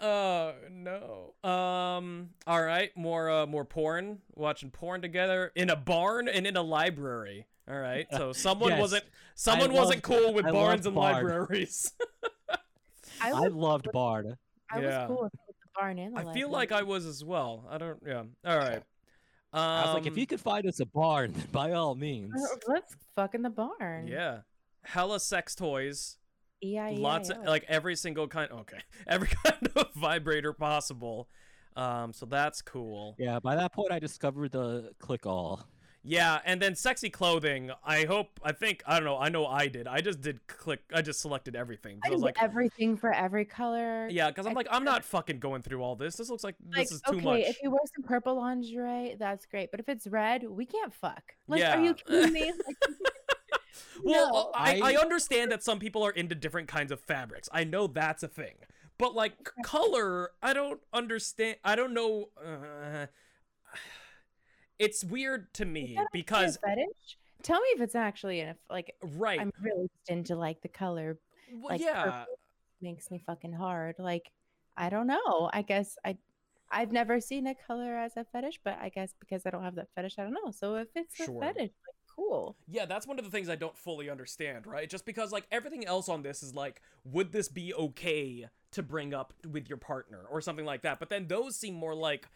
Uh 0.00 0.52
no. 0.70 1.32
Um. 1.48 2.30
All 2.46 2.62
right. 2.62 2.94
More 2.96 3.30
uh 3.30 3.46
more 3.46 3.64
porn. 3.64 4.18
Watching 4.34 4.70
porn 4.70 5.00
together 5.00 5.50
in 5.54 5.70
a 5.70 5.76
barn 5.76 6.28
and 6.28 6.46
in 6.46 6.56
a 6.56 6.62
library. 6.62 7.46
All 7.70 7.78
right. 7.78 8.06
So 8.12 8.32
someone 8.34 8.70
Yes. 8.72 8.80
wasn't 8.80 9.04
someone 9.34 9.72
wasn't 9.72 10.06
loved- 10.06 10.20
cool 10.22 10.34
with 10.34 10.44
I 10.46 10.50
barns 10.52 10.84
and 10.84 10.94
barn. 10.94 11.14
libraries. 11.14 11.92
I, 13.22 13.30
I 13.30 13.46
loved 13.46 13.88
Bard. 13.92 14.36
I 14.70 14.76
was 14.78 14.84
yeah. 14.84 15.06
cool 15.06 15.22
with 15.22 15.32
the 15.32 15.38
barn 15.74 15.98
and 15.98 16.18
I 16.18 16.32
feel 16.32 16.48
like 16.48 16.72
I 16.72 16.82
was 16.82 17.06
as 17.06 17.24
well. 17.24 17.66
I 17.70 17.78
don't. 17.78 17.98
Yeah. 18.06 18.22
All 18.44 18.58
right. 18.58 18.82
Um, 19.52 19.60
I 19.62 19.84
was 19.84 19.94
like, 19.94 20.06
if 20.06 20.18
you 20.18 20.26
could 20.26 20.40
find 20.40 20.66
us 20.66 20.80
a 20.80 20.86
barn, 20.86 21.32
then 21.32 21.46
by 21.52 21.72
all 21.72 21.94
means. 21.94 22.32
Uh, 22.34 22.56
Let's 22.66 22.96
fuck 23.14 23.34
in 23.34 23.42
the 23.42 23.50
barn. 23.50 24.08
Yeah. 24.08 24.40
Hella 24.82 25.20
sex 25.20 25.54
toys. 25.54 26.18
Yeah, 26.60 26.88
yeah. 26.88 26.98
lots 26.98 27.28
of 27.30 27.44
like 27.44 27.64
every 27.68 27.94
single 27.94 28.26
kind 28.26 28.50
okay 28.50 28.78
every 29.06 29.28
kind 29.28 29.68
of 29.74 29.92
vibrator 29.94 30.54
possible 30.54 31.28
um 31.76 32.14
so 32.14 32.24
that's 32.24 32.62
cool 32.62 33.16
Yeah, 33.18 33.38
by 33.38 33.56
that 33.56 33.74
point 33.74 33.92
I 33.92 33.98
discovered 33.98 34.52
the 34.52 34.92
click 34.98 35.26
all. 35.26 35.66
Yeah 36.06 36.38
and 36.44 36.60
then 36.60 36.74
sexy 36.74 37.08
clothing 37.08 37.70
i 37.82 38.04
hope 38.04 38.38
i 38.44 38.52
think 38.52 38.82
i 38.86 38.94
don't 38.96 39.04
know 39.04 39.16
i 39.18 39.28
know 39.30 39.46
i 39.46 39.66
did 39.66 39.86
i 39.86 40.00
just 40.02 40.20
did 40.20 40.46
click 40.46 40.80
i 40.94 41.00
just 41.00 41.18
selected 41.20 41.56
everything. 41.56 41.98
I 42.04 42.08
i 42.08 42.10
was 42.10 42.20
did 42.20 42.26
like 42.26 42.42
everything 42.42 42.96
for 42.98 43.10
every 43.12 43.46
color. 43.46 44.06
yeah 44.10 44.28
because 44.28 44.44
i'm 44.44 44.52
I 44.52 44.54
like 44.54 44.68
i'm 44.70 44.84
not 44.84 45.02
fucking 45.02 45.38
going 45.38 45.62
through 45.62 45.82
all 45.82 45.96
this 45.96 46.16
this 46.16 46.28
looks 46.28 46.44
like 46.44 46.56
Like, 46.70 46.82
this 46.82 46.92
is 46.92 47.00
too 47.00 47.16
okay, 47.16 47.24
much 47.24 47.40
if 47.40 47.56
you 47.62 47.70
wear 47.70 47.80
some 47.94 48.04
purple 48.04 48.36
lingerie, 48.36 49.16
that's 49.18 49.46
great. 49.46 49.70
But 49.70 49.80
if 49.80 49.88
it's 49.88 50.06
red, 50.06 50.44
we 50.44 50.66
can't 50.66 50.92
fuck. 50.92 51.22
Like, 51.48 51.64
are 51.64 51.80
you 51.82 51.94
kidding 51.94 52.32
me? 52.32 52.52
Like, 52.66 52.76
well 54.04 54.30
no. 54.32 54.50
I, 54.54 54.80
I 54.80 54.92
I- 54.92 54.96
understand 55.00 55.50
that 55.52 55.62
some 55.62 55.78
people 55.78 56.04
are 56.04 56.10
into 56.10 56.34
different 56.34 56.68
kinds 56.68 56.92
of 56.92 57.00
fabrics 57.00 57.48
i 57.52 57.64
know 57.64 57.86
that's 57.88 58.22
a 58.22 58.28
thing 58.28 58.54
but 58.98 59.14
like 59.14 59.32
color 59.64 60.30
i 60.42 60.52
don't 60.52 60.80
understand 60.92 61.56
i 61.64 61.74
don't 61.74 61.92
know 61.94 62.28
uh, 62.44 63.06
it's 64.78 65.04
weird 65.04 65.52
to 65.54 65.64
me 65.64 65.82
is 65.82 65.96
that 65.96 66.02
actually 66.06 66.20
a 66.20 66.22
because 66.24 66.58
fetish. 66.64 67.18
Tell 67.42 67.60
me 67.60 67.68
if 67.74 67.80
it's 67.80 67.94
actually 67.94 68.40
in 68.40 68.54
like 68.70 68.94
right 69.02 69.38
I'm 69.40 69.52
really 69.60 69.88
into 70.08 70.34
like 70.36 70.62
the 70.62 70.68
color 70.68 71.18
Well, 71.52 71.70
like, 71.72 71.80
yeah, 71.80 72.02
purple. 72.04 72.38
makes 72.80 73.10
me 73.10 73.22
fucking 73.26 73.52
hard. 73.52 73.96
Like 73.98 74.30
I 74.76 74.90
don't 74.90 75.06
know. 75.06 75.50
I 75.52 75.62
guess 75.62 75.96
I 76.04 76.16
I've 76.70 76.90
never 76.90 77.20
seen 77.20 77.46
a 77.46 77.54
color 77.54 77.96
as 77.96 78.16
a 78.16 78.24
fetish, 78.24 78.60
but 78.64 78.78
I 78.80 78.88
guess 78.88 79.12
because 79.20 79.42
I 79.46 79.50
don't 79.50 79.62
have 79.62 79.76
that 79.76 79.88
fetish, 79.94 80.14
I 80.18 80.22
don't 80.22 80.32
know. 80.32 80.50
So 80.50 80.76
if 80.76 80.88
it's 80.94 81.14
Sure. 81.14 81.42
a 81.42 81.46
fetish, 81.46 81.70
like 81.86 81.96
cool. 82.16 82.56
yeah. 82.66 82.86
That's 82.86 83.06
one 83.06 83.18
of 83.18 83.24
the 83.24 83.30
things 83.30 83.48
I 83.48 83.56
don't 83.56 83.76
fully 83.76 84.08
understand, 84.10 84.66
right? 84.66 84.88
Just 84.88 85.04
because 85.04 85.30
like 85.30 85.46
everything 85.52 85.84
else 85.86 86.08
on 86.08 86.22
this 86.22 86.42
is 86.42 86.54
like, 86.54 86.80
would 87.04 87.30
this 87.32 87.48
be 87.48 87.74
okay 87.74 88.48
to 88.72 88.82
bring 88.82 89.12
up 89.14 89.32
with 89.48 89.68
your 89.68 89.78
partner 89.78 90.24
or 90.30 90.40
something 90.40 90.64
like 90.64 90.82
that? 90.82 90.98
But 90.98 91.10
then 91.10 91.26
those 91.28 91.54
seem 91.56 91.74
more 91.74 91.94
like 91.94 92.26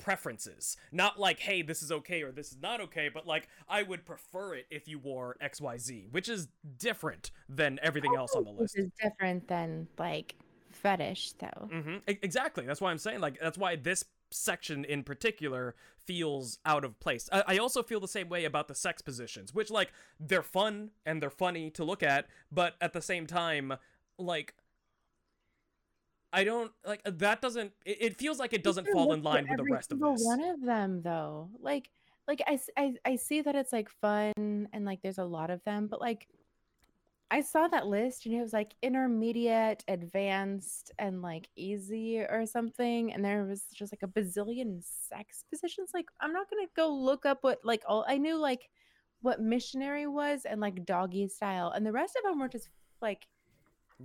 preferences, 0.00 0.76
not 0.92 1.18
like, 1.20 1.38
hey, 1.40 1.62
this 1.62 1.82
is 1.82 1.92
okay 1.92 2.22
or 2.22 2.32
this 2.32 2.50
is 2.50 2.58
not 2.60 2.80
okay, 2.80 3.08
but 3.12 3.26
like 3.26 3.48
I 3.68 3.82
would 3.82 4.04
prefer 4.04 4.54
it 4.54 4.66
if 4.70 4.88
you 4.88 4.98
wore 4.98 5.36
X 5.40 5.60
Y 5.60 5.78
Z, 5.78 6.08
which 6.10 6.28
is 6.28 6.48
different 6.78 7.30
than 7.48 7.78
everything 7.82 8.14
else 8.14 8.34
on 8.34 8.44
the 8.44 8.50
list. 8.50 8.76
is 8.78 8.90
different 9.00 9.46
than 9.48 9.88
like 9.98 10.34
fetish 10.72 11.32
though. 11.34 11.68
hmm 11.70 11.96
Exactly. 12.06 12.64
That's 12.66 12.80
why 12.80 12.90
I'm 12.90 12.98
saying 12.98 13.20
like 13.20 13.38
that's 13.40 13.58
why 13.58 13.76
this 13.76 14.04
section 14.32 14.84
in 14.84 15.02
particular 15.02 15.74
feels 16.06 16.58
out 16.64 16.84
of 16.84 16.98
place. 17.00 17.28
I, 17.32 17.42
I 17.48 17.58
also 17.58 17.82
feel 17.82 18.00
the 18.00 18.08
same 18.08 18.28
way 18.28 18.44
about 18.44 18.68
the 18.68 18.74
sex 18.74 19.02
positions, 19.02 19.54
which 19.54 19.70
like 19.70 19.92
they're 20.18 20.42
fun 20.42 20.90
and 21.04 21.20
they're 21.22 21.30
funny 21.30 21.70
to 21.72 21.84
look 21.84 22.02
at, 22.02 22.26
but 22.50 22.74
at 22.80 22.92
the 22.92 23.02
same 23.02 23.26
time, 23.26 23.74
like 24.18 24.54
I 26.32 26.44
don't 26.44 26.70
like 26.86 27.00
uh, 27.04 27.10
that 27.16 27.40
doesn't. 27.40 27.72
It, 27.84 27.98
it 28.00 28.16
feels 28.16 28.38
like 28.38 28.52
it 28.52 28.62
doesn't 28.62 28.86
fall 28.88 29.12
in 29.12 29.22
line 29.22 29.46
with 29.48 29.58
the 29.58 29.72
rest 29.72 29.92
of 29.92 30.00
this. 30.00 30.24
One 30.24 30.44
of 30.44 30.62
them 30.64 31.02
though, 31.02 31.50
like 31.60 31.90
like 32.28 32.40
I 32.46 32.58
I 33.04 33.16
see 33.16 33.40
that 33.40 33.56
it's 33.56 33.72
like 33.72 33.88
fun 34.00 34.32
and 34.38 34.84
like 34.84 35.02
there's 35.02 35.18
a 35.18 35.24
lot 35.24 35.50
of 35.50 35.62
them, 35.64 35.88
but 35.88 36.00
like 36.00 36.28
I 37.32 37.42
saw 37.42 37.68
that 37.68 37.86
list 37.86 38.26
and 38.26 38.34
it 38.34 38.40
was 38.40 38.52
like 38.52 38.74
intermediate, 38.82 39.84
advanced, 39.86 40.92
and 40.98 41.22
like 41.22 41.48
easy 41.56 42.18
or 42.18 42.44
something, 42.46 43.12
and 43.12 43.24
there 43.24 43.44
was 43.44 43.64
just 43.72 43.92
like 43.92 44.02
a 44.02 44.08
bazillion 44.08 44.82
sex 44.82 45.44
positions. 45.50 45.90
Like 45.94 46.06
I'm 46.20 46.32
not 46.32 46.50
gonna 46.50 46.68
go 46.76 46.92
look 46.92 47.26
up 47.26 47.38
what 47.42 47.58
like 47.64 47.82
all 47.86 48.04
I 48.08 48.18
knew 48.18 48.36
like 48.36 48.68
what 49.22 49.40
missionary 49.40 50.06
was 50.06 50.44
and 50.44 50.60
like 50.60 50.84
doggy 50.84 51.28
style, 51.28 51.70
and 51.70 51.84
the 51.84 51.92
rest 51.92 52.16
of 52.16 52.22
them 52.22 52.38
were 52.38 52.48
just 52.48 52.68
like 53.02 53.26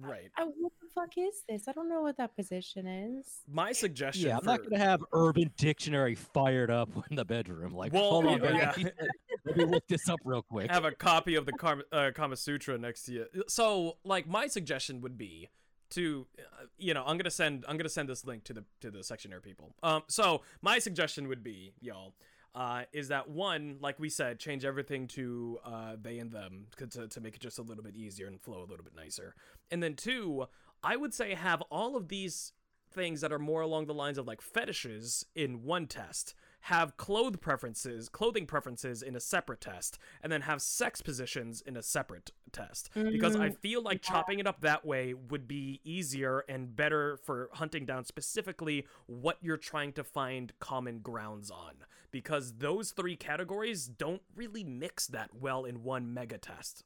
Right. 0.02 0.30
I, 0.38 0.44
what 0.44 0.72
the 0.82 0.88
fuck 0.94 1.18
is 1.18 1.44
this? 1.48 1.68
I 1.68 1.72
don't 1.72 1.90
know 1.90 2.02
what 2.02 2.18
that 2.18 2.36
position 2.36 2.88
is. 2.88 3.26
My 3.48 3.72
suggestion. 3.72 4.28
Yeah, 4.28 4.36
I'm 4.36 4.42
for, 4.42 4.46
not 4.46 4.64
gonna 4.64 4.84
have 4.84 5.04
Urban 5.14 5.52
Dictionary 5.58 6.16
fired 6.16 6.70
up 6.70 6.90
in 7.10 7.16
the 7.16 7.26
bedroom. 7.26 7.74
Like, 7.74 7.94
Well, 7.94 8.10
hold 8.10 8.26
on, 8.26 8.42
yeah, 8.42 8.74
baby. 8.76 8.92
Let 9.46 9.58
me 9.58 9.66
look 9.66 9.88
this 9.88 10.10
up 10.10 10.20
real 10.24 10.42
quick. 10.42 10.72
have 10.72 10.86
a 10.86 10.92
copy 10.92 11.36
of 11.36 11.46
the 11.46 11.54
Kama, 11.54 11.84
uh, 11.92 12.12
Kama 12.14 12.36
Sutra 12.36 12.78
next 12.78 13.04
to 13.04 13.12
you. 13.14 13.26
So, 13.48 13.98
like, 14.04 14.28
my 14.28 14.48
suggestion 14.48 15.02
would 15.02 15.18
be 15.18 15.50
to, 15.92 16.26
uh, 16.40 16.66
you 16.78 16.94
know, 16.94 17.04
I'm 17.06 17.18
gonna 17.18 17.30
send 17.30 17.64
I'm 17.68 17.78
gonna 17.78 17.90
send 17.90 18.10
this 18.10 18.26
link 18.26 18.44
to 18.46 18.54
the 18.54 18.66
to 18.82 18.92
the 18.92 19.00
Sexionaire 19.00 19.42
people. 19.42 19.76
Um, 19.84 20.04
so 20.08 20.42
my 20.62 20.80
suggestion 20.80 21.28
would 21.28 21.44
be, 21.44 21.74
y'all, 21.80 22.16
uh, 22.56 22.84
is 22.94 23.10
that 23.10 23.30
one, 23.30 23.78
like 23.82 24.00
we 24.00 24.10
said, 24.10 24.40
change 24.40 24.64
everything 24.64 25.08
to 25.10 25.60
uh, 25.66 25.96
they 26.02 26.20
and 26.20 26.32
them 26.32 26.68
to, 26.78 27.08
to 27.08 27.22
make 27.22 27.36
it 27.36 27.42
just 27.42 27.60
a 27.60 27.62
little 27.62 27.84
bit 27.84 27.96
easier 27.96 28.28
and 28.28 28.40
flow 28.40 28.60
a 28.60 28.68
little 28.70 28.84
bit 28.84 28.96
nicer. 28.96 29.36
And 29.70 29.84
then 29.84 29.96
two, 29.96 30.46
I 30.82 30.96
would 30.96 31.14
say 31.14 31.34
have 31.34 31.62
all 31.64 31.98
of 31.98 32.08
these 32.08 32.54
things 32.94 33.20
that 33.20 33.34
are 33.34 33.40
more 33.40 33.62
along 33.62 33.88
the 33.88 33.94
lines 33.94 34.18
of 34.18 34.26
like 34.26 34.40
fetishes 34.40 35.26
in 35.36 35.64
one 35.64 35.86
test 35.86 36.34
have 36.62 36.96
clothes 36.96 37.38
preferences 37.42 38.08
clothing 38.08 38.46
preferences 38.46 39.04
in 39.04 39.16
a 39.16 39.20
separate 39.20 39.60
test 39.60 40.00
and 40.24 40.32
then 40.32 40.42
have 40.42 40.62
sex 40.62 41.02
positions 41.02 41.62
in 41.62 41.76
a 41.76 41.84
separate 41.84 42.32
test 42.56 42.90
because 43.12 43.36
i 43.36 43.50
Mm, 43.50 43.56
feel 43.62 43.82
like 43.84 44.02
chopping 44.02 44.40
it 44.40 44.48
up 44.48 44.62
that 44.62 44.86
way 44.86 45.14
would 45.14 45.48
be 45.48 45.82
easier 45.84 46.44
and 46.50 46.76
better 46.76 47.18
for 47.24 47.50
hunting 47.54 47.86
down 47.86 48.06
specifically 48.06 48.86
what 49.08 49.38
you're 49.42 49.58
trying 49.58 49.92
to 49.94 50.04
find 50.04 50.54
common 50.60 51.00
grounds 51.00 51.52
on 51.52 51.74
because 52.12 52.54
those 52.60 52.92
three 52.92 53.16
categories 53.16 53.88
don't 53.88 54.22
really 54.36 54.64
mix 54.64 55.08
that 55.08 55.32
well 55.36 55.66
in 55.66 55.84
one 55.84 56.14
mega 56.14 56.38
test 56.38 56.84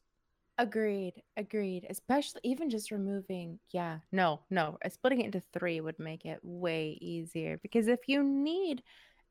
Agreed. 0.58 1.22
Agreed. 1.36 1.86
Especially 1.88 2.40
even 2.44 2.68
just 2.70 2.90
removing, 2.90 3.58
yeah, 3.70 4.00
no, 4.12 4.40
no. 4.50 4.78
uh, 4.84 4.88
Splitting 4.90 5.20
it 5.22 5.26
into 5.26 5.40
three 5.40 5.80
would 5.80 5.98
make 5.98 6.24
it 6.26 6.40
way 6.42 6.98
easier 7.00 7.58
because 7.62 7.88
if 7.88 8.08
you 8.08 8.22
need 8.22 8.82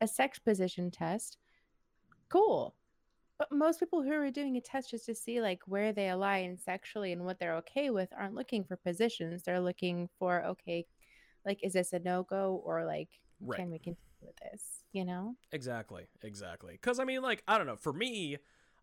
a 0.02 0.08
sex 0.08 0.40
position 0.40 0.90
test, 0.92 1.38
cool. 2.30 2.76
But 3.40 3.54
most 3.54 3.80
people 3.80 4.04
who 4.04 4.12
are 4.12 4.30
doing 4.30 4.58
a 4.58 4.62
test 4.62 4.92
just 4.92 5.06
to 5.06 5.16
see 5.16 5.42
like 5.42 5.62
where 5.66 5.94
they 5.94 6.10
align 6.10 6.58
sexually 6.58 7.14
and 7.14 7.24
what 7.24 7.40
they're 7.40 7.56
okay 7.56 7.90
with 7.90 8.10
aren't 8.16 8.36
looking 8.36 8.66
for 8.66 8.76
positions. 8.76 9.44
They're 9.44 9.62
looking 9.62 10.10
for, 10.20 10.44
okay, 10.44 10.86
like, 11.46 11.64
is 11.64 11.74
this 11.74 11.94
a 11.94 12.00
no 12.00 12.24
go 12.24 12.62
or 12.66 12.86
like, 12.86 13.08
right 13.40 13.58
can 13.58 13.72
we 13.72 13.80
continue 13.80 13.96
with 14.22 14.36
this? 14.52 14.84
You 14.92 15.06
know? 15.06 15.36
Exactly, 15.54 16.08
exactly. 16.22 16.74
Because 16.74 17.00
I 17.00 17.06
mean, 17.06 17.22
like, 17.22 17.42
I 17.48 17.58
don't 17.58 17.66
know. 17.66 17.78
For 17.78 17.94
me, 17.94 18.38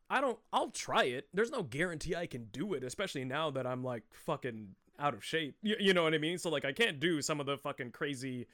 I 0.09 0.23
don't. 0.23 0.39
I'll 0.55 0.71
try 0.71 1.05
it. 1.05 1.29
There's 1.35 1.51
no 1.51 1.63
guarantee 1.63 2.17
I 2.17 2.27
can 2.27 2.47
do 2.51 2.73
it, 2.73 2.83
especially 2.83 3.25
now 3.25 3.51
that 3.51 3.67
I'm 3.67 3.85
like 3.85 4.05
fucking 4.25 4.69
out 4.99 5.13
of 5.13 5.23
shape. 5.23 5.57
You, 5.63 5.77
you 5.79 5.93
know 5.93 6.05
what 6.05 6.15
I 6.15 6.19
mean? 6.19 6.39
So 6.39 6.49
like, 6.49 6.65
I 6.65 6.73
can't 6.73 6.99
do 6.99 7.21
some 7.21 7.41
of 7.41 7.47
the 7.47 7.59
fucking 7.59 7.91
crazy, 7.91 8.47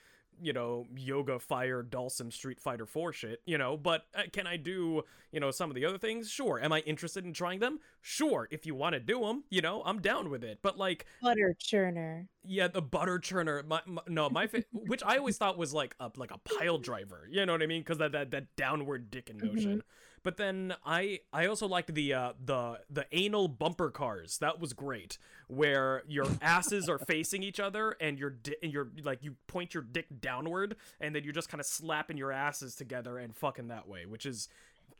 you 0.43 0.53
know, 0.53 0.87
yoga 0.97 1.39
fire 1.39 1.83
Dhalsim 1.83 2.33
Street 2.33 2.61
Fighter 2.61 2.87
4 2.87 3.13
shit. 3.13 3.43
You 3.47 3.59
know, 3.59 3.77
but 3.77 4.07
uh, 4.15 4.23
can 4.33 4.47
I 4.47 4.57
do 4.57 5.03
you 5.31 5.41
know 5.41 5.51
some 5.51 5.71
of 5.71 5.77
the 5.77 5.85
other 5.85 5.99
things? 5.99 6.31
Sure. 6.31 6.61
Am 6.63 6.73
I 6.73 6.81
interested 6.81 7.25
in 7.25 7.33
trying 7.33 7.61
them? 7.61 7.79
Sure. 8.01 8.49
If 8.51 8.67
you 8.67 8.75
want 8.75 8.95
to 8.95 9.01
do 9.01 9.21
them, 9.21 9.45
you 9.51 9.63
know, 9.63 9.83
I'm 9.85 10.01
down 10.01 10.29
with 10.31 10.45
it. 10.45 10.59
But 10.63 10.77
like, 10.77 11.07
Butter 11.23 11.57
churner. 11.63 12.27
yeah, 12.45 12.69
the 12.69 12.83
butter 12.83 13.19
churner. 13.19 13.67
My, 13.67 13.81
my 13.87 14.03
no, 14.09 14.29
my 14.29 14.47
fa- 14.47 14.65
which 14.73 15.03
I 15.05 15.17
always 15.19 15.39
thought 15.39 15.57
was 15.57 15.73
like 15.73 15.95
a 16.01 16.11
like 16.17 16.33
a 16.33 16.39
pile 16.39 16.79
driver. 16.79 17.29
You 17.31 17.47
know 17.47 17.53
what 17.53 17.63
I 17.63 17.67
mean? 17.67 17.81
Because 17.81 17.99
that, 17.99 18.13
that 18.13 18.31
that 18.33 18.55
downward 18.57 19.11
dicking 19.11 19.43
motion. 19.43 19.83
But 20.23 20.37
then 20.37 20.75
I 20.85 21.21
I 21.33 21.47
also 21.47 21.67
liked 21.67 21.95
the 21.95 22.15
uh, 22.15 22.33
the 22.45 22.81
the 22.89 23.07
anal 23.13 23.49
bumper 23.49 23.91
cars. 23.91 24.39
That 24.39 24.61
was 24.61 24.73
great, 24.73 25.19
where 25.49 26.03
your 26.07 26.27
asses 26.43 26.89
are 26.89 26.99
facing 26.99 27.43
each 27.43 27.59
other 27.59 27.97
and 28.01 28.19
your 28.19 28.31
di- 28.31 28.57
and 28.63 28.73
your 28.73 28.89
like 29.03 29.23
you 29.23 29.37
point 29.47 29.75
your 29.75 29.83
dick 29.83 30.21
downward 30.21 30.77
and 31.01 31.15
then 31.15 31.25
you're 31.25 31.33
just 31.33 31.49
kind 31.49 31.61
of 31.61 31.67
slapping 31.67 32.17
your 32.17 32.31
asses 32.31 32.77
together 32.77 33.19
and 33.19 33.35
fucking 33.37 33.69
that 33.69 33.89
way, 33.89 34.07
which 34.07 34.25
is 34.25 34.49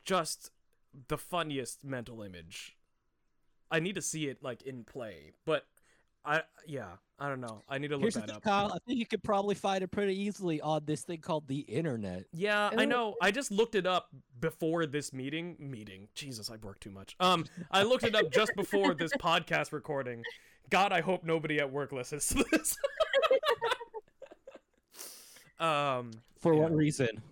just 0.05 0.51
the 1.09 1.19
funniest 1.19 1.85
mental 1.85 2.23
image. 2.23 2.77
I 3.71 3.81
need 3.81 3.95
to 3.95 4.03
see 4.03 4.27
it 4.27 4.43
like 4.43 4.63
in 4.63 4.85
play, 4.85 5.33
but 5.45 5.67
I 6.25 6.43
yeah 6.67 6.87
I 7.19 7.29
don't 7.29 7.41
know. 7.41 7.63
I 7.69 7.79
need 7.79 7.89
to 7.89 7.95
look 7.95 8.03
Here's 8.03 8.15
the 8.15 8.21
that 8.21 8.27
thing, 8.27 8.37
up. 8.37 8.43
Kyle. 8.43 8.73
I 8.75 8.79
think 8.87 8.99
you 8.99 9.07
could 9.07 9.23
probably 9.23 9.55
find 9.55 9.85
it 9.85 9.89
pretty 9.93 10.21
easily 10.21 10.61
on 10.61 10.83
this 10.85 11.03
thing 11.03 11.19
called 11.21 11.47
the 11.47 11.61
internet. 11.61 12.25
Yeah, 12.33 12.71
I 12.77 12.85
know. 12.85 13.15
I 13.23 13.31
just 13.31 13.53
looked 13.53 13.77
it 13.77 13.87
up 13.87 14.09
before 14.41 14.87
this 14.87 15.13
meeting. 15.13 15.55
Meeting. 15.61 16.09
Jesus, 16.17 16.51
I 16.51 16.57
work 16.57 16.81
too 16.81 16.91
much. 16.91 17.15
Um, 17.21 17.45
I 17.71 17.85
looked 17.85 18.03
it 18.05 18.17
up 18.17 18.33
just 18.33 18.51
before 18.57 18.95
this 18.95 19.13
podcast 19.21 19.71
recording. 19.73 20.25
God, 20.69 20.93
I 20.93 21.01
hope 21.01 21.23
nobody 21.23 21.61
at 21.61 21.71
work 21.71 21.93
listens 21.93 22.27
to 22.29 22.45
this. 22.51 22.77
um, 25.61 26.11
For 26.41 26.55
Yeah. 26.55 26.61
what 26.63 26.73
reason? 26.75 27.23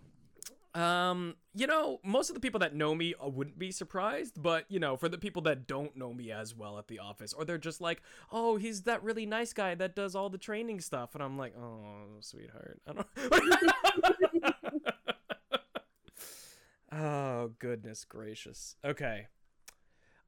um, 0.75 1.35
you 1.55 1.67
know, 1.67 1.99
most 2.05 2.31
of 2.31 2.35
the 2.35 2.41
people 2.41 2.61
that 2.61 2.75
know 2.75 2.95
me 2.95 3.15
uh, 3.23 3.29
wouldn't 3.29 3.59
be 3.59 3.73
surprised, 3.73 4.41
but 4.41 4.65
you 4.69 4.79
know, 4.79 4.97
for 4.97 5.09
the 5.09 5.19
people 5.19 5.43
that 5.43 5.67
don't 5.67 5.97
know 5.97 6.13
me 6.15 6.31
as 6.31 6.55
well 6.55 6.79
at 6.79 6.87
the 6.89 7.01
office, 7.01 7.33
or 7.33 7.45
they're 7.45 7.59
just 7.59 7.81
like, 7.81 8.03
"Oh, 8.31 8.57
he's 8.57 8.83
that 8.83 9.03
really 9.03 9.27
nice 9.27 9.53
guy 9.53 9.75
that 9.75 9.97
does 9.97 10.15
all 10.15 10.31
the 10.31 10.39
training 10.39 10.81
stuff," 10.81 11.15
and 11.15 11.23
I'm 11.25 11.37
like, 11.37 11.55
"Oh, 11.59 12.07
sweetheart, 12.21 12.81
I 12.87 12.93
don't." 12.93 13.07
oh 16.93 17.51
goodness 17.59 18.05
gracious. 18.05 18.77
Okay. 18.85 19.27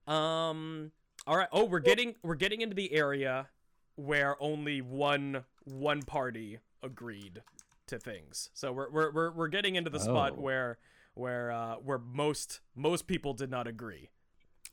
Um. 0.06 0.92
All 1.26 1.36
right. 1.36 1.48
Oh, 1.52 1.64
we're 1.64 1.80
getting 1.80 2.16
we're 2.22 2.34
getting 2.34 2.60
into 2.60 2.74
the 2.74 2.92
area 2.92 3.48
where 3.96 4.40
only 4.42 4.80
one 4.80 5.44
one 5.64 6.02
party 6.02 6.58
agreed 6.82 7.42
to 7.86 7.98
things. 7.98 8.50
So 8.54 8.72
we're 8.72 8.90
we're 8.90 9.12
we're, 9.12 9.30
we're 9.30 9.48
getting 9.48 9.76
into 9.76 9.90
the 9.90 10.00
spot 10.00 10.34
Oh. 10.36 10.40
where 10.40 10.78
where 11.14 11.50
uh 11.52 11.74
where 11.76 11.98
most 11.98 12.60
most 12.74 13.06
people 13.06 13.34
did 13.34 13.50
not 13.50 13.66
agree. 13.66 14.10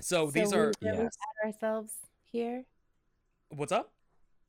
So, 0.01 0.27
So 0.27 0.31
these 0.31 0.53
we 0.53 0.59
are 0.59 0.71
really 0.81 0.97
Yes. 1.03 1.17
out 1.43 1.45
ourselves 1.47 1.93
here. 2.23 2.65
what's 3.49 3.71
up? 3.71 3.91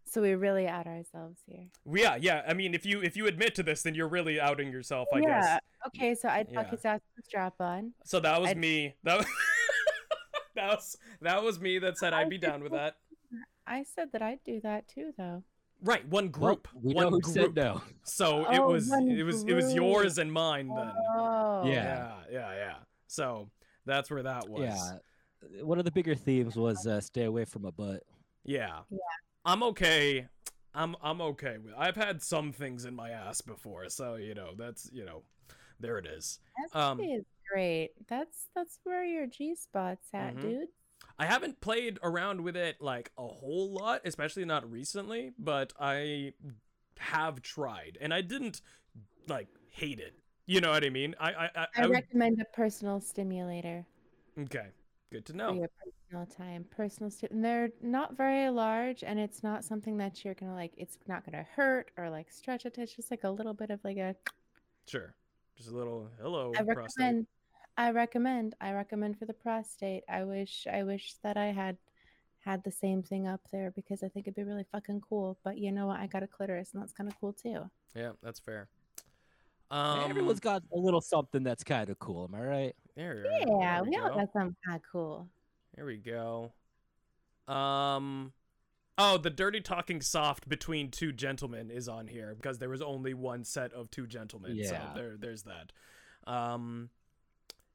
So 0.07 0.23
we 0.23 0.35
really 0.35 0.67
out 0.67 0.87
ourselves 0.87 1.41
here. 1.47 1.67
Yeah, 1.85 2.17
yeah. 2.17 2.43
I 2.47 2.53
mean, 2.55 2.75
if 2.75 2.85
you 2.85 3.01
if 3.03 3.17
you 3.17 3.27
admit 3.27 3.55
to 3.57 3.63
this, 3.63 3.83
then 3.83 3.95
you're 3.95 4.09
really 4.09 4.41
outing 4.41 4.71
yourself, 4.73 5.09
I 5.15 5.19
yeah. 5.21 5.27
guess. 5.27 5.61
Okay, 5.89 6.15
so 6.15 6.29
I'd 6.29 6.49
fuck 6.53 6.67
Yeah. 6.67 6.71
his 6.71 6.85
ass 6.85 7.01
with 7.17 7.25
strap 7.27 7.55
on. 7.61 7.93
So 8.05 8.19
that 8.21 8.41
was 8.41 8.51
I'd- 8.51 8.59
me. 8.61 8.95
That 9.05 9.19
was, 9.19 9.27
that 10.57 10.69
was 10.69 10.97
that 11.21 11.43
was 11.43 11.61
me 11.61 11.79
that 11.79 11.97
said 11.99 12.13
I'd 12.13 12.29
be 12.31 12.39
down 12.39 12.63
with 12.63 12.73
that. 12.73 12.97
I 13.67 13.85
said 13.85 14.11
that 14.13 14.23
I'd 14.23 14.43
do 14.45 14.61
that 14.63 14.89
too, 14.89 15.13
though. 15.17 15.45
Right, 15.83 16.07
one 16.09 16.31
Well, 16.33 16.55
group. 16.57 16.69
we 16.75 16.95
one 16.95 17.05
know 17.05 17.11
who 17.11 17.21
group. 17.21 17.35
said 17.35 17.55
no. 17.55 17.81
So 18.05 18.51
it 18.51 18.59
Oh, 18.59 18.73
was 18.73 18.91
it 18.93 19.23
was 19.25 19.45
it 19.45 19.55
was 19.55 19.73
yours 19.75 20.19
and 20.19 20.33
mine 20.33 20.69
then. 20.69 20.93
Oh. 21.17 21.63
Yeah. 21.67 21.73
Yeah, 21.73 22.15
yeah, 22.31 22.55
yeah. 22.55 22.75
So 23.07 23.51
that's 23.87 24.11
where 24.11 24.23
that 24.23 24.49
was. 24.49 24.63
Yeah. 24.63 25.63
One 25.65 25.79
of 25.79 25.85
the 25.87 25.91
bigger 25.91 26.15
themes 26.15 26.57
was 26.57 26.87
uh, 26.87 27.01
stay 27.01 27.25
away 27.25 27.45
from 27.47 27.65
a 27.65 27.73
butt. 27.73 28.03
Yeah. 28.45 28.81
Yeah. 28.91 28.99
I'm 29.45 29.63
okay. 29.63 30.27
I'm 30.75 30.95
I'm 31.03 31.21
okay 31.23 31.57
with. 31.59 31.73
I've 31.77 31.97
had 31.97 32.23
some 32.23 32.53
things 32.53 32.85
in 32.85 32.95
my 32.95 33.11
ass 33.11 33.41
before, 33.41 33.89
so 33.89 34.17
you 34.17 34.35
know 34.35 34.51
that's 34.57 34.89
you 34.93 35.05
know, 35.05 35.23
there 35.81 35.99
it 35.99 36.07
is. 36.07 36.39
That 36.73 36.79
Um, 36.79 37.01
great. 37.51 37.91
That's 38.07 38.49
that's 38.55 38.79
where 38.85 39.05
your 39.05 39.27
G 39.27 39.55
spot's 39.55 40.09
at, 40.13 40.37
Mhm. 40.37 40.41
dude. 40.43 40.69
I 41.21 41.27
haven't 41.27 41.61
played 41.61 41.99
around 42.03 42.41
with 42.41 42.57
it 42.57 42.81
like 42.81 43.13
a 43.19 43.27
whole 43.27 43.71
lot, 43.75 44.01
especially 44.07 44.47
not 44.47 44.71
recently, 44.71 45.33
but 45.39 45.75
I 45.79 46.33
have 46.99 47.43
tried, 47.43 47.99
and 48.01 48.15
I 48.15 48.23
didn't 48.23 48.63
like 49.29 49.49
hate 49.69 50.01
it. 50.01 50.15
You 50.47 50.63
know 50.63 50.71
what 50.71 50.83
I 50.83 50.89
mean? 50.89 51.15
I 51.21 51.33
I 51.33 51.51
I, 51.55 51.67
I, 51.77 51.81
would- 51.87 51.91
recommend 51.93 52.41
a 52.41 52.47
personal 52.57 53.01
stimulator 53.01 53.85
okay. 54.39 54.69
Good 55.13 55.27
to 55.27 55.33
for 55.33 55.37
know. 55.39 55.53
your 55.55 55.69
personal 55.85 56.27
time. 56.27 56.65
Personal, 56.71 57.11
sti- 57.11 57.29
and 57.31 57.45
they're 57.45 57.71
not 57.83 58.17
very 58.17 58.49
large, 58.49 59.03
and 59.03 59.19
it's 59.19 59.43
not 59.43 59.63
something 59.65 59.99
that 59.99 60.25
you're 60.25 60.35
gonna 60.35 60.55
like. 60.55 60.73
It's 60.79 60.97
not 61.07 61.27
gonna 61.27 61.45
hurt 61.55 61.91
or 61.99 62.09
like 62.09 62.31
stretch 62.33 62.65
it. 62.65 62.79
It's 62.79 62.95
just 62.95 63.11
like 63.11 63.25
a 63.25 63.31
little 63.31 63.53
bit 63.53 63.71
of 63.71 63.81
like 63.85 63.99
a. 63.99 64.15
Sure. 64.87 65.13
Just 65.57 65.69
a 65.71 65.77
little 65.77 66.09
hello. 66.23 66.53
I 66.57 66.63
prostate. 66.63 66.77
recommend. 66.77 67.27
I 67.81 67.93
recommend. 67.93 68.55
I 68.61 68.73
recommend 68.73 69.19
for 69.19 69.25
the 69.25 69.33
prostate. 69.33 70.05
I 70.07 70.25
wish. 70.25 70.67
I 70.71 70.83
wish 70.83 71.15
that 71.23 71.39
I 71.39 71.47
had 71.47 71.79
had 72.41 72.63
the 72.63 72.71
same 72.71 73.03
thing 73.03 73.27
up 73.27 73.41
there 73.51 73.71
because 73.75 74.03
I 74.03 74.09
think 74.09 74.27
it'd 74.27 74.35
be 74.35 74.43
really 74.43 74.67
fucking 74.71 75.01
cool. 75.09 75.39
But 75.43 75.57
you 75.57 75.73
know 75.73 75.87
what? 75.87 75.99
I 75.99 76.07
got 76.07 76.23
a 76.23 76.27
clitoris, 76.27 76.75
and 76.75 76.83
that's 76.83 76.93
kind 76.93 77.09
of 77.09 77.19
cool 77.19 77.33
too. 77.33 77.71
Yeah, 77.97 78.13
that's 78.23 78.39
fair. 78.39 78.69
Um, 79.71 80.11
Everyone's 80.11 80.41
got 80.41 80.63
a 80.75 80.79
little 80.79 81.01
something 81.01 81.43
that's 81.43 81.65
kind 81.65 81.89
of 81.89 81.99
cool. 81.99 82.29
Am 82.31 82.35
I 82.39 82.45
right? 82.45 82.77
there, 82.97 83.25
Yeah, 83.25 83.77
there 83.77 83.83
we 83.85 83.91
we 83.91 83.97
all 83.97 84.09
got 84.15 84.33
something 84.35 84.57
kind 84.67 84.77
of 84.77 84.83
cool. 84.93 85.27
There 85.75 85.87
we 85.87 85.97
go. 85.97 86.53
Um 87.49 88.35
Oh, 88.99 89.17
the 89.17 89.31
dirty 89.31 89.63
talking 89.63 90.03
soft 90.03 90.51
between 90.51 90.91
two 90.91 91.13
gentlemen 91.13 91.71
is 91.71 91.89
on 91.89 92.09
here 92.09 92.35
because 92.35 92.59
there 92.59 92.69
was 92.69 92.83
only 92.83 93.15
one 93.15 93.45
set 93.45 93.73
of 93.73 93.91
two 93.91 94.07
gentlemen. 94.07 94.63
So 94.65 94.73
Yeah. 94.75 94.93
there 94.95 95.17
there's 95.19 95.45
that. 95.45 95.73
Um 96.31 96.91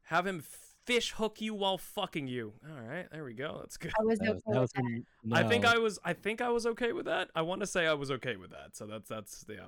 have 0.06 0.26
him 0.26 0.42
fish 0.86 1.12
hook 1.14 1.42
you 1.42 1.54
while 1.54 1.78
fucking 1.78 2.28
you. 2.28 2.54
All 2.70 2.82
right, 2.82 3.08
there 3.12 3.24
we 3.24 3.34
go. 3.34 3.58
That's 3.60 3.78
good. 3.78 3.92
I 4.00 4.04
was 4.04 4.20
That 4.20 4.34
was, 4.36 4.44
that 4.48 4.60
was 4.62 4.72
that. 4.74 4.84
in- 4.86 5.06
I 5.34 5.44
think. 5.44 5.66
I 5.66 5.78
was 5.78 6.00
I 6.04 6.14
think 6.14 6.42
I 6.42 6.50
was 6.50 6.66
okay 6.68 6.92
with 6.94 7.06
that. 7.06 7.30
I 7.36 7.42
want 7.42 7.62
to 7.62 7.68
say 7.68 7.88
I 7.88 7.94
was 7.94 8.12
okay 8.12 8.36
with 8.36 8.52
that. 8.52 8.76
So 8.76 8.86
that's 8.86 9.10
that's 9.10 9.46
yeah. 9.50 9.68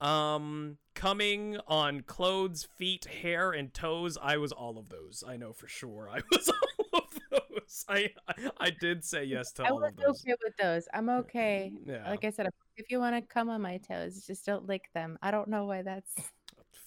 Um 0.00 0.78
coming 0.94 1.58
on 1.68 2.00
clothes, 2.02 2.64
feet, 2.76 3.04
hair 3.04 3.52
and 3.52 3.72
toes, 3.74 4.16
I 4.20 4.38
was 4.38 4.50
all 4.52 4.78
of 4.78 4.88
those. 4.88 5.22
I 5.26 5.36
know 5.36 5.52
for 5.52 5.68
sure. 5.68 6.08
I 6.10 6.20
was 6.30 6.48
all 6.92 7.00
of 7.00 7.18
those. 7.30 7.84
I 7.88 8.10
I, 8.26 8.34
I 8.58 8.70
did 8.70 9.04
say 9.04 9.24
yes 9.24 9.52
to 9.52 9.64
I 9.64 9.68
all 9.68 9.80
was 9.80 9.90
of 9.90 9.96
those. 9.96 10.04
I 10.04 10.08
was 10.08 10.20
okay 10.22 10.34
with 10.42 10.56
those. 10.56 10.88
I'm 10.94 11.10
okay. 11.10 11.72
Yeah. 11.84 12.08
Like 12.08 12.24
I 12.24 12.30
said, 12.30 12.46
if- 12.46 12.54
if 12.76 12.90
you 12.90 12.98
want 12.98 13.14
to 13.14 13.20
come 13.20 13.50
on 13.50 13.60
my 13.60 13.76
toes, 13.76 14.24
just 14.26 14.46
don't 14.46 14.66
lick 14.66 14.84
them. 14.94 15.18
I 15.20 15.30
don't 15.30 15.48
know 15.48 15.66
why 15.66 15.82
that's 15.82 16.14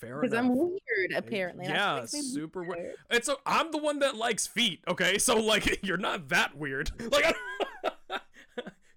Fair 0.03 0.21
because. 0.21 0.37
I'm 0.37 0.55
weird. 0.55 1.13
Apparently, 1.15 1.65
yeah, 1.65 1.95
makes 1.99 2.11
super 2.11 2.61
weird. 2.63 2.77
weird. 2.77 2.95
It's 3.09 3.27
a, 3.27 3.35
I'm 3.45 3.71
the 3.71 3.77
one 3.77 3.99
that 3.99 4.15
likes 4.15 4.47
feet, 4.47 4.83
okay? 4.87 5.17
So 5.17 5.35
like 5.39 5.83
you're 5.85 5.97
not 5.97 6.29
that 6.29 6.55
weird. 6.57 6.91
Like 7.11 7.35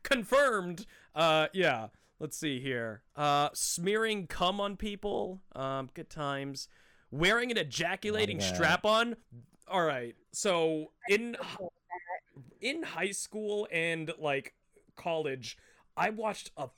confirmed. 0.03 0.87
Uh 1.15 1.49
yeah. 1.53 1.89
Let's 2.19 2.37
see 2.37 2.61
here. 2.61 3.03
Uh 3.15 3.51
smearing 3.55 4.27
cum 4.27 4.61
on 4.61 4.77
people. 4.77 5.41
Um 5.55 5.91
good 5.95 6.11
times. 6.11 6.69
Wearing 7.11 7.51
an 7.51 7.59
ejaculating 7.59 8.39
that. 8.39 8.55
strap 8.55 8.85
on. 8.85 9.17
All 9.69 9.85
right. 9.85 10.15
So 10.33 10.93
in 11.09 11.37
in 12.61 12.83
high 12.83 13.11
school 13.13 13.69
and 13.73 14.13
like 14.19 14.55
college, 14.97 15.57
I 15.97 16.11
watched 16.11 16.51
a 16.57 16.69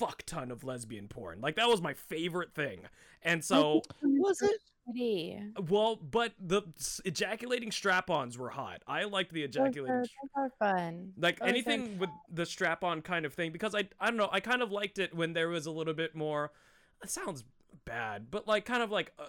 fuck 0.00 0.22
ton 0.26 0.50
of 0.50 0.64
lesbian 0.64 1.06
porn. 1.08 1.40
Like 1.40 1.56
that 1.56 1.68
was 1.68 1.80
my 1.80 1.94
favorite 1.94 2.54
thing. 2.54 2.80
And 3.22 3.44
so 3.44 3.82
Was 4.02 4.42
it? 4.42 4.60
Shitty. 4.88 5.68
well, 5.68 5.96
but 5.96 6.32
the 6.40 6.62
ejaculating 7.04 7.70
strap-ons 7.70 8.36
were 8.38 8.48
hot. 8.48 8.82
I 8.88 9.04
liked 9.04 9.32
the 9.32 9.46
Those 9.46 9.56
are, 9.58 9.66
ejaculating, 9.66 9.96
those 9.98 10.08
are 10.34 10.50
fun. 10.58 11.12
like 11.18 11.38
those 11.38 11.46
are 11.46 11.50
anything 11.50 11.98
with 11.98 12.10
the 12.32 12.46
strap-on 12.46 13.02
kind 13.02 13.24
of 13.26 13.34
thing, 13.34 13.52
because 13.52 13.74
I 13.74 13.88
I 14.00 14.06
don't 14.06 14.16
know. 14.16 14.30
I 14.32 14.40
kind 14.40 14.62
of 14.62 14.72
liked 14.72 14.98
it 14.98 15.14
when 15.14 15.34
there 15.34 15.48
was 15.48 15.66
a 15.66 15.70
little 15.70 15.94
bit 15.94 16.16
more. 16.16 16.50
It 17.04 17.10
sounds 17.10 17.44
bad, 17.84 18.30
but 18.30 18.48
like 18.48 18.64
kind 18.64 18.82
of 18.82 18.90
like 18.90 19.12
uh, 19.18 19.22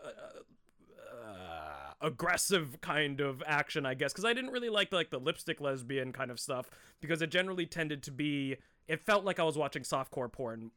uh, 1.24 1.93
aggressive 2.01 2.80
kind 2.82 3.19
of 3.22 3.43
action, 3.45 3.86
I 3.86 3.93
guess, 3.93 4.13
because 4.13 4.26
I 4.26 4.34
didn't 4.34 4.51
really 4.51 4.69
like 4.69 4.91
like 4.91 5.09
the 5.09 5.19
lipstick 5.19 5.61
lesbian 5.61 6.11
kind 6.13 6.32
of 6.32 6.39
stuff 6.39 6.69
because 7.01 7.22
it 7.22 7.30
generally 7.30 7.65
tended 7.65 8.03
to 8.03 8.11
be. 8.11 8.55
It 8.88 9.00
felt 9.02 9.24
like 9.26 9.40
I 9.40 9.44
was 9.44 9.58
watching 9.58 9.84
softcore 9.84 10.32
porn 10.32 10.72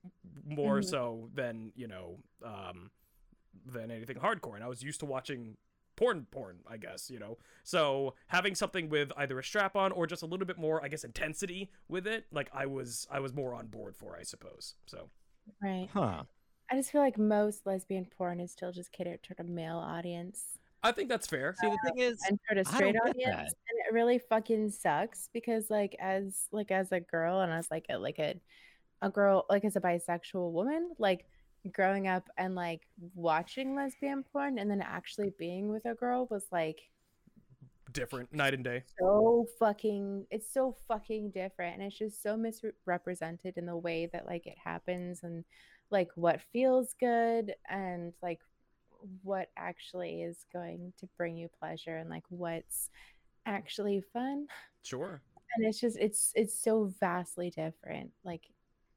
more 0.45 0.81
Mhm. 0.81 0.85
so 0.85 1.31
than 1.35 1.73
you 1.75 1.89
know 1.89 2.19
um, 2.45 2.91
than 3.67 3.91
anything 3.91 4.17
hardcore, 4.17 4.55
and 4.55 4.65
I 4.65 4.69
was 4.69 4.83
used 4.83 5.01
to 5.01 5.07
watching 5.07 5.57
porn 5.97 6.27
porn 6.33 6.59
i 6.67 6.77
guess 6.77 7.09
you 7.09 7.21
know 7.21 7.39
so 7.63 8.15
having 8.27 8.53
something 8.57 8.89
with 8.89 9.13
either 9.17 9.39
a 9.39 9.45
strap 9.45 9.77
on 9.77 9.93
or 9.93 10.09
just 10.09 10.25
a 10.25 10.27
little 10.27 10.45
bit 10.45 10.59
more 10.59 10.85
i 10.85 10.89
guess 10.89 11.05
intensity 11.05 11.71
with 11.87 12.05
it 12.05 12.27
like 12.33 12.51
i 12.53 12.67
was 12.67 13.07
i 13.13 13.21
was 13.21 13.33
more 13.33 13.55
on 13.55 13.69
board 13.69 13.95
for 13.95 14.17
i 14.17 14.23
suppose 14.25 14.75
so 14.87 15.09
Right. 15.63 15.89
Huh. 15.93 16.25
I 16.69 16.75
just 16.75 16.91
feel 16.91 17.01
like 17.01 17.17
most 17.17 17.65
lesbian 17.65 18.07
porn 18.07 18.41
is 18.41 18.51
still 18.51 18.73
just 18.73 18.91
catered 18.91 19.23
to 19.23 19.37
a 19.39 19.45
male 19.45 19.77
audience 19.79 20.59
i 20.85 20.93
think 20.93 21.09
that's 21.09 21.27
fair 21.27 21.55
See, 21.61 21.69
the 21.69 21.79
thing 21.85 21.99
is, 21.99 22.19
and 22.29 22.39
for 22.49 22.57
a 22.59 22.65
straight 22.65 22.95
audience, 22.97 23.53
and 23.69 23.79
it 23.89 23.93
really 23.93 24.19
fucking 24.19 24.71
sucks 24.71 25.29
because 25.33 25.69
like 25.71 25.97
as 26.01 26.47
like 26.53 26.71
as 26.71 26.93
a 26.93 27.01
girl 27.01 27.41
and 27.41 27.53
as 27.53 27.69
like 27.71 27.87
a 27.91 27.99
like 27.99 28.19
a 28.19 28.39
a 29.03 29.11
girl 29.11 29.45
like 29.51 29.65
as 29.65 29.77
a 29.77 29.81
bisexual 29.81 30.53
woman 30.53 30.91
like 30.99 31.27
growing 31.73 32.07
up 32.07 32.29
and 32.37 32.55
like 32.55 32.83
watching 33.15 33.75
lesbian 33.75 34.23
porn 34.33 34.59
and 34.59 34.71
then 34.71 34.81
actually 34.83 35.33
being 35.39 35.69
with 35.71 35.85
a 35.87 35.95
girl 35.95 36.27
was 36.31 36.45
like 36.53 36.81
Different 37.93 38.33
night 38.33 38.55
and 38.55 38.65
day. 38.65 38.83
so 38.99 39.47
fucking 39.59 40.27
it's 40.31 40.53
so 40.53 40.75
fucking 40.89 41.31
different 41.31 41.75
and 41.75 41.83
it's 41.83 41.97
just 41.99 42.23
so 42.23 42.37
misrepresented 42.37 43.57
in 43.57 43.67
the 43.67 43.77
way 43.77 44.09
that 44.13 44.27
like 44.27 44.47
it 44.47 44.57
happens 44.63 45.23
and 45.23 45.45
like 45.91 46.09
what 46.17 46.41
feels 46.53 46.95
good 46.99 47.55
and 47.71 48.13
like 48.23 48.41
what 49.23 49.49
actually 49.57 50.23
is 50.23 50.45
going 50.53 50.93
to 50.99 51.09
bring 51.17 51.37
you 51.37 51.49
pleasure 51.61 51.97
and 51.97 52.09
like 52.11 52.25
what's 52.29 52.89
actually 53.47 54.03
fun 54.13 54.47
Sure. 54.83 55.21
and 55.57 55.67
it's 55.67 55.81
just 55.81 55.99
it's 55.99 56.33
it's 56.35 56.59
so 56.59 56.93
vastly 57.01 57.51
different 57.51 58.11
like 58.25 58.43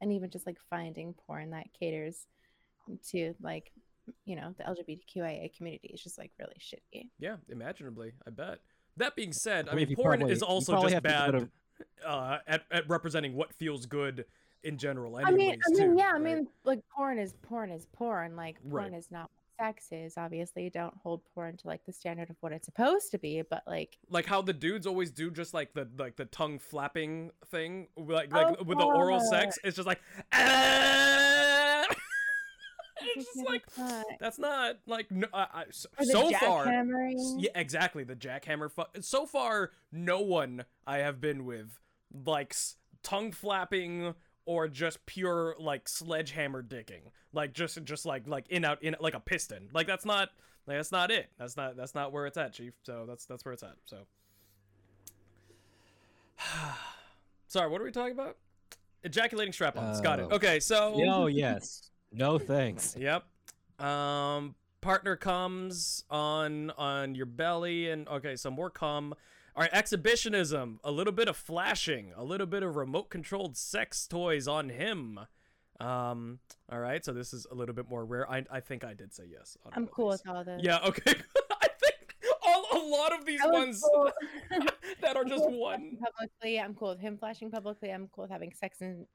and 0.02 0.12
even 0.14 0.30
just 0.30 0.46
like 0.46 0.58
finding 0.70 1.14
porn 1.26 1.50
that 1.52 1.68
caters 1.78 2.26
to 3.10 3.34
like 3.42 3.72
you 4.26 4.36
know 4.38 4.54
the 4.58 4.64
lgbtqia 4.64 5.54
community 5.58 5.90
is 5.90 6.02
just 6.02 6.18
like 6.18 6.32
really 6.40 6.56
shitty 6.60 7.10
Yeah, 7.20 7.36
imaginably. 7.50 8.14
I 8.26 8.30
bet. 8.30 8.60
That 8.96 9.16
being 9.16 9.34
said, 9.34 9.68
I, 9.68 9.74
I 9.74 9.76
mean, 9.76 9.88
mean, 9.90 9.96
porn 9.98 10.20
probably- 10.20 10.34
is 10.34 10.42
also 10.42 10.82
just 10.82 10.94
have 10.94 11.04
to 11.04 11.10
go 11.10 11.40
bad 11.40 11.50
uh, 12.06 12.38
at, 12.48 12.64
at 12.72 12.90
representing 12.90 13.36
what 13.36 13.54
feels 13.54 13.86
good 13.86 14.26
in 14.64 14.78
general. 14.78 15.16
i 15.18 15.30
mean 15.32 15.60
i 15.68 15.70
mean 15.72 15.92
too, 15.92 15.96
yeah 15.98 16.12
i 16.16 16.18
mean 16.20 16.48
like 16.64 16.80
porn 16.96 17.20
is 17.20 17.34
porn 17.44 17.70
is 17.70 17.86
porn 17.94 18.36
like 18.36 18.56
Right. 18.64 18.84
porn 18.90 18.94
is 18.96 19.12
not 19.12 19.30
what 19.58 19.68
sex 19.68 19.88
is 19.92 20.18
obviously 20.18 20.70
don't 20.70 20.94
hold 21.04 21.22
porn 21.34 21.58
to 21.58 21.68
like 21.68 21.86
the 21.86 21.94
standard 21.94 22.30
of 22.30 22.36
what 22.42 22.52
it's 22.52 22.66
supposed 22.66 23.12
to 23.12 23.18
be 23.18 23.42
but 23.50 23.64
like 23.68 23.98
like 24.10 24.26
how 24.26 24.42
the 24.42 24.54
dudes 24.54 24.88
always 24.88 25.12
do 25.12 25.32
just 25.32 25.54
like 25.54 25.74
the 25.74 25.88
like 25.98 26.16
the 26.16 26.26
tongue 26.26 26.60
flapping 26.60 27.32
thing 27.48 27.88
like 27.98 28.30
Oh, 28.34 28.38
like 28.38 28.66
with 28.66 28.78
the 28.78 28.86
oral 28.86 29.20
sex 29.20 29.58
it's 29.64 29.76
just 29.76 29.88
like 29.88 30.02
"Ah!" 30.34 31.86
it's 33.16 33.34
just 33.34 33.48
like 33.48 33.64
that's 34.20 34.40
not 34.40 34.78
like 34.86 35.10
no, 35.12 35.28
I, 35.34 35.48
I, 35.54 35.64
so, 35.72 35.90
so 36.04 36.32
far 36.32 36.66
yeah 37.38 37.50
exactly 37.56 38.04
the 38.04 38.16
jackhammer 38.16 38.72
fu- 38.72 39.02
so 39.02 39.26
far 39.26 39.72
no 39.92 40.20
one 40.22 40.66
i 40.86 40.98
have 40.98 41.22
been 41.22 41.46
with 41.46 41.80
likes 42.26 42.76
tongue 43.04 43.32
flapping 43.32 44.14
or 44.48 44.68
just 44.68 45.06
pure 45.06 45.56
like 45.60 45.88
sledgehammer 45.88 46.64
dicking 46.64 47.12
like 47.34 47.54
just 47.54 47.84
just 47.84 48.06
like 48.06 48.28
like 48.28 48.48
in 48.50 48.66
out 48.66 48.82
in 48.82 48.96
like 49.00 49.14
a 49.14 49.20
piston 49.20 49.70
like 49.74 49.86
that's 49.86 50.06
not 50.06 50.30
like, 50.66 50.78
that's 50.78 50.92
not 50.92 51.12
it 51.12 51.30
that's 51.38 51.56
not 51.56 51.78
that's 51.78 51.94
not 51.94 52.12
where 52.12 52.26
it's 52.26 52.38
at 52.38 52.54
chief 52.54 52.74
so 52.84 53.06
that's 53.08 53.26
that's 53.26 53.46
where 53.46 53.54
it's 53.54 53.62
at 53.64 53.76
so 53.86 53.98
sorry 57.48 57.70
what 57.70 57.80
are 57.80 57.84
we 57.84 57.92
talking 57.92 58.14
about 58.14 58.38
ejaculating 59.04 59.54
strap-ons 59.54 60.02
got 60.02 60.20
it 60.20 60.28
Oh. 60.32 60.36
okay 60.36 60.60
so 60.60 60.94
Oh 61.08 61.28
yes. 61.28 61.90
No 62.12 62.40
thanks. 62.40 62.96
Yep. 62.98 63.26
Um, 63.80 64.56
partner 64.82 65.16
comes 65.16 66.04
on 66.10 66.72
on 66.72 67.16
your 67.16 67.26
belly, 67.26 67.90
and 67.90 68.08
okay, 68.08 68.36
so 68.36 68.50
more 68.50 68.70
cum. 68.70 69.14
All 69.58 69.64
right, 69.64 69.74
exhibitionism, 69.74 70.80
a 70.84 70.92
little 70.92 71.12
bit 71.12 71.28
of 71.28 71.36
flashing, 71.36 72.12
a 72.16 72.24
little 72.24 72.46
bit 72.46 72.62
of 72.62 72.76
remote 72.76 73.10
controlled 73.10 73.58
sex 73.58 74.06
toys 74.06 74.48
on 74.48 74.70
him. 74.70 75.20
Um, 75.80 76.38
all 76.72 76.78
right, 76.80 77.04
so 77.04 77.12
this 77.12 77.34
is 77.34 77.48
a 77.52 77.56
little 77.56 77.74
bit 77.74 77.90
more 77.90 78.06
rare. 78.06 78.30
I 78.30 78.46
I 78.52 78.60
think 78.60 78.84
I 78.84 78.94
did 78.94 79.14
say 79.16 79.24
yes. 79.32 79.58
on 79.66 79.72
i'm 79.76 79.88
cool 79.88 80.12
these. 80.12 80.22
with 80.26 80.36
all 80.36 80.44
this 80.44 80.62
Yeah. 80.64 80.78
Okay. 80.86 81.16
I 81.62 81.68
think 81.84 82.14
all, 82.46 82.66
a 82.72 82.82
lot 82.88 83.14
of 83.14 83.26
these 83.26 83.42
ones 83.44 83.84
cool- 83.84 84.12
that 85.02 85.16
are 85.18 85.24
I'm 85.24 85.28
just 85.30 85.44
cool 85.44 85.60
one. 85.60 85.98
publicly 86.04 86.60
i'm 86.60 86.74
cool 86.76 86.90
with 86.90 87.00
him 87.00 87.18
flashing 87.18 87.50
publicly 87.52 87.92
i'm 87.92 88.10
cool 88.14 88.24
with 88.26 88.32
having 88.32 88.54
sex 88.54 88.82
and 88.82 89.06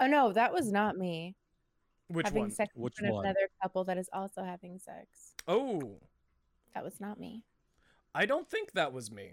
oh 0.00 0.06
no 0.06 0.32
that 0.32 0.52
was 0.52 0.72
not 0.72 0.96
me 0.96 1.36
Which 2.08 2.26
having 2.26 2.40
one? 2.42 2.50
sex 2.50 2.72
in 2.74 2.82
Which 2.82 2.96
front 2.96 3.14
one? 3.14 3.24
another 3.26 3.48
couple 3.62 3.84
that 3.84 3.98
is 3.98 4.08
also 4.14 4.42
having 4.44 4.78
sex 4.78 5.34
Oh, 5.46 6.00
that 6.74 6.82
was 6.84 7.00
not 7.00 7.20
me 7.20 7.44
I 8.14 8.26
don't 8.26 8.48
think 8.48 8.72
that 8.72 8.92
was 8.92 9.10
me. 9.10 9.32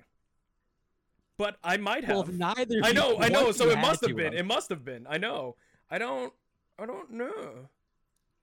But 1.42 1.58
I 1.64 1.78
might 1.78 2.04
have. 2.04 2.16
Well, 2.18 2.54
neither. 2.56 2.82
I 2.84 2.92
know, 2.92 3.18
I 3.18 3.28
know. 3.28 3.52
So 3.52 3.68
it 3.72 3.80
must 3.80 4.02
have 4.02 4.12
to 4.12 4.16
been. 4.16 4.32
It 4.36 4.46
must 4.46 4.70
have 4.70 4.86
been. 4.86 5.08
I 5.10 5.18
know. 5.18 5.56
I 5.90 5.98
don't. 5.98 6.32
I 6.78 6.86
don't 6.86 7.10
know. 7.10 7.68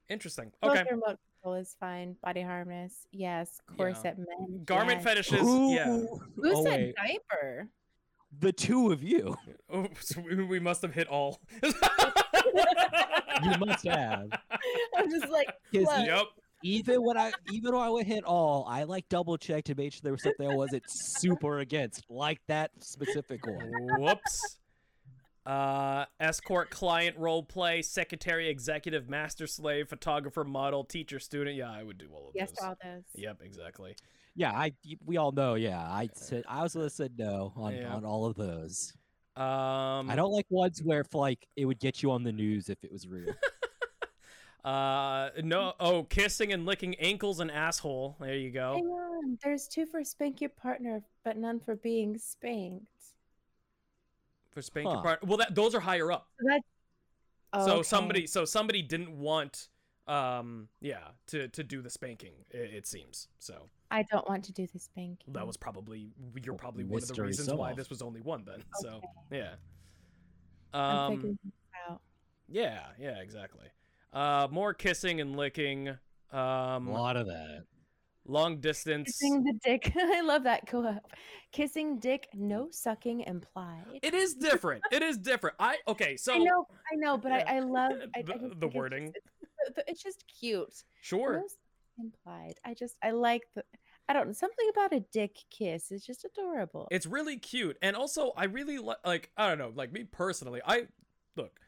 Interesting. 0.08 0.50
Okay. 0.64 0.82
Both 0.82 0.90
remote 0.90 1.18
control 1.40 1.54
is 1.60 1.76
fine 1.78 2.16
body 2.24 2.40
harness 2.42 3.06
yes 3.12 3.60
corset 3.76 4.16
men 4.18 4.64
Garment 4.64 4.98
yes. 4.98 5.04
fetishes. 5.04 5.38
Who, 5.38 5.74
Yeah. 5.74 5.84
who 5.84 6.20
oh, 6.44 6.64
said 6.64 6.80
wait. 6.80 6.94
diaper 6.96 7.68
The 8.40 8.50
two 8.52 8.90
of 8.90 9.00
you. 9.04 9.36
Oh, 9.72 9.86
so 10.00 10.20
we, 10.20 10.42
we 10.42 10.58
must 10.58 10.82
have 10.82 10.92
hit 10.92 11.06
all. 11.06 11.40
You 13.40 13.56
must 13.64 13.86
have. 13.86 14.26
i'm 14.96 15.08
just 15.08 15.28
like. 15.28 15.46
Yep. 15.70 16.26
Even 16.62 17.02
when 17.02 17.16
I, 17.16 17.32
even 17.52 17.72
when 17.72 17.82
I 17.82 17.88
would 17.88 18.06
hit 18.06 18.24
all, 18.24 18.64
I 18.68 18.82
like 18.84 19.08
double 19.08 19.36
check 19.36 19.64
to 19.64 19.74
make 19.74 19.92
sure 19.92 20.00
there 20.02 20.12
was 20.12 20.22
something 20.22 20.48
I 20.48 20.54
wasn't 20.54 20.84
super 20.88 21.58
against, 21.60 22.04
like 22.08 22.40
that 22.48 22.70
specific 22.80 23.46
one. 23.46 23.70
Whoops. 23.98 24.58
Uh, 25.46 26.04
escort, 26.20 26.68
client, 26.68 27.16
role 27.16 27.42
play, 27.42 27.80
secretary, 27.80 28.50
executive, 28.50 29.08
master, 29.08 29.46
slave, 29.46 29.88
photographer, 29.88 30.44
model, 30.44 30.84
teacher, 30.84 31.18
student. 31.18 31.56
Yeah, 31.56 31.70
I 31.70 31.82
would 31.82 31.96
do 31.96 32.08
all 32.12 32.28
of 32.28 32.32
yes 32.34 32.50
those. 32.50 32.58
to 32.58 32.66
all 32.66 32.76
those 32.84 33.02
Yep, 33.14 33.38
exactly. 33.42 33.96
Yeah, 34.34 34.52
I, 34.52 34.74
we 35.06 35.16
all 35.16 35.32
know. 35.32 35.54
Yeah, 35.54 35.80
I 35.80 36.10
said 36.12 36.44
I 36.46 36.62
was 36.62 36.74
gonna 36.74 36.90
said 36.90 37.12
no 37.16 37.52
on 37.56 37.74
Yeah. 37.74 37.94
on 37.94 38.04
all 38.04 38.26
of 38.26 38.36
those. 38.36 38.92
Um, 39.36 40.10
I 40.10 40.14
don't 40.16 40.32
like 40.32 40.46
ones 40.50 40.82
where 40.82 41.00
if 41.00 41.14
like 41.14 41.46
it 41.56 41.64
would 41.64 41.78
get 41.78 42.02
you 42.02 42.10
on 42.10 42.24
the 42.24 42.32
news 42.32 42.68
if 42.68 42.84
it 42.84 42.92
was 42.92 43.06
real. 43.06 43.32
Uh, 44.64 45.30
no. 45.42 45.72
Oh, 45.80 46.02
kissing 46.04 46.52
and 46.52 46.66
licking 46.66 46.94
ankles 46.96 47.40
and 47.40 47.50
asshole. 47.50 48.16
There 48.20 48.34
you 48.36 48.50
go. 48.50 48.74
hang 48.74 48.86
on 48.86 49.38
there's 49.44 49.68
two 49.68 49.86
for 49.86 50.02
spank 50.04 50.40
your 50.40 50.50
partner 50.50 51.02
but 51.24 51.36
none 51.36 51.60
for 51.60 51.76
being 51.76 52.16
spanked 52.18 52.86
For 54.50 54.62
spank 54.62 54.86
your 54.86 54.96
Huh. 54.96 55.02
part. 55.02 55.24
Well, 55.24 55.38
that 55.38 55.54
those 55.54 55.74
are 55.74 55.80
higher 55.80 56.10
up. 56.10 56.28
so 56.40 56.46
that 56.48 56.60
oh, 57.52 57.66
so 57.66 57.72
okay. 57.74 57.82
somebody, 57.84 58.26
so 58.26 58.44
somebody 58.44 58.82
didn't 58.82 59.16
want, 59.18 59.68
um, 60.06 60.68
yeah, 60.80 61.08
to 61.28 61.48
to 61.48 61.62
do 61.62 61.80
the 61.82 61.90
spanking. 61.90 62.32
It, 62.50 62.72
it 62.74 62.86
seems 62.86 63.28
so. 63.38 63.68
i 63.90 64.02
don't 64.02 64.28
want 64.28 64.44
to 64.44 64.52
do 64.52 64.66
the 64.66 64.78
spanking 64.78 65.32
That 65.32 65.46
was 65.46 65.56
probably 65.56 66.10
you're 66.42 66.54
Well, 66.54 66.58
probably 66.58 66.84
one 66.84 67.00
of 67.02 67.08
the 67.08 67.12
mystery 67.12 67.26
reasons 67.28 67.48
why 67.52 67.68
solved. 67.68 67.78
this 67.78 67.90
was 67.90 68.02
only 68.02 68.20
one 68.22 68.44
then. 68.44 68.62
So 68.80 68.88
Okay. 68.88 69.06
yeah. 69.32 69.54
i'm 70.74 70.96
Um. 70.96 71.12
figuring 71.16 71.38
this 71.44 71.52
out 71.88 72.00
Yeah. 72.48 72.86
Yeah. 72.98 73.18
Exactly. 73.20 73.66
Uh, 74.12 74.48
more 74.50 74.74
kissing 74.74 75.20
and 75.20 75.36
licking. 75.36 75.88
Um, 76.32 76.88
a 76.88 76.92
lot 76.92 77.16
of 77.16 77.26
that. 77.26 77.64
long 78.26 78.60
distance. 78.60 79.06
Kissing 79.06 79.42
the 79.44 79.54
dick. 79.64 79.92
I 79.98 80.20
love 80.22 80.44
that 80.44 80.66
co-op. 80.66 81.12
Kissing 81.52 81.98
dick, 81.98 82.28
no 82.34 82.68
sucking 82.70 83.20
implied. 83.22 83.84
It 84.02 84.12
is 84.14 84.34
different. 84.34 84.82
it 84.92 85.02
is 85.02 85.16
different. 85.18 85.56
I 85.58 85.76
okay. 85.88 86.16
So 86.16 86.34
I 86.34 86.38
know, 86.38 86.66
I 86.92 86.96
know, 86.96 87.16
but 87.16 87.32
Yeah. 87.32 87.44
I, 87.48 87.56
I 87.56 87.60
love 87.60 87.92
I, 88.14 88.18
I 88.18 88.22
The- 88.22 88.32
just 88.32 88.42
the 88.42 88.48
think 88.48 88.64
it's 88.64 88.74
wording. 88.74 89.12
just- 89.14 89.88
It's, 89.88 90.02
just 90.02 90.24
cute. 90.40 90.84
sure. 91.00 91.34
No 91.38 91.46
implied. 92.00 92.54
I 92.64 92.74
just 92.74 92.96
I 93.02 93.10
like 93.12 93.42
the. 93.54 93.64
I 94.10 94.12
don't 94.14 94.26
know 94.28 94.32
something 94.32 94.68
about 94.70 94.94
a 94.94 95.00
dick 95.12 95.36
kiss 95.50 95.90
is 95.90 96.04
just 96.06 96.24
adorable. 96.24 96.88
It's 96.90 97.04
really 97.06 97.36
cute, 97.38 97.76
and 97.82 97.94
also 97.96 98.32
I 98.36 98.44
really 98.44 98.78
li- 98.78 98.94
like. 99.04 99.30
I 99.36 99.48
don't 99.48 99.58
know, 99.58 99.72
like 99.74 99.92
me 99.92 100.04
personally. 100.04 100.60
I 100.64 100.86
look, 101.36 101.58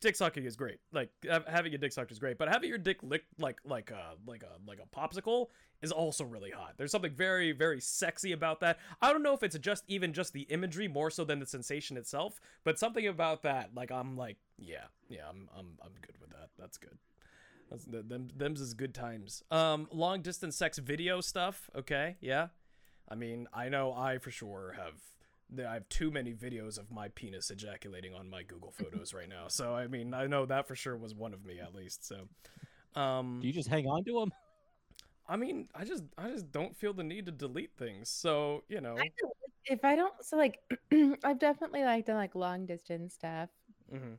dick 0.00 0.16
sucking 0.16 0.44
is 0.44 0.56
great. 0.56 0.78
Like 0.92 1.10
hav- 1.28 1.46
having 1.46 1.72
your 1.72 1.78
dick 1.78 1.92
sucked 1.92 2.12
is 2.12 2.18
great, 2.18 2.38
but 2.38 2.48
having 2.48 2.68
your 2.68 2.78
dick 2.78 3.02
licked 3.02 3.38
like 3.40 3.58
like 3.64 3.90
a 3.90 4.14
like 4.26 4.42
a 4.42 4.68
like 4.68 4.78
a 4.78 4.96
popsicle 4.96 5.48
is 5.82 5.92
also 5.92 6.24
really 6.24 6.50
hot. 6.50 6.74
There's 6.76 6.90
something 6.90 7.12
very 7.12 7.52
very 7.52 7.80
sexy 7.80 8.32
about 8.32 8.60
that. 8.60 8.78
I 9.00 9.12
don't 9.12 9.22
know 9.22 9.34
if 9.34 9.42
it's 9.42 9.58
just 9.58 9.84
even 9.88 10.12
just 10.12 10.32
the 10.32 10.42
imagery 10.42 10.88
more 10.88 11.10
so 11.10 11.24
than 11.24 11.38
the 11.38 11.46
sensation 11.46 11.96
itself, 11.96 12.40
but 12.64 12.78
something 12.78 13.06
about 13.06 13.42
that. 13.42 13.70
Like 13.74 13.90
I'm 13.90 14.16
like 14.16 14.36
yeah 14.58 14.84
yeah 15.08 15.28
I'm 15.28 15.48
I'm 15.56 15.78
I'm 15.82 15.92
good 16.00 16.20
with 16.20 16.30
that. 16.30 16.50
That's 16.58 16.78
good. 16.78 16.98
That's, 17.70 17.84
them 17.84 18.28
them's 18.36 18.60
is 18.60 18.74
good 18.74 18.94
times. 18.94 19.42
Um, 19.50 19.88
long 19.90 20.22
distance 20.22 20.56
sex 20.56 20.78
video 20.78 21.20
stuff. 21.20 21.68
Okay, 21.76 22.16
yeah. 22.20 22.48
I 23.08 23.14
mean, 23.14 23.48
I 23.52 23.68
know 23.68 23.92
I 23.92 24.18
for 24.18 24.30
sure 24.30 24.74
have. 24.76 24.94
I 25.66 25.74
have 25.74 25.88
too 25.88 26.10
many 26.10 26.34
videos 26.34 26.78
of 26.78 26.90
my 26.90 27.08
penis 27.08 27.50
ejaculating 27.50 28.14
on 28.14 28.28
my 28.28 28.42
Google 28.42 28.72
Photos 28.72 29.14
right 29.14 29.28
now. 29.28 29.48
So 29.48 29.74
I 29.74 29.86
mean, 29.86 30.14
I 30.14 30.26
know 30.26 30.46
that 30.46 30.66
for 30.66 30.74
sure 30.74 30.96
was 30.96 31.14
one 31.14 31.32
of 31.34 31.44
me 31.44 31.60
at 31.60 31.74
least. 31.74 32.06
So, 32.06 32.28
um, 33.00 33.40
Do 33.40 33.46
you 33.46 33.52
just 33.52 33.68
hang 33.68 33.86
on 33.86 34.04
to 34.04 34.20
them? 34.20 34.32
I 35.28 35.36
mean, 35.36 35.68
I 35.74 35.84
just 35.84 36.04
I 36.16 36.30
just 36.30 36.52
don't 36.52 36.76
feel 36.76 36.92
the 36.92 37.02
need 37.04 37.26
to 37.26 37.32
delete 37.32 37.76
things. 37.76 38.08
So 38.08 38.64
you 38.68 38.80
know, 38.80 38.96
I 38.98 39.10
if 39.66 39.84
I 39.84 39.96
don't, 39.96 40.14
so 40.24 40.36
like, 40.36 40.60
I've 41.24 41.38
definitely 41.38 41.82
like 41.84 42.06
done 42.06 42.16
like 42.16 42.34
long 42.34 42.66
distance 42.66 43.14
stuff. 43.14 43.50
mhm. 43.92 44.18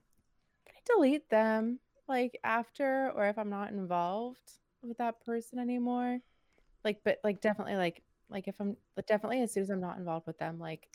Can 0.66 0.76
I 0.76 0.82
delete 0.86 1.30
them 1.30 1.80
like 2.08 2.40
after, 2.44 3.12
or 3.12 3.28
if 3.28 3.38
I'm 3.38 3.50
not 3.50 3.72
involved 3.72 4.60
with 4.82 4.98
that 4.98 5.24
person 5.26 5.60
anymore? 5.60 6.20
Like, 6.84 7.02
but 7.04 7.20
like 7.24 7.42
definitely 7.42 7.76
like 7.78 8.04
like 8.30 8.48
if 8.48 8.56
I'm 8.60 8.78
but 8.96 9.08
definitely 9.08 9.42
as 9.42 9.54
soon 9.54 9.64
as 9.64 9.70
I'm 9.70 9.82
not 9.82 9.98
involved 9.98 10.28
with 10.28 10.38
them, 10.40 10.60
like 10.60 10.90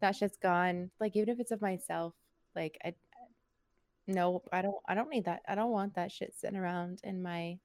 that 0.00 0.16
shit's 0.16 0.36
gone. 0.36 0.90
Like 1.00 1.16
even 1.16 1.28
if 1.28 1.40
it's 1.40 1.50
of 1.52 1.60
myself, 1.62 2.14
like 2.56 2.78
I 2.84 2.94
Nope, 4.06 4.48
I 4.52 4.60
don't. 4.62 4.74
I 4.88 4.94
don't 4.94 5.08
need 5.10 5.26
that. 5.26 5.42
I 5.46 5.54
don't 5.54 5.70
want 5.70 5.94
that 5.94 6.10
shit 6.10 6.34
sitting 6.36 6.56
around 6.58 7.00
in 7.04 7.22
my 7.22 7.58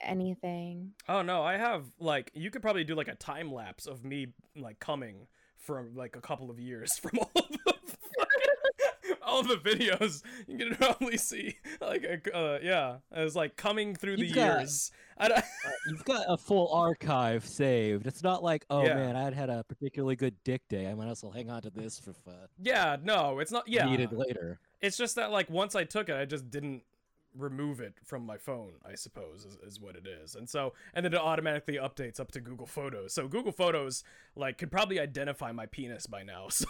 anything. 0.00 0.92
Oh 1.08 1.22
no, 1.22 1.42
I 1.42 1.56
have 1.56 1.84
like 2.00 2.30
you 2.34 2.50
could 2.50 2.62
probably 2.62 2.84
do 2.84 2.94
like 2.94 3.08
a 3.08 3.14
time 3.14 3.52
lapse 3.52 3.86
of 3.86 4.04
me 4.04 4.28
like 4.56 4.80
coming 4.80 5.26
from 5.58 5.94
like 5.94 6.16
a 6.16 6.20
couple 6.20 6.50
of 6.50 6.58
years 6.58 6.90
from 7.00 7.18
all 7.20 7.30
of 7.36 7.48
the 7.64 7.74
all 9.22 9.42
the 9.42 9.56
videos. 9.56 10.22
You 10.48 10.58
can 10.58 10.74
probably 10.80 11.16
see 11.18 11.56
like 11.80 12.28
uh, 12.34 12.58
yeah, 12.62 12.96
it's 13.12 13.36
like 13.36 13.56
coming 13.56 13.94
through 13.94 14.16
the 14.16 14.26
You've 14.26 14.34
got- 14.34 14.60
years. 14.60 14.90
I 15.18 15.28
don't, 15.28 15.44
You've 15.88 16.04
got 16.04 16.24
a 16.28 16.36
full 16.36 16.72
archive 16.72 17.44
saved. 17.44 18.06
It's 18.06 18.22
not 18.22 18.42
like, 18.42 18.64
oh 18.70 18.84
Yeah. 18.84 18.94
man, 18.94 19.16
I 19.16 19.24
had 19.24 19.34
had 19.34 19.50
a 19.50 19.64
particularly 19.64 20.16
good 20.16 20.34
dick 20.44 20.62
day. 20.68 20.86
I 20.88 20.94
might 20.94 21.08
as 21.08 21.22
well 21.22 21.32
hang 21.32 21.50
on 21.50 21.62
to 21.62 21.70
this 21.70 21.98
for 21.98 22.12
fun. 22.12 22.48
yeah, 22.60 22.96
no, 23.02 23.38
it's 23.40 23.50
not. 23.52 23.66
Yeah, 23.68 23.86
Needed 23.86 24.12
later. 24.12 24.60
it's 24.80 24.96
just 24.96 25.16
that 25.16 25.30
like 25.30 25.50
once 25.50 25.74
I 25.74 25.84
took 25.84 26.08
it, 26.08 26.14
I 26.16 26.24
just 26.24 26.50
didn't 26.50 26.82
remove 27.36 27.80
it 27.80 27.94
from 28.04 28.26
my 28.26 28.36
phone. 28.36 28.72
I 28.84 28.94
suppose 28.94 29.44
is, 29.46 29.56
is 29.66 29.80
what 29.80 29.96
it 29.96 30.06
is, 30.06 30.34
and 30.34 30.48
so 30.48 30.74
and 30.94 31.04
then 31.04 31.14
it 31.14 31.18
automatically 31.20 31.76
updates 31.78 32.20
up 32.20 32.30
to 32.32 32.40
Google 32.40 32.66
Photos. 32.66 33.12
So 33.14 33.26
Google 33.26 33.52
Photos 33.52 34.04
like 34.36 34.58
could 34.58 34.70
probably 34.70 35.00
identify 35.00 35.50
my 35.52 35.66
penis 35.66 36.06
by 36.06 36.22
now. 36.22 36.48
So 36.62 36.66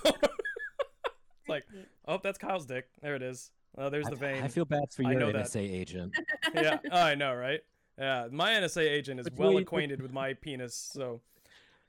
like, 1.48 1.64
oh, 2.06 2.18
that's 2.22 2.38
Kyle's 2.38 2.66
dick. 2.66 2.86
There 3.02 3.16
it 3.16 3.22
is. 3.22 3.50
Oh, 3.76 3.90
there's 3.90 4.06
the 4.06 4.12
I, 4.12 4.18
vein. 4.18 4.42
I 4.44 4.48
feel 4.48 4.64
bad 4.64 4.90
for 4.94 5.04
I 5.04 5.10
your 5.12 5.20
know 5.20 5.32
that. 5.32 5.46
NSA 5.46 5.70
agent. 5.70 6.14
yeah, 6.54 6.78
oh, 6.90 6.96
I 6.98 7.14
know, 7.14 7.34
right? 7.34 7.60
Yeah, 7.98 8.28
my 8.30 8.52
NSA 8.52 8.82
agent 8.88 9.20
is 9.20 9.28
Between- 9.28 9.48
well 9.48 9.58
acquainted 9.58 10.00
with 10.02 10.12
my 10.12 10.34
penis, 10.34 10.74
so. 10.74 11.20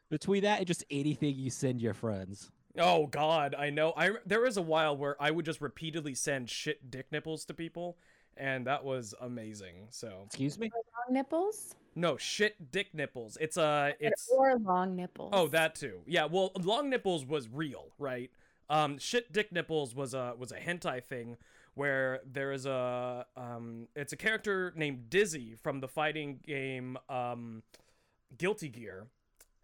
Between 0.09 0.43
that 0.43 0.59
and 0.59 0.67
just 0.67 0.83
anything 0.91 1.35
you 1.35 1.49
send 1.49 1.81
your 1.81 1.93
friends. 1.93 2.51
Oh 2.77 3.07
God, 3.07 3.55
I 3.55 3.69
know. 3.69 3.93
I 3.95 4.11
there 4.25 4.41
was 4.41 4.57
a 4.57 4.61
while 4.61 4.95
where 4.97 5.15
I 5.21 5.31
would 5.31 5.45
just 5.45 5.61
repeatedly 5.61 6.13
send 6.15 6.49
shit 6.49 6.91
dick 6.91 7.07
nipples 7.11 7.45
to 7.45 7.53
people, 7.53 7.97
and 8.37 8.67
that 8.67 8.83
was 8.83 9.15
amazing. 9.21 9.87
So 9.89 10.23
Excuse 10.25 10.59
me? 10.59 10.71
Long 10.73 11.13
nipples 11.15 11.75
no 11.95 12.17
shit 12.17 12.71
dick 12.71 12.93
nipples. 12.93 13.37
It's 13.39 13.57
uh, 13.57 13.91
it's 13.99 14.29
or 14.29 14.57
long 14.57 14.95
nipples. 14.95 15.29
oh 15.33 15.47
that 15.47 15.75
too. 15.75 16.01
Yeah, 16.05 16.25
well, 16.25 16.51
long 16.61 16.89
nipples 16.89 17.25
was 17.25 17.47
real, 17.47 17.89
right? 17.99 18.31
Um, 18.69 18.97
shit 18.97 19.31
dick 19.31 19.51
nipples 19.51 19.93
was 19.95 20.13
a 20.13 20.33
was 20.37 20.51
a 20.51 20.57
hentai 20.57 21.03
thing 21.03 21.37
where 21.75 22.21
there 22.25 22.51
is 22.51 22.65
a 22.65 23.25
um, 23.35 23.87
it's 23.95 24.13
a 24.13 24.17
character 24.17 24.73
named 24.75 25.09
Dizzy 25.09 25.55
from 25.55 25.79
the 25.79 25.87
fighting 25.87 26.39
game 26.45 26.97
um, 27.09 27.63
Guilty 28.37 28.69
Gear, 28.69 29.07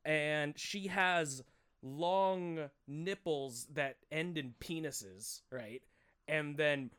and 0.05 0.57
she 0.57 0.87
has 0.87 1.43
long 1.81 2.69
nipples 2.87 3.67
that 3.73 3.97
end 4.11 4.37
in 4.37 4.53
penises, 4.59 5.41
right? 5.51 5.81
And 6.27 6.57
then 6.57 6.91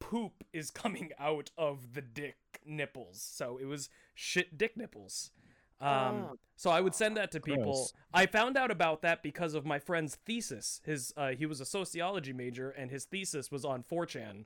poop 0.00 0.44
is 0.52 0.70
coming 0.70 1.10
out 1.18 1.50
of 1.56 1.94
the 1.94 2.02
dick 2.02 2.36
nipples. 2.66 3.22
So 3.22 3.58
it 3.60 3.66
was 3.66 3.88
shit 4.14 4.58
dick 4.58 4.76
nipples. 4.76 5.30
Um, 5.82 6.14
Oh. 6.30 6.38
so 6.56 6.70
I 6.70 6.80
would 6.80 6.94
send 6.94 7.16
that 7.16 7.30
to 7.32 7.40
people. 7.40 7.64
Gross. 7.64 7.92
I 8.14 8.26
found 8.26 8.56
out 8.56 8.70
about 8.70 9.02
that 9.02 9.22
because 9.22 9.54
of 9.54 9.66
my 9.66 9.78
friend's 9.78 10.14
thesis. 10.14 10.80
His 10.84 11.12
uh, 11.16 11.30
he 11.30 11.44
was 11.46 11.60
a 11.60 11.64
sociology 11.66 12.32
major, 12.32 12.70
and 12.70 12.90
his 12.90 13.04
thesis 13.04 13.50
was 13.50 13.64
on 13.64 13.82
4chan, 13.82 14.44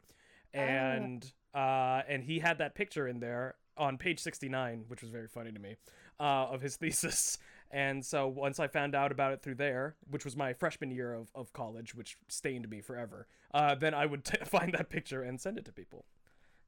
and 0.54 1.32
uh, 1.54 2.02
and 2.08 2.24
he 2.24 2.38
had 2.40 2.58
that 2.58 2.74
picture 2.74 3.06
in 3.06 3.20
there 3.20 3.54
on 3.76 3.98
page 3.98 4.18
69, 4.20 4.84
which 4.88 5.02
was 5.02 5.10
very 5.10 5.28
funny 5.28 5.52
to 5.52 5.58
me, 5.58 5.76
uh, 6.18 6.22
of 6.48 6.62
his 6.62 6.76
thesis. 6.80 7.38
And 7.70 8.04
so 8.04 8.26
once 8.28 8.58
I 8.60 8.68
found 8.68 8.94
out 8.94 9.10
about 9.12 9.32
it 9.32 9.42
through 9.42 9.56
there, 9.56 9.96
which 10.08 10.24
was 10.24 10.36
my 10.36 10.52
freshman 10.54 10.90
year 10.90 11.12
of, 11.12 11.28
of 11.34 11.52
college, 11.52 11.94
which 11.94 12.16
stained 12.28 12.68
me 12.70 12.80
forever, 12.80 13.26
uh, 13.52 13.74
then 13.74 13.92
I 13.92 14.06
would 14.06 14.24
t- 14.30 14.38
find 14.44 14.72
that 14.74 14.88
picture 14.88 15.22
and 15.22 15.40
send 15.40 15.58
it 15.58 15.64
to 15.66 15.72
people. 15.72 16.04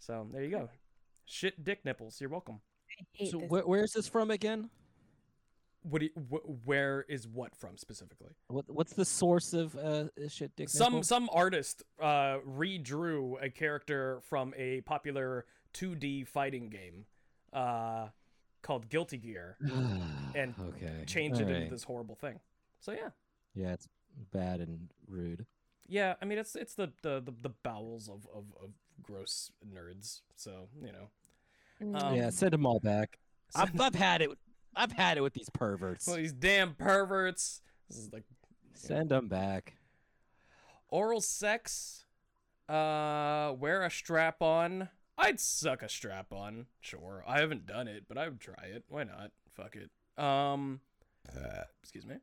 So 0.00 0.26
there 0.32 0.42
you 0.42 0.50
go. 0.50 0.68
Shit 1.24 1.64
dick 1.64 1.84
nipples. 1.84 2.20
You're 2.20 2.30
welcome. 2.30 2.60
I 3.00 3.04
hate 3.12 3.30
So 3.30 3.38
this. 3.40 3.50
where, 3.50 3.62
where's 3.62 3.92
this 3.92 4.08
from 4.08 4.30
again? 4.30 4.70
What 5.82 6.00
do 6.00 6.06
you, 6.06 6.12
wh- 6.30 6.66
where 6.66 7.04
is 7.08 7.26
what 7.26 7.54
from 7.56 7.76
specifically? 7.78 8.32
What, 8.48 8.64
what's 8.68 8.92
the 8.92 9.04
source 9.04 9.54
of 9.54 9.74
uh, 9.76 10.04
shit 10.28 10.54
dick 10.56 10.68
some 10.68 10.94
nipples? 10.94 11.08
some 11.08 11.30
artist 11.32 11.82
uh 12.00 12.38
redrew 12.46 13.42
a 13.42 13.48
character 13.48 14.20
from 14.28 14.52
a 14.56 14.80
popular 14.82 15.46
2D 15.74 16.26
fighting 16.26 16.68
game 16.68 17.06
uh 17.52 18.08
called 18.62 18.88
Guilty 18.90 19.18
Gear 19.18 19.56
and 20.34 20.54
okay. 20.60 21.04
changed 21.06 21.40
it 21.40 21.44
Alright. 21.44 21.62
into 21.62 21.74
this 21.74 21.84
horrible 21.84 22.16
thing. 22.16 22.40
So 22.80 22.92
yeah. 22.92 23.10
Yeah, 23.54 23.72
it's 23.72 23.88
bad 24.32 24.60
and 24.60 24.88
rude. 25.06 25.46
Yeah, 25.86 26.14
I 26.20 26.24
mean 26.24 26.38
it's 26.38 26.56
it's 26.56 26.74
the 26.74 26.92
the 27.02 27.20
the, 27.20 27.32
the 27.40 27.50
bowels 27.62 28.08
of, 28.08 28.26
of 28.34 28.44
of 28.62 28.70
gross 29.00 29.52
nerds. 29.66 30.22
So, 30.34 30.68
you 30.84 30.92
know. 30.92 31.08
Um, 31.80 32.14
yeah, 32.14 32.30
send 32.30 32.52
them 32.52 32.66
all 32.66 32.80
back. 32.80 33.18
I've, 33.54 33.78
I've 33.80 33.94
had 33.94 34.22
it. 34.22 34.30
I've 34.74 34.92
had 34.92 35.16
it 35.16 35.22
with 35.22 35.32
these 35.34 35.48
perverts. 35.50 36.06
Well, 36.06 36.16
these 36.16 36.32
damn 36.32 36.74
perverts. 36.74 37.62
This 37.88 37.98
is 37.98 38.12
like 38.12 38.24
Send 38.74 39.10
them 39.10 39.26
back. 39.28 39.74
oral 40.88 41.20
sex 41.20 42.04
uh 42.68 43.52
wear 43.58 43.82
a 43.82 43.90
strap 43.90 44.42
on 44.42 44.88
i'd 45.16 45.40
suck 45.40 45.82
a 45.82 45.88
strap 45.88 46.32
on 46.34 46.66
sure 46.80 47.24
i 47.26 47.40
haven't 47.40 47.64
done 47.66 47.88
it 47.88 48.04
but 48.06 48.18
i 48.18 48.28
would 48.28 48.38
try 48.40 48.64
it 48.66 48.84
why 48.88 49.02
not 49.04 49.30
fuck 49.54 49.74
it 49.74 49.90
um 50.22 50.80
excuse 51.82 52.04
me 52.06 52.16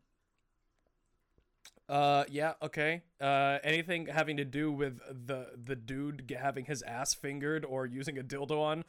uh 1.90 2.24
yeah 2.30 2.54
okay 2.62 3.02
uh 3.20 3.58
anything 3.64 4.06
having 4.06 4.38
to 4.38 4.46
do 4.46 4.72
with 4.72 5.00
the 5.28 5.48
the 5.62 5.76
dude 5.76 6.32
having 6.40 6.66
his 6.66 6.82
ass 6.84 7.14
fingered 7.14 7.66
or 7.66 7.86
using 7.88 8.18
a 8.20 8.24
dildo 8.24 8.60
on 8.62 8.84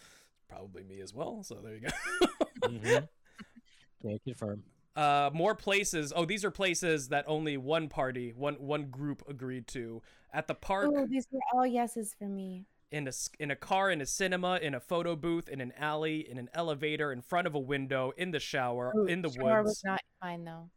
probably 0.48 0.82
me 0.84 1.00
as 1.00 1.12
well 1.14 1.42
so 1.42 1.56
there 1.62 1.74
you 1.74 1.80
go 1.80 2.68
Mhm. 2.68 3.08
Can 4.02 4.18
confirm. 4.24 4.62
uh 4.94 5.30
more 5.32 5.54
places 5.54 6.12
oh 6.14 6.24
these 6.24 6.44
are 6.44 6.50
places 6.50 7.08
that 7.08 7.24
only 7.26 7.56
one 7.56 7.88
party 7.88 8.32
one 8.36 8.54
one 8.54 8.84
group 8.86 9.22
agreed 9.28 9.66
to 9.68 10.02
at 10.32 10.46
the 10.46 10.54
park 10.54 10.86
Ooh, 10.88 11.06
these 11.06 11.26
are 11.34 11.40
all 11.58 11.66
yeses 11.66 12.14
for 12.18 12.24
me. 12.28 12.66
in 12.90 13.06
a 13.06 13.08
s- 13.08 13.30
in 13.40 13.50
a 13.50 13.56
car, 13.56 13.90
in 13.90 14.00
a 14.00 14.06
cinema, 14.06 14.58
in 14.62 14.74
a 14.74 14.80
photo 14.80 15.16
booth, 15.16 15.48
in 15.48 15.60
an 15.60 15.72
alley, 15.78 16.28
in 16.28 16.38
an 16.38 16.48
elevator, 16.54 17.10
in 17.12 17.20
front 17.22 17.46
of 17.46 17.54
a 17.54 17.58
window, 17.58 18.12
in 18.16 18.30
the 18.32 18.38
shower, 18.40 18.92
Ooh, 18.96 19.06
in 19.06 19.22
the 19.22 19.30
shower 19.30 19.62
woods, 19.62 19.68
was 19.70 19.84
not 19.84 20.00
mine 20.22 20.44
though. 20.44 20.70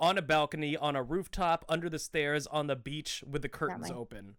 on 0.00 0.16
a 0.18 0.22
balcony, 0.22 0.76
on 0.76 0.94
a 0.96 1.02
rooftop, 1.02 1.64
under 1.68 1.88
the 1.90 1.98
stairs, 1.98 2.46
on 2.46 2.68
the 2.68 2.76
beach 2.76 3.22
with 3.28 3.42
the 3.42 3.48
curtains 3.48 3.90
open. 3.90 4.36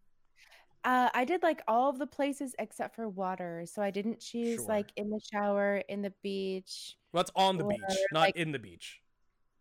Uh, 0.84 1.10
I 1.14 1.24
did 1.26 1.42
like 1.44 1.62
all 1.68 1.90
of 1.90 1.98
the 1.98 2.08
places 2.08 2.54
except 2.60 2.96
for 2.96 3.08
water, 3.08 3.64
so 3.66 3.82
I 3.82 3.90
didn't 3.92 4.20
choose 4.20 4.60
Sure. 4.60 4.68
like 4.68 4.92
in 4.98 5.10
the 5.10 5.20
shower, 5.32 5.78
in 5.88 6.02
the 6.02 6.14
beach, 6.22 6.98
Well, 7.14 7.24
that's 7.24 7.32
on 7.36 7.58
the 7.58 7.64
Or, 7.66 7.70
beach, 7.70 7.98
not 8.12 8.20
like- 8.20 8.36
in 8.36 8.52
the 8.52 8.60
beach. 8.60 9.02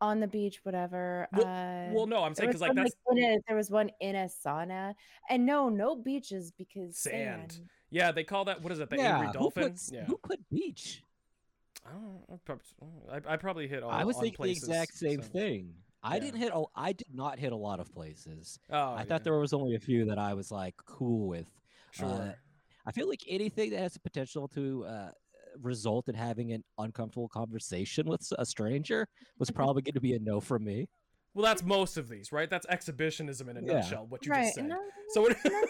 on 0.01 0.19
the 0.19 0.27
beach, 0.27 0.65
whatever. 0.65 1.29
Well- 1.33 1.47
uh, 1.47 1.93
Well, 1.93 2.07
no, 2.07 2.25
I'm 2.25 2.35
saying 2.35 2.49
because 2.49 2.61
like 2.61 2.75
that's 2.75 2.93
in 3.13 3.19
a, 3.23 3.39
there 3.47 3.57
was 3.57 3.71
one 3.71 3.91
in 4.01 4.17
a 4.17 4.25
sauna, 4.25 4.95
and 5.31 5.47
no, 5.47 5.69
no 5.69 5.95
beaches 5.95 6.51
because 6.51 6.99
Sand. 6.99 7.53
sand. 7.53 7.69
yeah, 7.91 8.11
they 8.11 8.25
call 8.25 8.45
that 8.47 8.63
what 8.63 8.73
is 8.73 8.81
it? 8.81 8.91
The 8.91 8.97
yeah, 8.97 9.13
angry 9.15 9.27
who 9.29 9.33
dolphin. 9.35 9.63
puts- 9.71 9.93
yeah, 9.93 10.05
Who 10.07 10.17
put 10.17 10.41
beach? 10.51 11.05
I 11.87 11.91
don't. 11.93 12.23
I 12.33 12.37
probably, 12.45 12.65
I, 13.11 13.33
I 13.35 13.37
probably 13.37 13.69
hit 13.69 13.83
all. 13.85 13.91
I 13.91 14.05
was 14.05 14.17
on 14.17 14.23
thinking 14.23 14.45
the 14.47 14.51
exact 14.51 14.95
same 14.95 15.23
so- 15.23 15.29
thing. 15.29 15.75
I 16.03 16.15
yeah. 16.17 16.21
didn't 16.21 16.41
hit. 16.41 16.53
I 16.75 16.93
did 16.93 17.07
not 17.15 17.39
hit 17.39 17.53
a 17.53 17.57
lot 17.57 17.81
of 17.81 17.93
places. 17.93 18.59
Oh, 18.71 18.77
I 18.95 18.99
yeah, 18.99 19.05
thought 19.05 19.25
there 19.25 19.39
was 19.39 19.53
only 19.53 19.75
a 19.77 19.79
few 19.81 20.05
that 20.07 20.19
I 20.19 20.35
was 20.35 20.51
like 20.51 20.75
cool 20.85 21.29
with. 21.29 21.47
Sure. 21.93 22.09
uh, 22.09 22.33
I 22.87 22.93
feel 22.93 23.09
like 23.09 23.21
anything 23.29 23.71
that 23.71 23.79
has 23.81 23.93
the 23.93 24.01
potential 24.01 24.49
to 24.49 24.85
uh, 24.85 25.11
result 25.61 26.09
in 26.09 26.15
having 26.15 26.53
an 26.53 26.65
uncomfortable 26.79 27.29
conversation 27.29 28.09
with 28.09 28.27
a 28.39 28.45
stranger 28.47 29.07
was 29.39 29.51
probably 29.61 29.83
going 29.83 29.95
to 29.95 30.01
be 30.01 30.15
a 30.15 30.19
no 30.19 30.41
from 30.41 30.65
me. 30.65 30.89
well, 31.35 31.45
that's 31.45 31.63
most 31.63 31.97
of 31.97 32.09
these, 32.09 32.33
right? 32.33 32.51
That's 32.51 32.67
exhibition,ism 32.69 33.49
in 33.49 33.57
a 33.59 33.61
Yeah. 33.63 33.75
nutshell. 33.75 34.07
What 34.09 34.27
you 34.27 34.33
right. 34.33 34.45
just 34.45 34.55
said. 34.57 34.67
No, 34.69 34.81
So 35.11 35.23
what? 35.23 35.37
I 35.45 35.67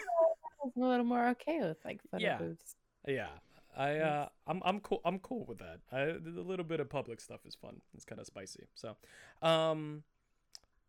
was 0.64 0.72
a 0.76 0.80
little 0.80 1.04
more 1.04 1.28
okay 1.30 1.58
with 1.60 1.78
like 1.84 2.00
photo 2.10 2.24
Yeah. 2.24 2.38
booths. 2.38 2.76
Yeah, 3.06 3.28
I 3.76 3.98
uh, 3.98 4.28
I'm 4.46 4.62
I'm 4.64 4.80
cool. 4.80 5.00
I'm 5.04 5.18
cool 5.18 5.44
with 5.46 5.58
that. 5.58 5.80
I, 5.90 6.00
a 6.02 6.18
little 6.18 6.64
bit 6.64 6.78
of 6.80 6.88
public 6.88 7.20
stuff 7.20 7.40
is 7.44 7.54
fun. 7.56 7.80
It's 7.94 8.04
kind 8.04 8.20
of 8.20 8.26
spicy. 8.26 8.64
So, 8.74 8.96
um, 9.42 10.04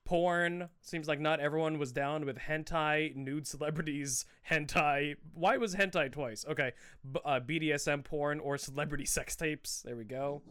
porn 0.06 0.70
seems 0.82 1.08
like 1.08 1.20
not 1.20 1.39
everyone 1.39 1.78
was 1.80 1.91
down 1.91 2.26
with 2.26 2.38
hentai, 2.38 3.16
nude 3.16 3.47
celebrities, 3.47 4.26
hentai. 4.49 5.16
Why 5.34 5.58
was 5.58 5.76
hentai 5.76 6.12
twice? 6.12 6.45
Okay, 6.47 6.72
B- 7.12 7.20
uh, 7.26 7.39
BDSM 7.39 8.04
porn 8.04 8.39
or 8.39 8.58
celebrity 8.58 9.06
sex 9.06 9.36
tapes. 9.36 9.82
There 9.84 9.95
we 9.95 10.04
go. 10.04 10.41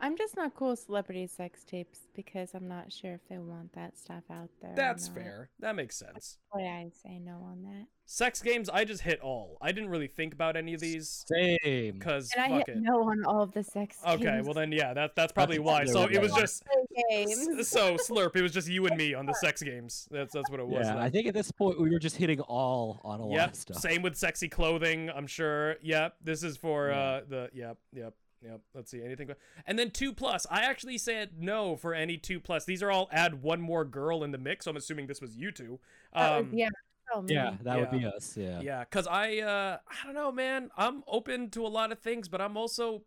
I'm 0.00 0.16
just 0.16 0.36
not 0.36 0.54
cool 0.54 0.70
with 0.70 0.78
celebrity 0.78 1.26
sex 1.26 1.64
tapes 1.64 2.00
because 2.14 2.50
I'm 2.54 2.68
not 2.68 2.92
sure 2.92 3.14
if 3.14 3.20
they 3.28 3.38
want 3.38 3.72
that 3.74 3.98
stuff 3.98 4.22
out 4.30 4.48
there. 4.62 4.70
or 4.72 4.76
That's 4.76 5.08
not. 5.08 5.16
fair. 5.16 5.50
That 5.60 5.74
makes 5.74 5.96
sense. 5.96 6.38
Why 6.50 6.62
I 6.62 6.90
say 7.02 7.18
no 7.18 7.32
on 7.44 7.62
that. 7.64 7.86
Sex 8.06 8.40
games, 8.40 8.70
I 8.70 8.84
just 8.84 9.02
hit 9.02 9.20
all. 9.20 9.58
I 9.60 9.70
didn't 9.72 9.90
really 9.90 10.06
think 10.06 10.32
about 10.32 10.56
any 10.56 10.72
of 10.72 10.80
these 10.80 11.24
Same. 11.28 11.98
because 11.98 12.30
And 12.34 12.42
I 12.44 12.58
fuck 12.58 12.66
hit 12.68 12.76
it. 12.76 12.82
no 12.82 13.02
on 13.02 13.24
all 13.26 13.42
of 13.42 13.52
the 13.52 13.62
sex 13.62 13.98
Okay, 14.06 14.22
games. 14.22 14.44
well 14.46 14.54
then, 14.54 14.72
yeah, 14.72 14.94
that 14.94 15.14
that's 15.14 15.32
probably 15.32 15.58
why. 15.58 15.84
So 15.84 16.04
it 16.04 16.20
was 16.22 16.32
just 16.32 16.64
Play 16.64 17.24
games. 17.26 17.68
So 17.68 17.96
Slurp, 17.96 18.34
it 18.36 18.42
was 18.42 18.52
just 18.52 18.68
you 18.68 18.86
and 18.86 18.96
me 18.96 19.12
on 19.14 19.26
the 19.26 19.34
sex 19.34 19.62
games. 19.62 20.08
That's 20.10 20.32
that's 20.32 20.48
what 20.50 20.60
it 20.60 20.66
was. 20.66 20.86
Yeah, 20.86 20.94
then. 20.94 21.02
I 21.02 21.10
think 21.10 21.26
at 21.26 21.34
this 21.34 21.50
point 21.50 21.80
we 21.80 21.90
were 21.90 21.98
just 21.98 22.16
hitting 22.16 22.40
all 22.40 23.00
on 23.04 23.20
a 23.20 23.26
lot 23.26 23.48
of 23.50 23.54
stuff. 23.56 23.76
Same 23.78 24.00
with 24.02 24.16
sexy 24.16 24.48
clothing. 24.48 25.10
I'm 25.10 25.26
sure. 25.26 25.76
Yep. 25.82 26.14
This 26.24 26.42
is 26.42 26.56
for 26.56 26.88
Yeah. 26.90 26.98
uh 26.98 27.20
the 27.28 27.50
yep 27.52 27.76
yep 27.92 28.14
yep. 28.42 28.60
Let's 28.74 28.90
see 28.90 29.02
anything. 29.02 29.30
And 29.66 29.78
then 29.78 29.90
two 29.90 30.12
plus. 30.12 30.46
I 30.50 30.62
actually 30.62 30.98
said 30.98 31.30
no 31.38 31.76
for 31.76 31.94
any 31.94 32.16
two 32.16 32.40
plus. 32.40 32.64
These 32.64 32.82
are 32.82 32.90
all 32.90 33.08
add 33.12 33.42
one 33.42 33.60
more 33.60 33.84
girl 33.84 34.22
in 34.24 34.30
the 34.30 34.38
mix. 34.38 34.64
So 34.64 34.70
I'm 34.70 34.76
assuming 34.76 35.06
this 35.06 35.20
was 35.20 35.36
you 35.36 35.50
two. 35.52 35.78
That 36.14 36.38
was- 36.38 36.46
Um, 36.46 36.54
yeah. 36.58 36.68
Oh, 37.14 37.24
Yeah, 37.26 37.44
man. 37.44 37.58
that 37.62 37.78
would 37.80 37.90
be 37.90 38.04
us. 38.04 38.36
Yeah. 38.36 38.60
Yeah, 38.60 38.84
cause 38.84 39.06
I 39.06 39.38
uh 39.38 39.78
I 39.88 40.04
don't 40.04 40.14
know, 40.14 40.30
man. 40.30 40.70
I'm 40.76 41.02
open 41.06 41.48
to 41.50 41.66
a 41.66 41.68
lot 41.68 41.90
of 41.90 42.00
things, 42.00 42.28
but 42.28 42.40
I'm 42.42 42.56
also 42.56 43.02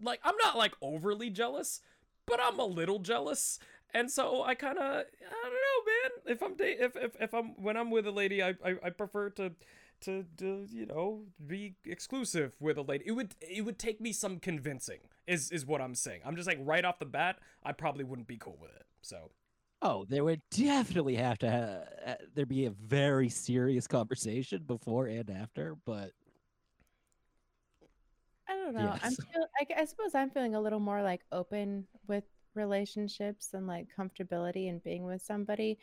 like 0.00 0.18
I'm 0.24 0.36
not 0.42 0.56
like 0.56 0.72
overly 0.80 1.28
jealous, 1.28 1.82
but 2.26 2.40
I'm 2.42 2.58
a 2.58 2.64
little 2.64 3.00
jealous. 3.00 3.58
And 3.92 4.10
so 4.10 4.42
I 4.42 4.54
kind 4.54 4.78
of 4.78 4.84
I 4.84 5.02
don't 5.42 5.52
know, 5.52 5.92
man. 5.92 6.34
If 6.34 6.42
I'm 6.42 6.54
da- 6.54 6.76
if, 6.86 6.96
if 6.96 7.16
if 7.20 7.34
I'm 7.34 7.48
when 7.62 7.76
I'm 7.76 7.90
with 7.90 8.06
a 8.06 8.10
lady, 8.10 8.42
I 8.42 8.54
I, 8.64 8.76
I 8.82 8.90
prefer 8.90 9.28
to, 9.30 9.52
to 10.04 10.24
to 10.38 10.66
you 10.70 10.86
know 10.86 11.24
be 11.46 11.74
exclusive 11.84 12.54
with 12.60 12.76
a 12.78 12.82
lady. 12.82 13.04
It 13.06 13.12
would 13.12 13.34
it 13.40 13.64
would 13.64 13.78
take 13.78 14.00
me 14.00 14.12
some 14.12 14.38
convincing. 14.38 15.00
Is 15.26 15.50
is 15.50 15.66
what 15.66 15.80
I'm 15.80 15.94
saying. 15.94 16.20
I'm 16.24 16.36
just 16.36 16.46
like 16.48 16.58
right 16.62 16.84
off 16.84 16.98
the 16.98 17.06
bat, 17.06 17.38
I 17.64 17.72
probably 17.72 18.04
wouldn't 18.04 18.28
be 18.28 18.36
cool 18.38 18.58
with 18.60 18.70
it. 18.74 18.86
So 19.02 19.30
Oh, 19.82 20.06
there 20.08 20.24
would 20.24 20.40
definitely 20.50 21.16
have 21.16 21.38
to 21.40 21.50
ha- 21.50 22.10
uh, 22.12 22.14
there 22.34 22.46
be 22.46 22.64
a 22.66 22.70
very 22.70 23.28
serious 23.28 23.86
conversation 23.86 24.62
before 24.66 25.06
and 25.06 25.28
after, 25.30 25.76
but 25.84 26.12
I 28.48 28.54
don't 28.54 28.74
know. 28.74 28.96
I'm 29.02 29.16
Yes. 29.16 29.16
feel, 29.16 29.46
I, 29.60 29.64
g- 29.64 29.74
I 29.76 29.84
suppose 29.84 30.14
I'm 30.14 30.30
feeling 30.30 30.54
a 30.54 30.60
little 30.60 30.80
more 30.80 31.02
like 31.02 31.22
open 31.32 31.86
with 32.06 32.24
relationships 32.54 33.50
and 33.54 33.66
like 33.66 33.88
comfortability 33.98 34.68
and 34.68 34.82
being 34.82 35.04
with 35.04 35.22
somebody. 35.22 35.78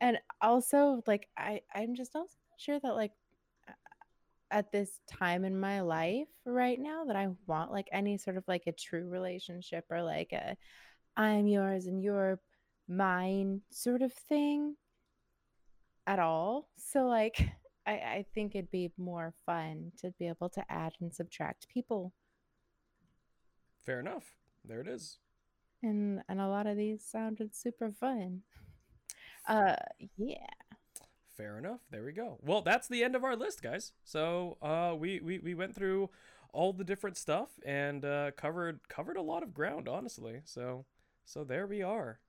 And 0.00 0.18
also 0.40 1.02
like 1.06 1.28
I 1.36 1.60
I'm 1.74 1.94
just 1.94 2.14
also 2.14 2.36
not 2.50 2.60
sure 2.60 2.78
that 2.80 2.94
like 2.94 3.12
a- 3.12 3.23
at 4.54 4.70
this 4.72 5.00
time 5.10 5.44
in 5.44 5.58
my 5.58 5.80
life 5.80 6.28
right 6.46 6.78
now 6.80 7.04
that 7.04 7.16
I 7.16 7.28
want 7.46 7.72
like 7.72 7.88
any 7.92 8.16
sort 8.18 8.36
of 8.36 8.44
like 8.46 8.62
a 8.68 8.72
true 8.72 9.08
relationship 9.08 9.84
or 9.90 10.02
like 10.02 10.32
a 10.32 10.56
I'm 11.16 11.48
yours 11.48 11.86
and 11.86 12.02
you're 12.02 12.40
mine 12.88 13.62
sort 13.70 14.02
of 14.02 14.12
thing 14.12 14.76
at 16.06 16.18
all. 16.20 16.68
So 16.76 17.06
like 17.06 17.36
I, 17.86 17.92
I 17.92 18.26
think 18.34 18.54
it'd 18.54 18.70
be 18.70 18.92
more 18.96 19.34
fun 19.44 19.92
to 19.98 20.12
be 20.18 20.28
able 20.28 20.48
to 20.50 20.64
add 20.72 20.94
and 21.00 21.12
subtract 21.14 21.68
people. 21.68 22.12
fair 23.84 24.00
enough. 24.00 24.24
There 24.64 24.80
it 24.80 24.88
is. 24.88 25.18
And 25.82 26.22
and 26.28 26.40
a 26.40 26.48
lot 26.48 26.66
of 26.66 26.76
these 26.76 27.04
sounded 27.04 27.54
super 27.54 27.90
fun. 27.92 28.42
Uh 29.48 29.76
yeah. 30.16 30.46
Fair 31.36 31.58
enough. 31.58 31.80
There 31.90 32.04
we 32.04 32.12
go. 32.12 32.38
Well, 32.42 32.62
that's 32.62 32.86
the 32.88 33.02
end 33.02 33.16
of 33.16 33.24
our 33.24 33.34
list, 33.36 33.62
guys. 33.62 33.92
So 34.04 34.56
uh, 34.62 34.94
we, 34.96 35.20
we 35.20 35.38
we 35.38 35.54
went 35.54 35.74
through 35.74 36.10
all 36.52 36.72
the 36.72 36.84
different 36.84 37.16
stuff 37.16 37.48
and 37.64 38.04
uh, 38.04 38.30
covered 38.36 38.80
covered 38.88 39.16
a 39.16 39.22
lot 39.22 39.42
of 39.42 39.52
ground, 39.52 39.88
honestly. 39.88 40.42
So 40.44 40.84
so 41.24 41.42
there 41.42 41.66
we 41.66 41.82
are. 41.82 42.20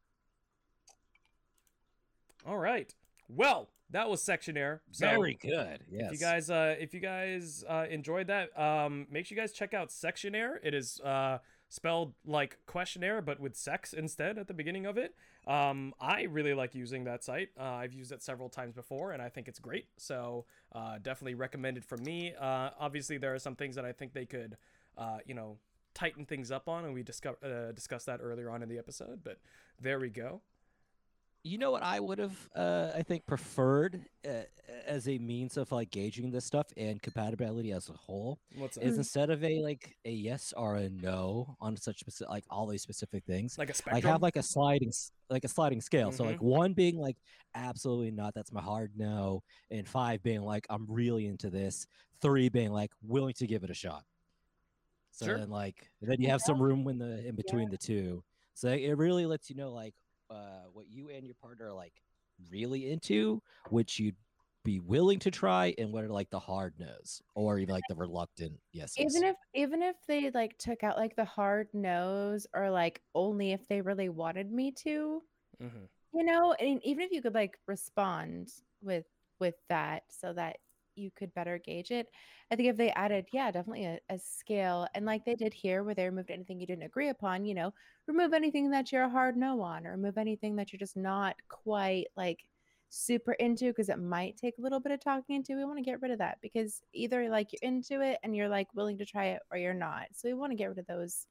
All 2.48 2.58
right. 2.58 2.94
Well, 3.28 3.70
that 3.92 4.10
was 4.10 4.22
Sexionaire. 4.22 4.80
So 4.92 5.08
very 5.08 5.36
good. 5.40 5.84
Yes. 5.90 6.08
if 6.08 6.12
you 6.14 6.18
guys 6.26 6.50
uh 6.50 6.76
if 6.80 6.94
you 6.94 7.00
guys 7.00 7.64
uh 7.68 7.86
enjoyed 7.90 8.28
that, 8.28 8.58
um 8.60 9.08
make 9.12 9.26
sure 9.26 9.36
you 9.36 9.42
guys 9.42 9.52
check 9.52 9.74
out 9.74 9.90
Sexionaire. 9.90 10.58
It 10.64 10.74
is 10.74 11.00
uh 11.02 11.40
spelled 11.76 12.14
like 12.26 12.58
questionnaire 12.66 13.22
but 13.22 13.40
with 13.40 13.56
sex 13.56 13.94
instead 13.94 14.38
at 14.38 14.48
the 14.48 14.54
beginning 14.54 14.86
of 14.86 14.98
it. 14.98 15.14
Um 15.48 15.94
I 16.00 16.24
really 16.24 16.54
like 16.54 16.74
using 16.74 17.04
that 17.04 17.24
site. 17.24 17.50
Uh, 17.60 17.64
I've 17.64 17.94
used 17.94 18.12
it 18.12 18.24
several 18.24 18.50
times 18.50 18.74
before 18.74 19.12
and 19.12 19.22
I 19.22 19.30
think 19.30 19.48
it's 19.48 19.60
great. 19.60 19.88
So 19.98 20.46
uh 20.74 20.98
definitely 21.02 21.36
recommended 21.36 21.84
from 21.86 22.04
me. 22.04 22.34
Uh 22.40 22.70
obviously 22.80 23.18
there 23.18 23.34
are 23.36 23.40
some 23.40 23.56
things 23.56 23.76
that 23.76 23.86
I 23.86 23.92
think 23.92 24.14
they 24.14 24.26
could 24.26 24.58
uh 24.98 25.18
you 25.26 25.36
know 25.36 25.58
tighten 25.94 26.26
things 26.26 26.52
up 26.52 26.68
on 26.68 26.86
and 26.86 26.94
we 26.94 27.04
discuss 27.04 27.36
uh, 27.44 27.72
discussed 27.74 28.06
that 28.06 28.20
earlier 28.22 28.50
on 28.50 28.62
in 28.62 28.70
the 28.70 28.78
episode, 28.78 29.22
but 29.24 29.40
there 29.82 30.00
we 30.00 30.10
go. 30.10 30.42
You 31.46 31.60
know 31.60 31.70
what 31.72 31.84
I 31.84 32.00
would 32.00 32.18
have, 32.18 32.36
uh, 32.56 32.92
I 32.96 33.04
think, 33.04 33.26
preferred 33.28 34.02
uh, 34.28 34.44
as 34.88 35.08
a 35.08 35.20
means 35.20 35.58
of 35.58 35.72
like 35.72 35.92
gauging 35.92 36.32
this 36.32 36.46
stuff 36.46 36.66
and 36.76 37.02
compatibility 37.02 37.72
as 37.72 37.88
a 37.90 37.94
whole 37.94 38.40
What's 38.56 38.76
that? 38.78 38.86
is 38.86 38.98
instead 38.98 39.30
of 39.30 39.44
a 39.44 39.62
like 39.62 39.96
a 40.06 40.10
yes 40.12 40.54
or 40.58 40.76
a 40.76 40.90
no 40.90 41.56
on 41.62 41.78
such 41.78 42.00
specific, 42.00 42.30
like 42.30 42.46
all 42.50 42.66
these 42.68 42.82
specific 42.82 43.24
things, 43.26 43.58
like 43.60 43.70
a 43.70 43.74
like 43.92 44.04
have 44.04 44.24
like 44.24 44.38
a 44.38 44.44
sliding, 44.44 44.90
s- 44.90 45.12
like 45.30 45.46
a 45.46 45.48
sliding 45.48 45.82
scale. 45.82 46.12
So 46.12 46.24
Mhm. 46.24 46.28
like 46.30 46.42
one 46.42 46.74
being 46.74 46.98
like 46.98 47.18
absolutely 47.54 48.12
not, 48.12 48.34
that's 48.34 48.52
my 48.52 48.62
hard 48.62 48.94
no, 48.98 49.44
and 49.70 49.88
five 49.88 50.24
being 50.24 50.42
like 50.42 50.66
I'm 50.70 50.88
really 50.90 51.28
into 51.28 51.52
this, 51.52 51.86
three 52.22 52.50
being 52.50 52.72
like 52.72 52.92
willing 53.04 53.36
to 53.36 53.48
give 53.48 53.64
it 53.64 53.70
a 53.70 53.76
shot. 53.76 54.04
So 55.12 55.26
Sure. 55.26 55.38
then 55.38 55.50
like 55.50 55.90
then 56.02 56.22
you 56.22 56.30
have 56.30 56.42
some 56.42 56.62
room 56.62 56.88
in 56.88 56.98
the 56.98 57.26
in 57.28 57.36
between 57.36 57.70
the 57.70 57.78
two. 57.78 58.24
So 58.56 58.70
it 58.70 58.98
really 58.98 59.26
lets 59.26 59.50
you 59.50 59.56
know 59.56 59.72
like 59.72 59.94
uh, 60.30 60.64
what 60.74 60.88
you 60.90 61.10
and 61.10 61.26
your 61.26 61.36
partner 61.36 61.68
are 61.68 61.74
like 61.74 62.02
really 62.52 62.92
into, 62.92 63.42
which 63.70 64.00
you'd 64.00 64.16
be 64.64 64.80
willing 64.80 65.20
to 65.20 65.32
try, 65.32 65.74
and 65.78 65.92
what 65.94 66.04
are 66.04 66.10
like 66.10 66.30
the 66.32 66.40
hard 66.40 66.74
no's 66.80 67.22
or 67.36 67.60
even 67.60 67.74
like 67.74 67.84
the 67.88 67.96
reluctant 67.96 68.60
yeses. 68.72 68.98
Even 69.16 69.24
if 69.24 69.36
even 69.54 69.82
if 69.84 69.96
they 70.08 70.32
like 70.32 70.58
took 70.58 70.84
out 70.84 70.98
like 70.98 71.16
the 71.16 71.26
hard 71.26 71.68
nose 71.74 72.48
or 72.54 72.70
like 72.72 73.02
only 73.14 73.52
if 73.52 73.68
they 73.68 73.82
really 73.82 74.10
wanted 74.10 74.52
me 74.52 74.72
to, 74.72 75.22
Mhm. 75.62 75.88
you 76.14 76.24
know, 76.24 76.54
and 76.54 76.84
even 76.84 77.04
if 77.04 77.12
you 77.12 77.22
could 77.22 77.36
like 77.36 77.58
respond 77.68 78.52
with 78.82 79.06
with 79.40 79.56
that 79.70 80.04
so 80.10 80.34
that 80.34 80.58
you 80.96 81.12
could 81.16 81.34
better 81.34 81.58
gauge 81.58 81.92
it. 81.92 82.08
I 82.52 82.56
think 82.56 82.70
if 82.70 82.78
they 82.78 82.92
added, 82.92 83.26
yeah, 83.34 83.52
definitely 83.52 83.86
a, 83.86 84.00
a 84.10 84.20
scale 84.20 84.88
and 84.96 85.06
like 85.06 85.26
they 85.26 85.36
did 85.36 85.54
here 85.54 85.84
where 85.84 85.96
they 85.96 86.06
removed 86.06 86.32
anything 86.32 86.60
you 86.60 86.68
didn't 86.68 86.84
agree 86.84 87.10
upon, 87.10 87.46
you 87.46 87.54
know, 87.54 87.74
remove 88.08 88.34
anything 88.34 88.70
that 88.72 88.92
you're 88.92 89.04
a 89.04 89.10
hard 89.10 89.38
no 89.38 89.62
on 89.62 89.86
or 89.86 89.92
remove 89.92 90.18
anything 90.18 90.56
that 90.56 90.72
you're 90.72 90.80
just 90.80 90.98
not 90.98 91.36
quite 91.50 92.08
like 92.16 92.46
super 92.90 93.34
into 93.34 93.66
because 93.68 93.90
it 93.90 94.00
might 94.00 94.38
take 94.38 94.58
a 94.58 94.62
little 94.62 94.80
bit 94.80 94.92
of 94.92 95.00
talking 95.00 95.36
into. 95.36 95.56
We 95.56 95.66
want 95.66 95.78
to 95.78 95.84
get 95.84 96.02
rid 96.02 96.12
of 96.12 96.20
that 96.20 96.38
because 96.42 96.82
either 96.94 97.30
like 97.30 97.50
you're 97.52 97.70
into 97.70 98.02
it 98.02 98.20
and 98.24 98.36
you're 98.36 98.50
like 98.50 98.68
willing 98.74 98.98
to 99.00 99.06
try 99.06 99.26
it 99.28 99.42
or 99.52 99.58
you're 99.58 99.74
not. 99.74 100.08
So 100.14 100.28
we 100.28 100.34
want 100.34 100.52
to 100.52 100.58
get 100.58 100.70
rid 100.70 100.80
of 100.80 100.88
those 100.88 101.28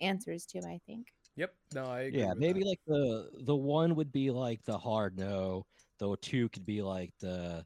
answers 0.00 0.46
too, 0.46 0.60
I 0.66 0.80
think. 0.86 1.08
Yep. 1.36 1.54
No, 1.74 1.84
I 1.84 2.00
agree 2.02 2.20
yeah, 2.20 2.30
with 2.30 2.38
maybe 2.38 2.60
that. 2.60 2.68
like 2.68 2.80
the 2.86 3.30
the 3.44 3.56
one 3.56 3.94
would 3.94 4.12
be 4.12 4.30
like 4.30 4.64
the 4.64 4.78
hard 4.78 5.18
no, 5.18 5.66
though 5.98 6.14
two 6.16 6.48
could 6.48 6.64
be 6.66 6.82
like 6.82 7.12
the 7.20 7.64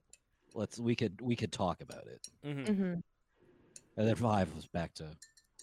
let's 0.55 0.79
we 0.79 0.95
could 0.95 1.21
we 1.21 1.37
could 1.37 1.53
talk 1.53 1.81
about 1.81 2.07
it, 2.07 2.29
Mhm. 2.45 2.67
hmm 2.67 2.95
and 3.97 4.09
then 4.09 4.15
five 4.15 4.55
was 4.55 4.67
back 4.67 4.95
to 4.95 5.07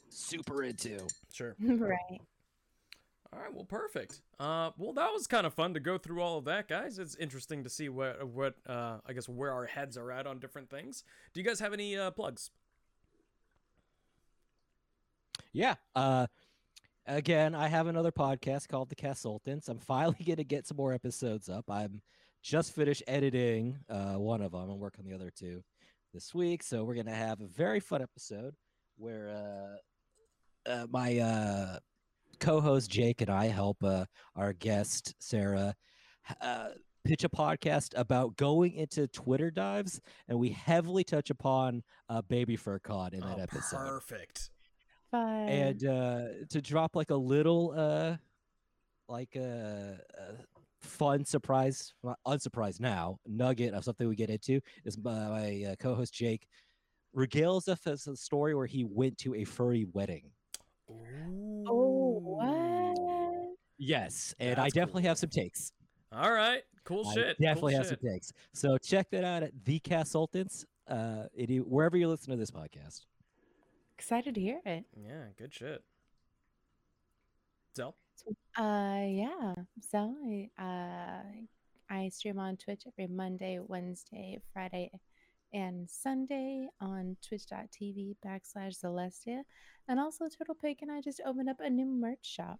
super 0.10 0.64
into. 0.64 1.00
Sure. 1.32 1.56
right. 1.60 2.22
All 3.34 3.40
right, 3.40 3.54
well, 3.54 3.66
perfect. 3.66 4.22
Uh, 4.40 4.72
well, 4.78 4.94
that 4.94 5.12
was 5.12 5.28
kind 5.28 5.46
of 5.46 5.54
fun 5.54 5.74
to 5.74 5.80
go 5.82 5.98
through 5.98 6.22
all 6.22 6.38
of 6.38 6.46
that, 6.46 6.68
guys. 6.70 6.98
It's 6.98 7.16
interesting 7.16 7.64
to 7.66 7.70
see 7.70 7.90
what 7.90 8.26
what 8.28 8.56
uh, 8.68 8.98
I 9.06 9.14
guess 9.14 9.28
where 9.28 9.52
our 9.54 9.66
heads 9.66 9.98
are 9.98 10.12
at 10.12 10.26
on 10.26 10.40
different 10.40 10.70
things. 10.70 11.04
Do 11.34 11.40
you 11.42 11.46
guys 11.46 11.60
have 11.60 11.74
any 11.74 11.98
uh, 11.98 12.12
plugs? 12.12 12.52
Yeah. 15.52 15.76
Uh, 15.96 16.28
again, 17.06 17.56
I 17.56 17.68
have 17.68 17.88
another 17.88 18.12
podcast 18.12 18.68
called 18.70 18.90
The 18.90 18.96
Consultants. 18.96 19.68
I'm 19.70 19.80
finally 19.88 20.24
going 20.26 20.38
to 20.38 20.44
get 20.44 20.68
some 20.68 20.78
more 20.78 20.94
episodes 20.94 21.50
up. 21.50 21.70
I'm 21.70 22.02
just 22.44 22.74
finished 22.76 23.04
editing 23.08 23.78
uh, 23.90 24.14
one 24.16 24.42
of 24.42 24.52
them. 24.52 24.70
I'm 24.70 24.80
working 24.80 25.04
on 25.06 25.10
the 25.10 25.16
other 25.16 25.32
two 25.36 25.64
this 26.14 26.34
week. 26.34 26.64
So 26.64 26.84
we're 26.84 26.94
going 26.96 27.06
to 27.08 27.12
have 27.14 27.42
a 27.42 27.48
very 27.48 27.80
fun 27.80 28.02
episode 28.02 28.54
where 28.98 29.30
uh, 30.66 30.70
uh, 30.70 30.88
my 30.90 31.18
uh, 31.20 31.80
co-host 32.40 32.90
Jake 32.90 33.22
and 33.22 33.30
I 33.30 33.48
help 33.48 33.84
uh, 33.84 34.06
our 34.36 34.54
guest 34.54 35.14
Sarah 35.20 35.76
uh, 36.42 36.70
pitch 37.06 37.24
a 37.24 37.30
podcast 37.30 37.94
about 37.98 38.36
going 38.38 38.74
into 38.74 39.08
Twitter 39.08 39.50
dives, 39.52 40.02
and 40.28 40.38
we 40.38 40.50
heavily 40.50 41.04
touch 41.04 41.30
upon 41.30 41.84
uh, 42.10 42.22
Baby 42.24 42.56
Fur 42.56 42.80
Con 42.80 43.14
in 43.14 43.22
that 43.22 43.38
Oh, 43.40 43.44
episode 43.44 43.78
Perfect. 43.78 44.50
Fun. 45.12 45.48
and 45.48 45.86
uh 45.86 46.22
to 46.50 46.62
drop 46.62 46.94
like 46.94 47.12
a 47.12 47.16
little 47.16 47.74
uh 47.78 48.18
like 49.08 49.38
a, 49.38 49.98
a 50.18 50.57
fun 50.88 51.26
surprise 51.26 51.94
well, 52.02 52.18
unsurprised 52.26 52.80
now 52.80 53.18
nugget 53.26 53.74
of 53.74 53.84
something 53.84 54.08
we 54.08 54.16
get 54.16 54.30
into 54.30 54.60
is 54.86 54.98
my, 54.98 55.12
my 55.28 55.66
uh, 55.72 55.76
co-host 55.80 56.14
jake 56.14 56.48
regales 57.16 57.68
us 57.68 57.86
as 57.88 58.08
a 58.08 58.16
story 58.16 58.56
where 58.56 58.66
he 58.66 58.84
went 58.84 59.18
to 59.18 59.36
a 59.36 59.44
furry 59.44 59.86
wedding 59.94 60.30
oh, 61.70 62.20
what? 62.22 63.56
yes 63.78 64.34
and 64.40 64.58
i 64.60 64.64
That's 64.64 64.74
definitely 64.74 65.04
have 65.04 65.18
some 65.18 65.30
takes 65.30 65.72
All 66.12 66.32
right. 66.32 66.64
Cool 66.86 67.06
I 67.10 67.14
shit. 67.14 67.38
definitely 67.40 67.74
cool 67.74 67.80
have 67.80 67.88
shit. 67.90 68.00
some 68.02 68.10
takes 68.12 68.32
so 68.54 68.78
check 68.78 69.10
that 69.12 69.24
out 69.24 69.44
at 69.44 69.52
the 69.66 69.80
consultants 69.80 70.66
uh 70.90 71.24
it, 71.34 71.50
wherever 71.68 71.98
you 71.98 72.08
listen 72.08 72.32
to 72.32 72.38
this 72.38 72.52
podcast 72.52 73.02
Excited 73.98 74.36
to 74.36 74.42
hear 74.42 74.62
it. 74.64 74.86
Yeah, 74.96 75.24
good 75.40 75.52
shit. 75.52 75.84
Zell. 77.76 77.96
Uh, 78.58 79.06
yeah. 79.08 79.54
So 79.82 80.16
I 80.26 80.50
uh 80.62 81.24
I 81.90 82.10
stream 82.10 82.40
on 82.40 82.58
Twitch 82.58 82.84
every 82.88 83.08
Monday, 83.08 83.60
Wednesday, 83.66 84.40
Friday, 84.52 84.92
and 85.54 85.90
Sunday 85.90 86.68
on 86.82 87.16
twitch.tv 87.28 88.16
backslash 88.26 88.80
Celestia. 88.84 89.44
And 89.88 90.00
also 90.00 90.26
Turtle 90.28 90.56
Pig 90.62 90.80
and 90.82 90.92
I 90.92 91.02
just 91.02 91.22
opened 91.26 91.50
up 91.50 91.62
a 91.62 91.70
new 91.70 91.86
merch 91.86 92.26
shop, 92.26 92.60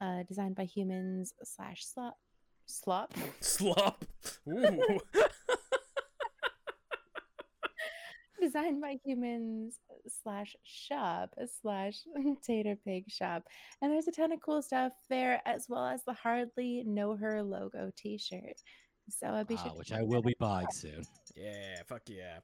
uh, 0.00 0.24
designed 0.28 0.56
by 0.56 0.64
humans 0.64 1.32
slash 1.42 1.86
slop 1.86 2.18
slop. 2.66 3.14
Slop. 3.40 4.04
Ooh. 4.48 5.00
designed 8.46 8.80
by 8.80 8.96
humans 9.04 9.78
slash 10.22 10.54
shop 10.64 11.30
slash 11.60 11.96
tater 12.46 12.78
pig 12.84 13.04
shop 13.08 13.42
and 13.82 13.92
there's 13.92 14.08
a 14.08 14.12
ton 14.12 14.32
of 14.32 14.40
cool 14.40 14.62
stuff 14.62 14.92
there 15.10 15.40
as 15.46 15.66
well 15.68 15.86
as 15.86 16.02
the 16.04 16.12
hardly 16.12 16.84
know 16.86 17.16
her 17.16 17.42
logo 17.42 17.90
t-shirt 17.96 18.60
so 19.08 19.26
i'll 19.28 19.44
be 19.44 19.54
Wow, 19.54 19.62
sure 19.62 19.72
ah, 19.74 19.78
which 19.78 19.88
check 19.88 19.98
I 20.00 20.02
will 20.02 20.22
be 20.22 20.34
buying 20.38 20.66
soon. 20.72 21.02
Yeah, 21.36 21.82
fuck 21.86 22.02
yeah. 22.06 22.38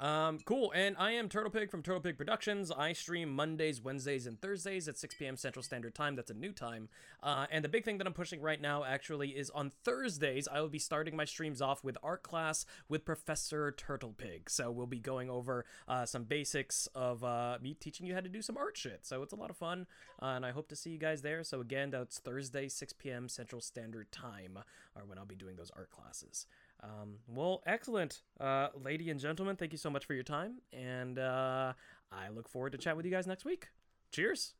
Um, 0.00 0.38
cool. 0.46 0.72
And 0.74 0.96
I 0.98 1.12
am 1.12 1.28
Turtle 1.28 1.50
Pig 1.50 1.70
from 1.70 1.82
Turtle 1.82 2.00
Pig 2.00 2.16
Productions. 2.16 2.72
I 2.72 2.94
stream 2.94 3.28
Mondays, 3.36 3.82
Wednesdays, 3.82 4.26
and 4.26 4.40
Thursdays 4.40 4.88
at 4.88 4.96
6 4.96 5.14
p.m. 5.16 5.36
Central 5.36 5.62
Standard 5.62 5.94
Time. 5.94 6.16
That's 6.16 6.30
a 6.30 6.34
new 6.34 6.52
time. 6.52 6.88
Uh, 7.22 7.46
and 7.50 7.62
the 7.62 7.68
big 7.68 7.84
thing 7.84 7.98
that 7.98 8.06
I'm 8.06 8.14
pushing 8.14 8.40
right 8.40 8.60
now 8.60 8.82
actually 8.82 9.28
is 9.30 9.50
on 9.50 9.70
Thursdays, 9.84 10.48
I 10.50 10.62
will 10.62 10.70
be 10.70 10.78
starting 10.78 11.14
my 11.16 11.26
streams 11.26 11.60
off 11.60 11.84
with 11.84 11.98
art 12.02 12.22
class 12.22 12.64
with 12.88 13.04
Professor 13.04 13.72
Turtle 13.72 14.14
Pig. 14.16 14.48
So 14.48 14.70
we'll 14.70 14.86
be 14.86 14.98
going 14.98 15.28
over 15.28 15.66
uh, 15.86 16.06
some 16.06 16.24
basics 16.24 16.88
of 16.94 17.22
uh, 17.22 17.58
me 17.60 17.74
teaching 17.74 18.06
you 18.06 18.14
how 18.14 18.20
to 18.20 18.28
do 18.30 18.40
some 18.40 18.56
art 18.56 18.78
shit. 18.78 19.00
So 19.02 19.22
it's 19.22 19.34
a 19.34 19.36
lot 19.36 19.50
of 19.50 19.58
fun. 19.58 19.86
Uh, 20.22 20.28
and 20.28 20.46
I 20.46 20.52
hope 20.52 20.68
to 20.68 20.76
see 20.76 20.88
you 20.88 20.98
guys 20.98 21.20
there. 21.20 21.44
So 21.44 21.60
again, 21.60 21.90
that's 21.90 22.18
Thursday, 22.18 22.68
6 22.68 22.94
p.m. 22.94 23.28
Central 23.28 23.60
Standard 23.60 24.10
Time, 24.10 24.60
or 24.96 25.02
when 25.04 25.18
I'll 25.18 25.26
be 25.26 25.34
doing 25.34 25.56
those 25.56 25.70
art 25.76 25.90
classes. 25.90 26.46
Um, 26.82 27.16
well, 27.26 27.62
excellent, 27.66 28.22
uh, 28.38 28.68
lady 28.74 29.10
and 29.10 29.20
gentlemen. 29.20 29.56
Thank 29.56 29.72
you 29.72 29.78
so 29.78 29.90
much 29.90 30.06
for 30.06 30.14
your 30.14 30.22
time, 30.22 30.58
and 30.72 31.18
uh, 31.18 31.72
I 32.10 32.28
look 32.30 32.48
forward 32.48 32.72
to 32.72 32.78
chat 32.78 32.96
with 32.96 33.04
you 33.04 33.12
guys 33.12 33.26
next 33.26 33.44
week. 33.44 33.68
Cheers. 34.12 34.54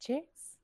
cheers 0.00 0.59